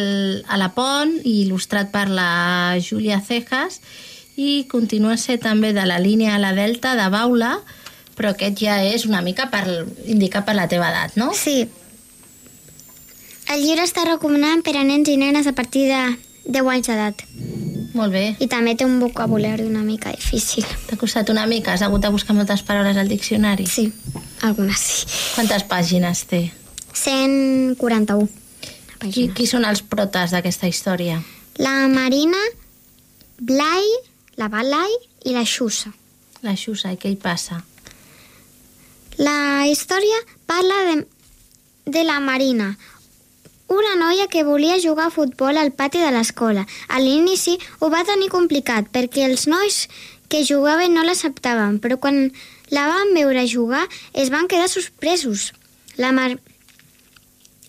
Alapont 0.47 1.11
i 1.27 1.41
il·lustrat 1.43 1.91
per 1.91 2.05
la 2.07 2.77
Júlia 2.83 3.19
Cejas 3.19 3.81
i 4.39 4.63
continua 4.71 5.17
ser 5.19 5.39
també 5.43 5.73
de 5.75 5.83
la 5.89 5.97
línia 5.99 6.37
a 6.37 6.39
la 6.39 6.53
Delta 6.55 6.93
de 6.95 7.09
Baula, 7.11 7.57
però 8.15 8.31
aquest 8.31 8.61
ja 8.63 8.77
és 8.85 9.03
una 9.09 9.19
mica 9.25 9.49
per 9.51 9.65
indicar 10.05 10.45
per 10.47 10.55
la 10.55 10.69
teva 10.71 10.87
edat, 10.93 11.19
no? 11.19 11.33
Sí. 11.35 11.65
El 13.53 13.63
llibre 13.63 13.85
està 13.87 14.03
recomanat 14.07 14.63
per 14.65 14.75
a 14.75 14.83
nens 14.83 15.07
i 15.07 15.15
nenes 15.19 15.47
a 15.47 15.53
partir 15.55 15.87
de 15.87 16.01
10 16.51 16.71
anys 16.73 16.89
d'edat. 16.89 17.23
Molt 17.97 18.13
bé. 18.13 18.25
I 18.43 18.47
també 18.51 18.75
té 18.77 18.85
un 18.85 18.99
vocabulari 19.01 19.65
una 19.65 19.81
mica 19.85 20.11
difícil. 20.13 20.65
T'ha 20.89 20.97
costat 20.99 21.31
una 21.33 21.47
mica? 21.49 21.73
Has 21.73 21.81
hagut 21.85 22.03
de 22.03 22.11
buscar 22.13 22.35
moltes 22.37 22.61
paraules 22.67 22.97
al 22.97 23.07
diccionari? 23.09 23.65
Sí, 23.65 23.87
algunes 24.45 24.83
sí. 24.83 25.07
Quantes 25.35 25.63
pàgines 25.69 26.25
té? 26.29 26.43
141. 26.93 28.27
Qui, 29.07 29.27
qui 29.33 29.45
són 29.49 29.65
els 29.65 29.81
protes 29.85 30.33
d'aquesta 30.33 30.69
història? 30.69 31.21
La 31.61 31.87
Marina, 31.89 32.41
Blai, 33.39 33.85
la 34.37 34.49
Balai 34.49 34.93
i 35.25 35.33
la 35.33 35.45
Xusa. 35.45 35.93
La 36.45 36.55
Xusa, 36.57 36.93
i 36.93 36.99
què 37.01 37.13
hi 37.13 37.17
passa? 37.21 37.61
La 39.17 39.65
història 39.69 40.17
parla 40.49 40.77
de, 40.89 40.95
de 41.89 42.03
la 42.05 42.19
Marina, 42.21 42.75
una 43.67 43.95
noia 43.99 44.27
que 44.27 44.43
volia 44.43 44.79
jugar 44.81 45.07
a 45.07 45.13
futbol 45.13 45.57
al 45.57 45.71
pati 45.71 45.99
de 45.99 46.11
l'escola. 46.11 46.65
A 46.87 46.99
l'inici 46.99 47.57
ho 47.79 47.89
va 47.91 48.05
tenir 48.07 48.29
complicat 48.31 48.87
perquè 48.93 49.25
els 49.27 49.47
nois 49.47 49.87
que 50.31 50.43
jugaven 50.47 50.93
no 50.95 51.03
l'acceptaven, 51.03 51.79
però 51.83 51.97
quan 51.99 52.31
la 52.71 52.87
van 52.87 53.13
veure 53.15 53.47
jugar 53.47 53.85
es 54.13 54.31
van 54.31 54.47
quedar 54.47 54.69
sorpresos. 54.69 55.51
La, 55.97 56.11
Mar... 56.11 56.37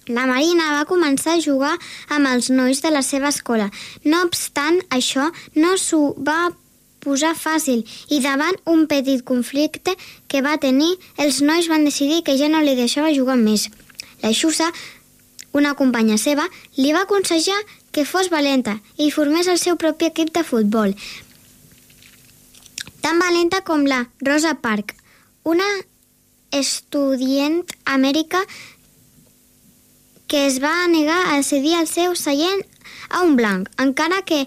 la 0.07 0.27
Marina 0.27 0.73
va 0.77 0.87
començar 0.91 1.37
a 1.37 1.43
jugar 1.43 1.75
amb 2.09 2.31
els 2.31 2.51
nois 2.51 2.83
de 2.83 2.95
la 2.95 3.03
seva 3.03 3.31
escola. 3.35 3.71
No 4.05 4.23
obstant 4.27 4.81
això, 4.91 5.31
no 5.55 5.77
s'ho 5.79 6.15
va 6.19 6.51
posar 7.03 7.35
fàcil 7.39 7.85
i 8.11 8.19
davant 8.21 8.59
un 8.67 8.87
petit 8.91 9.23
conflicte 9.25 9.95
que 10.27 10.43
va 10.43 10.59
tenir, 10.59 10.97
els 11.17 11.43
nois 11.43 11.71
van 11.71 11.87
decidir 11.87 12.25
que 12.27 12.37
ja 12.39 12.51
no 12.51 12.63
li 12.63 12.75
deixava 12.79 13.15
jugar 13.15 13.39
més. 13.39 13.69
La 14.23 14.33
Xusa 14.35 14.73
una 15.53 15.75
companya 15.75 16.19
seva 16.19 16.47
li 16.77 16.93
va 16.93 17.05
aconsellar 17.07 17.59
que 17.93 18.05
fos 18.05 18.31
valenta 18.31 18.79
i 18.97 19.11
formés 19.11 19.49
el 19.49 19.59
seu 19.59 19.77
propi 19.77 20.11
equip 20.11 20.33
de 20.35 20.45
futbol. 20.45 20.95
Tan 23.01 23.19
valenta 23.23 23.63
com 23.65 23.87
la 23.87 24.07
Rosa 24.21 24.55
Park, 24.61 24.95
una 25.45 25.67
estudiant 26.51 27.63
amèrica 27.85 28.43
que 30.29 30.47
es 30.47 30.59
va 30.61 30.87
negar 30.93 31.21
a 31.33 31.43
cedir 31.43 31.79
el 31.79 31.89
seu 31.89 32.15
seient 32.15 32.61
a 33.09 33.23
un 33.25 33.37
blanc, 33.37 33.69
encara 33.81 34.21
que 34.29 34.45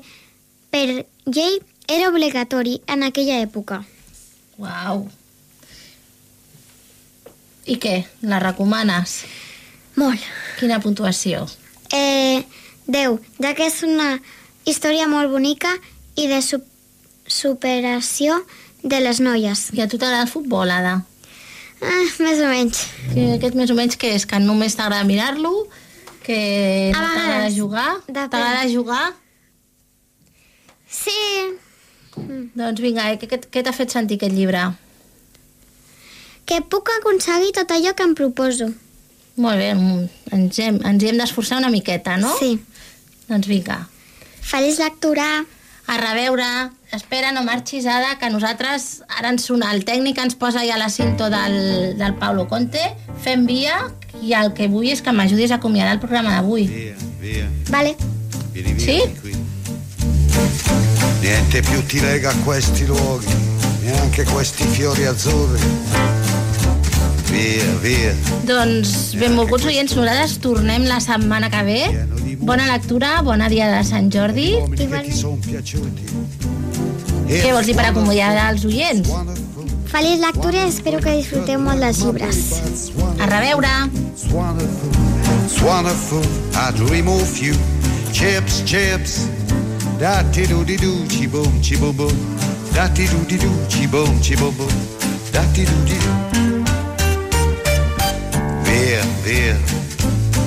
per 0.69 1.07
llei 1.25 1.57
era 1.87 2.09
obligatori 2.09 2.79
en 2.87 3.03
aquella 3.03 3.41
època. 3.41 3.81
Uau! 4.61 5.07
I 7.65 7.77
què? 7.81 7.95
La 8.21 8.39
recomanes? 8.41 9.23
Molt. 9.97 10.21
Quina 10.61 10.77
puntuació? 10.77 11.47
Eh, 11.89 12.43
10, 12.85 13.15
ja 13.41 13.53
que 13.57 13.65
és 13.65 13.79
una 13.87 14.11
història 14.69 15.07
molt 15.09 15.31
bonica 15.33 15.71
i 16.21 16.27
de 16.29 16.37
su 16.45 16.59
superació 17.25 18.35
de 18.83 18.99
les 19.01 19.21
noies. 19.25 19.71
I 19.73 19.81
a 19.81 19.87
tu 19.89 19.97
t'agrada 19.97 20.27
el 20.27 20.29
futbol, 20.29 20.69
Ada? 20.69 20.99
Ah, 21.81 22.03
més 22.21 22.43
o 22.45 22.49
menys. 22.51 22.83
Que 23.15 23.23
aquest 23.39 23.57
més 23.57 23.73
o 23.73 23.77
menys 23.77 23.97
que 23.97 24.11
és? 24.19 24.27
Que 24.29 24.37
només 24.43 24.77
t'agrada 24.77 25.07
mirar-lo? 25.09 25.65
Que 26.21 26.37
no 26.93 27.01
t'agrada 27.01 27.49
jugar? 27.55 27.89
T'agrada 28.05 28.69
jugar? 28.69 29.07
Sí. 30.85 31.17
Doncs 32.53 32.83
vinga, 32.83 33.09
eh, 33.09 33.17
què, 33.17 33.41
què 33.49 33.65
t'ha 33.65 33.73
fet 33.73 33.97
sentir 33.97 34.19
aquest 34.21 34.37
llibre? 34.37 34.67
Que 36.45 36.61
puc 36.61 36.93
aconseguir 36.99 37.55
tot 37.57 37.73
allò 37.73 37.95
que 37.97 38.05
em 38.05 38.13
proposo. 38.13 38.69
Molt 39.41 39.57
bé, 39.57 39.71
mm, 39.73 40.09
ens 40.37 40.59
hem, 40.61 40.77
ens 40.85 41.03
hem 41.07 41.17
d'esforçar 41.17 41.57
una 41.57 41.71
miqueta, 41.73 42.17
no? 42.21 42.35
Sí. 42.37 42.59
Doncs 43.29 43.49
vinga. 43.49 43.87
Feliç 44.41 44.77
lectura. 44.79 45.45
A 45.87 45.97
reveure. 45.97 46.45
Espera, 46.93 47.31
no 47.31 47.41
marxis, 47.43 47.87
Ada, 47.89 48.17
que 48.19 48.29
nosaltres 48.29 49.01
ara 49.17 49.31
ens 49.33 49.47
sona 49.49 49.71
el 49.73 49.81
tècnic, 49.87 50.19
ens 50.21 50.37
posa 50.39 50.61
ja 50.67 50.77
la 50.77 50.89
cinto 50.93 51.29
del, 51.31 51.97
del 51.97 52.15
Paulo 52.19 52.45
Conte, 52.47 52.83
fem 53.23 53.45
via, 53.47 53.77
i 54.21 54.35
el 54.37 54.51
que 54.53 54.67
vull 54.71 54.91
és 54.91 55.01
que 55.01 55.11
m'ajudis 55.15 55.51
a 55.51 55.59
acomiadar 55.59 55.95
el 55.97 56.03
programa 56.03 56.35
d'avui. 56.37 56.67
Vale. 57.71 57.95
Sì? 58.77 58.99
Niente 61.21 61.61
più 61.61 61.85
ti 61.85 61.99
lega 61.99 62.29
a 62.29 62.35
questi 62.43 62.85
luoghi, 62.85 63.33
neanche 63.83 64.23
questi 64.23 64.65
fiori 64.65 65.05
azzurri. 65.05 66.20
Via, 67.31 67.67
via. 67.81 68.13
Doncs 68.43 69.13
benvolguts 69.15 69.65
oients, 69.65 69.95
nosaltres 69.95 70.37
tornem 70.43 70.83
la 70.89 70.99
setmana 70.99 71.49
que 71.49 71.63
ve. 71.63 71.81
Bona 72.41 72.65
lectura, 72.67 73.21
bona 73.23 73.47
dia 73.49 73.69
de 73.71 73.83
Sant 73.87 74.11
Jordi. 74.11 74.49
Son 75.15 75.39
piaciuti. 75.39 76.09
Què 77.31 77.53
vols 77.53 77.69
dir 77.69 77.75
per 77.77 77.87
acomiadar 77.87 78.49
els 78.51 78.65
oients? 78.67 79.07
Feliç 79.91 80.19
lectura 80.23 80.65
i 80.65 80.69
espero 80.69 80.99
que 81.03 81.15
disfruteu 81.17 81.59
molt 81.63 81.79
dels 81.83 82.01
llibres. 82.03 82.41
A 83.19 83.27
reveure. 83.31 83.71
It's 84.11 84.27
wonderful, 84.31 84.91
it's 85.45 85.61
wonderful. 85.63 86.25
I 86.55 86.71
dream 86.75 87.07
of 87.07 87.37
you. 87.39 87.55
Chips, 88.11 88.61
chips. 88.65 89.27
Da 89.99 90.21
ti 90.31 90.47
do 90.47 90.63
di 90.63 90.75
do, 90.75 91.05
chi 91.07 91.27
boom, 91.27 91.59
chi 91.61 91.77
boom 91.77 91.95
boom. 91.95 92.15
Da 92.73 92.89
ti 92.89 93.07
do 93.07 93.23
di 93.27 93.37
do, 93.37 93.51
chi 93.69 93.87
boom, 93.87 94.19
chi 94.19 94.35
boom 94.35 94.55
boom. 94.55 94.75
Da 95.31 95.43
ti 95.53 95.63
do 95.63 95.83
di 95.85 95.97
do. 95.99 96.60
Via, 98.71 99.05
via, 99.21 99.59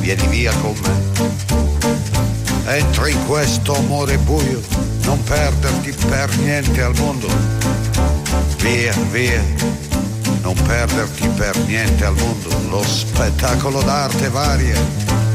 vieni 0.01 0.27
via 0.29 0.51
con 0.63 0.75
me. 0.81 2.75
Entra 2.75 3.09
in 3.09 3.27
questo 3.27 3.77
amore 3.77 4.17
buio, 4.17 4.63
non 5.03 5.23
perderti 5.25 5.95
per 6.09 6.35
niente 6.39 6.81
al 6.81 6.95
mondo. 6.97 7.29
Via, 8.63 8.95
via, 9.11 9.45
non 10.41 10.55
perderti 10.55 11.29
per 11.37 11.55
niente 11.67 12.07
al 12.07 12.15
mondo. 12.15 12.49
Lo 12.71 12.83
spettacolo 12.83 13.83
d'arte 13.83 14.31
varia 14.31 15.04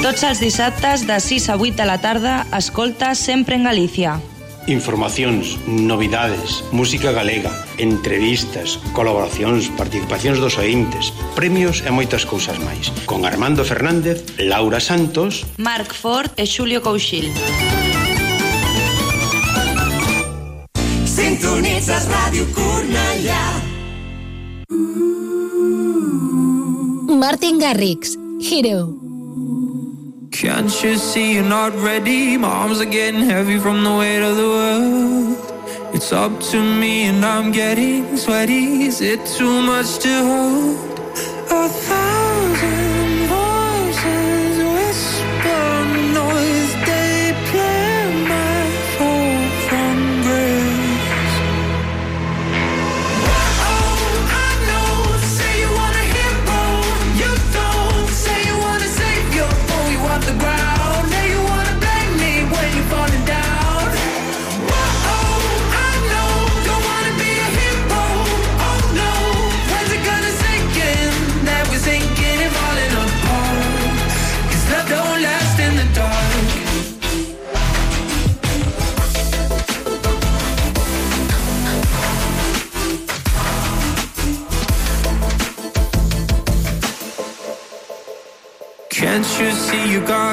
Tots 0.00 0.22
els 0.24 0.40
dissabtes 0.40 1.02
de 1.04 1.16
6 1.20 1.50
a 1.52 1.54
8 1.60 1.76
de 1.76 1.84
la 1.84 1.98
tarda, 2.00 2.46
escolta 2.56 3.14
sempre 3.14 3.54
en 3.54 3.64
Galícia. 3.64 4.14
Informacións, 4.66 5.58
novidades, 5.66 6.64
música 6.72 7.12
galega, 7.12 7.52
entrevistas, 7.76 8.78
colaboracións, 8.96 9.68
participacións 9.76 10.40
dos 10.40 10.56
ointes, 10.56 11.12
premios 11.36 11.84
e 11.84 11.92
moitas 11.92 12.24
cousas 12.24 12.56
máis. 12.64 12.88
Con 13.04 13.28
Armando 13.28 13.60
Fernández, 13.60 14.24
Laura 14.40 14.80
Santos, 14.80 15.44
Marc 15.60 15.92
Ford 15.92 16.32
e 16.40 16.48
Xulio 16.48 16.80
Couchil. 16.80 17.28
Sintonitzas 21.04 22.08
Ràdio 22.08 22.48
Cornellà. 22.56 23.44
Martin 27.20 27.60
Garrix, 27.60 28.16
Hero. 28.40 28.99
Can't 30.30 30.82
you 30.82 30.96
see 30.96 31.34
you're 31.34 31.42
not 31.42 31.74
ready? 31.74 32.36
My 32.36 32.48
arms 32.48 32.80
are 32.80 32.84
getting 32.84 33.20
heavy 33.22 33.58
from 33.58 33.82
the 33.82 33.94
weight 33.94 34.22
of 34.22 34.36
the 34.36 34.48
world. 34.48 35.94
It's 35.94 36.12
up 36.12 36.40
to 36.52 36.62
me 36.62 37.04
and 37.04 37.24
I'm 37.24 37.50
getting 37.50 38.16
sweaty. 38.16 38.84
Is 38.84 39.00
it 39.00 39.26
too 39.26 39.60
much 39.62 39.98
to 39.98 40.08
hold? 40.08 40.98
A 41.50 41.68
thousand 41.68 42.19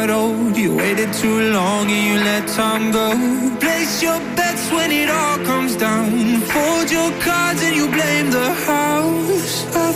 old? 0.05 0.55
You 0.55 0.75
waited 0.75 1.11
too 1.13 1.51
long 1.51 1.89
and 1.89 2.03
you 2.09 2.15
let 2.23 2.47
time 2.47 2.91
go. 2.91 3.07
Place 3.59 4.01
your 4.01 4.19
bets 4.35 4.71
when 4.71 4.91
it 4.91 5.09
all 5.09 5.37
comes 5.45 5.75
down. 5.75 6.41
Fold 6.53 6.91
your 6.91 7.11
cards 7.21 7.61
and 7.63 7.75
you 7.75 7.87
blame 7.87 8.29
the 8.31 8.49
house. 8.69 9.65
A 9.75 9.87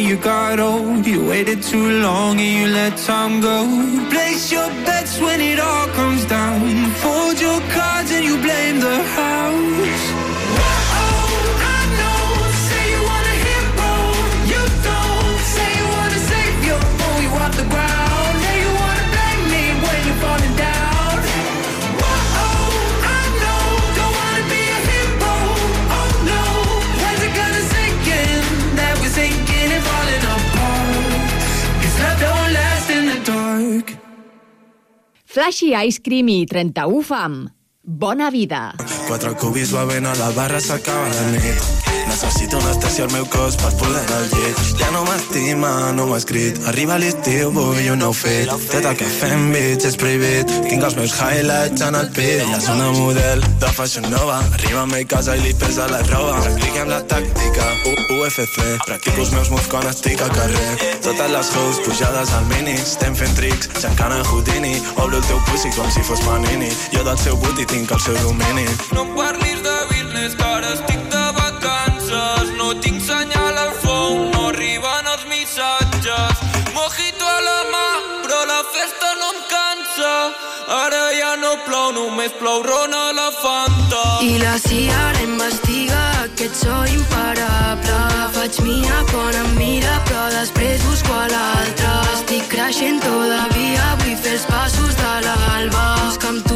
You 0.00 0.16
got 0.16 0.58
old? 0.58 1.06
You 1.06 1.24
waited 1.26 1.62
too 1.62 2.00
long 2.00 2.40
and 2.40 2.52
you 2.58 2.66
let 2.72 2.96
time 2.96 3.40
go. 3.40 3.58
Place 4.10 4.50
your 4.50 4.68
bets 4.86 5.20
when 5.20 5.40
it 5.40 5.58
all 5.58 5.86
comes 5.88 6.24
down. 6.24 6.90
Fold 7.02 7.40
your 7.40 7.60
cards 7.76 8.10
and 8.10 8.24
you 8.24 8.36
blame 8.40 8.80
the 8.80 9.02
house. 9.18 10.11
Flashy 35.32 35.72
Ice 35.72 36.02
Cream 36.04 36.28
i 36.28 36.44
31 36.44 37.00
Fam. 37.08 37.36
Bona 37.80 38.28
vida. 38.30 38.74
Quatre 39.06 39.32
cubis 39.40 39.72
bevent 39.72 40.10
a 40.10 40.12
la 40.20 40.28
barra 40.36 40.60
s'acaba 40.60 41.08
la 41.08 41.24
nit. 41.32 41.81
Necessito 42.12 42.58
anestèsia 42.60 43.06
al 43.06 43.12
meu 43.14 43.24
cos 43.32 43.56
per 43.56 43.70
poder 43.80 44.02
al 44.12 44.26
llit. 44.34 44.58
Ja 44.76 44.90
no 44.92 45.00
m'estima, 45.06 45.70
no 45.96 46.04
m'ha 46.10 46.18
escrit. 46.20 46.58
Arriba 46.68 46.98
l'estiu, 47.00 47.48
vull 47.56 47.88
un 47.94 48.02
nou 48.04 48.12
fet. 48.12 48.50
Tot 48.68 48.84
el 48.84 48.98
que 49.00 49.08
fem, 49.08 49.48
bitch, 49.54 49.86
és 49.88 49.96
prohibit. 49.96 50.52
Tinc 50.68 50.84
els 50.84 50.98
meus 50.98 51.14
highlights 51.16 51.86
en 51.86 51.96
el 51.96 52.10
pit. 52.12 52.42
Ella 52.44 52.58
és 52.58 52.68
una 52.74 52.90
model 52.98 53.40
de 53.62 53.70
fashion 53.78 54.10
nova. 54.12 54.42
Arriba 54.58 54.82
a 54.84 54.90
mi 54.90 55.06
casa 55.08 55.38
i 55.40 55.40
li 55.40 55.54
pesa 55.56 55.88
la 55.88 56.02
roba. 56.10 56.36
Practiquem 56.44 56.92
la 56.92 57.00
tàctica, 57.08 57.70
UFC. 58.12 58.60
Practico 58.84 59.24
els 59.24 59.32
meus 59.32 59.48
moves 59.54 59.72
quan 59.72 59.88
estic 59.88 60.20
al 60.20 60.36
carrer. 60.36 60.92
Totes 61.08 61.32
les 61.32 61.54
hoes 61.56 61.80
pujades 61.86 62.36
al 62.36 62.44
mini. 62.52 62.76
Estem 62.76 63.16
fent 63.16 63.34
tricks, 63.40 63.72
xancant 63.80 64.12
a 64.12 64.20
Houdini. 64.28 64.76
Obro 64.98 65.16
el 65.16 65.26
teu 65.30 65.40
pussy 65.48 65.72
com 65.78 65.88
si 65.90 66.04
fos 66.04 66.20
Panini. 66.28 66.68
Jo 66.92 67.08
del 67.08 67.18
seu 67.24 67.40
booty 67.40 67.66
tinc 67.72 67.90
el 67.90 68.04
seu 68.04 68.20
domini. 68.20 68.68
No 68.92 69.08
parlis 69.16 69.64
de 69.64 69.76
business, 69.94 70.36
que 70.36 70.48
ara 70.60 70.76
estic 70.76 71.08
de 71.08 71.26
vacances. 71.40 72.01
No 72.12 72.74
tinc 72.74 73.00
senyal 73.00 73.56
al 73.56 73.72
phone, 73.80 74.28
no 74.32 74.48
arriben 74.48 75.06
els 75.12 75.24
missatges. 75.30 76.42
Mojito 76.74 77.24
a 77.24 77.40
la 77.40 77.60
mà, 77.72 77.86
però 78.20 78.40
la 78.50 78.60
festa 78.74 79.08
no 79.20 79.30
em 79.32 79.40
cansa. 79.48 80.12
Ara 80.76 81.04
ja 81.16 81.32
no 81.40 81.54
plou, 81.64 81.92
només 81.96 82.32
plou 82.38 82.62
ron 82.68 82.92
a 82.92 83.12
la 83.16 83.30
Fanta. 83.40 84.02
I 84.28 84.36
la 84.44 84.58
CIA 84.60 85.00
ara 85.08 85.24
investiga 85.24 86.28
que 86.36 86.50
so 86.52 86.84
imparable. 86.84 87.98
Faig 88.36 88.60
mia 88.60 89.02
quan 89.10 89.34
em 89.44 89.50
mira, 89.56 89.96
però 90.04 90.28
després 90.36 90.84
busco 90.84 91.16
a 91.16 91.28
l'altre. 91.32 91.92
Estic 92.12 92.48
creixent 92.52 93.00
todavía, 93.00 93.96
vull 94.04 94.16
fer 94.20 94.36
els 94.36 94.48
passos 94.52 94.96
de 95.00 95.14
l'alba. 95.24 95.86
Busca'm 96.04 96.42
tonight, 96.44 96.51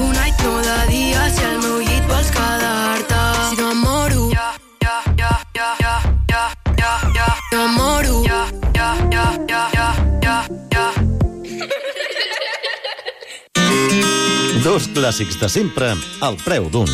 Dos 14.67 14.89
clàssics 14.91 15.39
de 15.39 15.47
sempre 15.47 15.93
al 16.27 16.35
preu 16.43 16.67
d'un. 16.75 16.91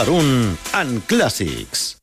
Per 0.00 0.08
un 0.16 0.28
en 0.80 0.92
clàssics. 1.10 1.99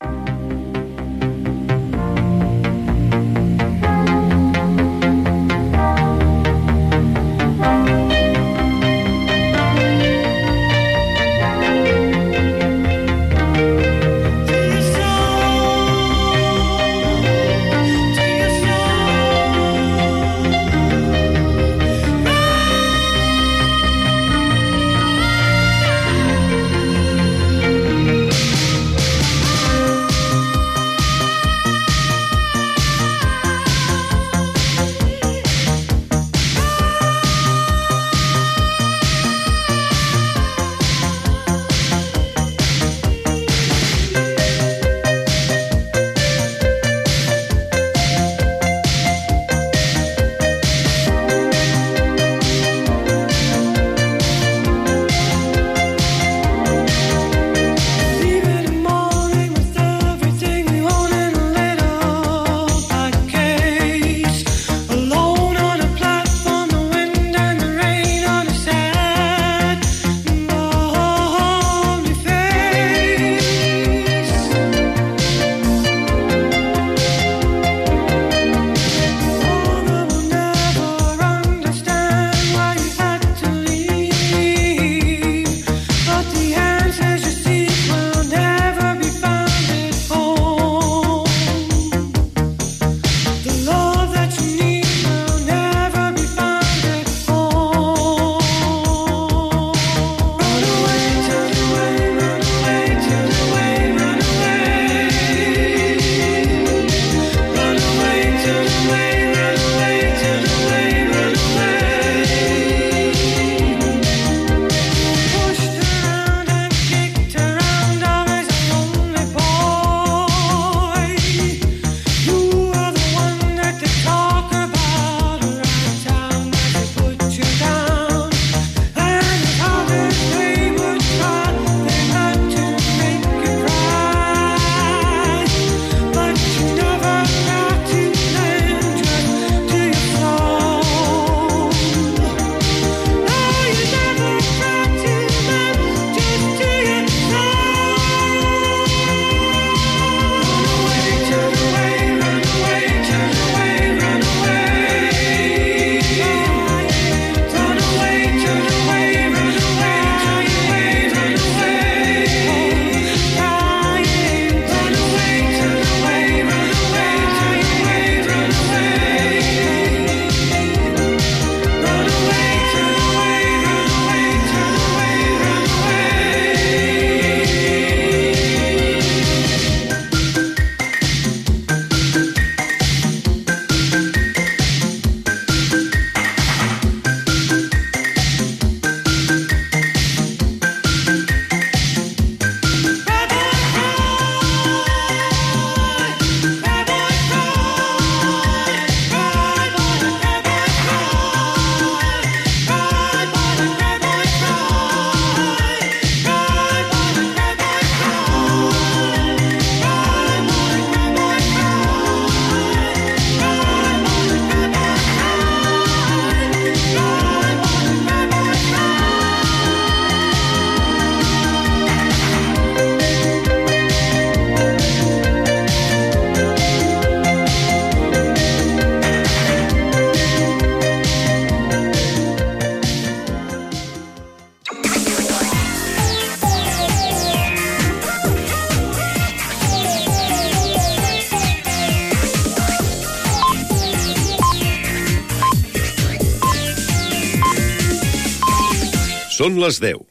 Són 249.47 249.61
les 249.63 249.77
10. 249.79 250.01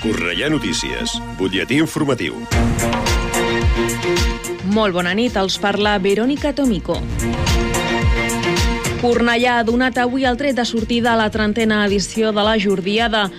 Correia 0.00 0.46
Notícies, 0.48 1.12
butlletí 1.36 1.76
informatiu. 1.82 2.38
Molt 4.72 4.96
bona 4.96 5.12
nit, 5.18 5.36
els 5.36 5.58
parla 5.60 5.98
Verònica 6.00 6.54
Tomico. 6.56 6.96
Cornellà 9.02 9.58
ha 9.58 9.66
donat 9.68 10.00
avui 10.00 10.24
el 10.24 10.40
tret 10.40 10.56
de 10.56 10.64
sortida 10.64 11.12
a 11.12 11.20
la 11.20 11.28
trentena 11.34 11.82
edició 11.84 12.32
de 12.32 12.48
la 12.48 12.56
Jordiada. 12.56 13.26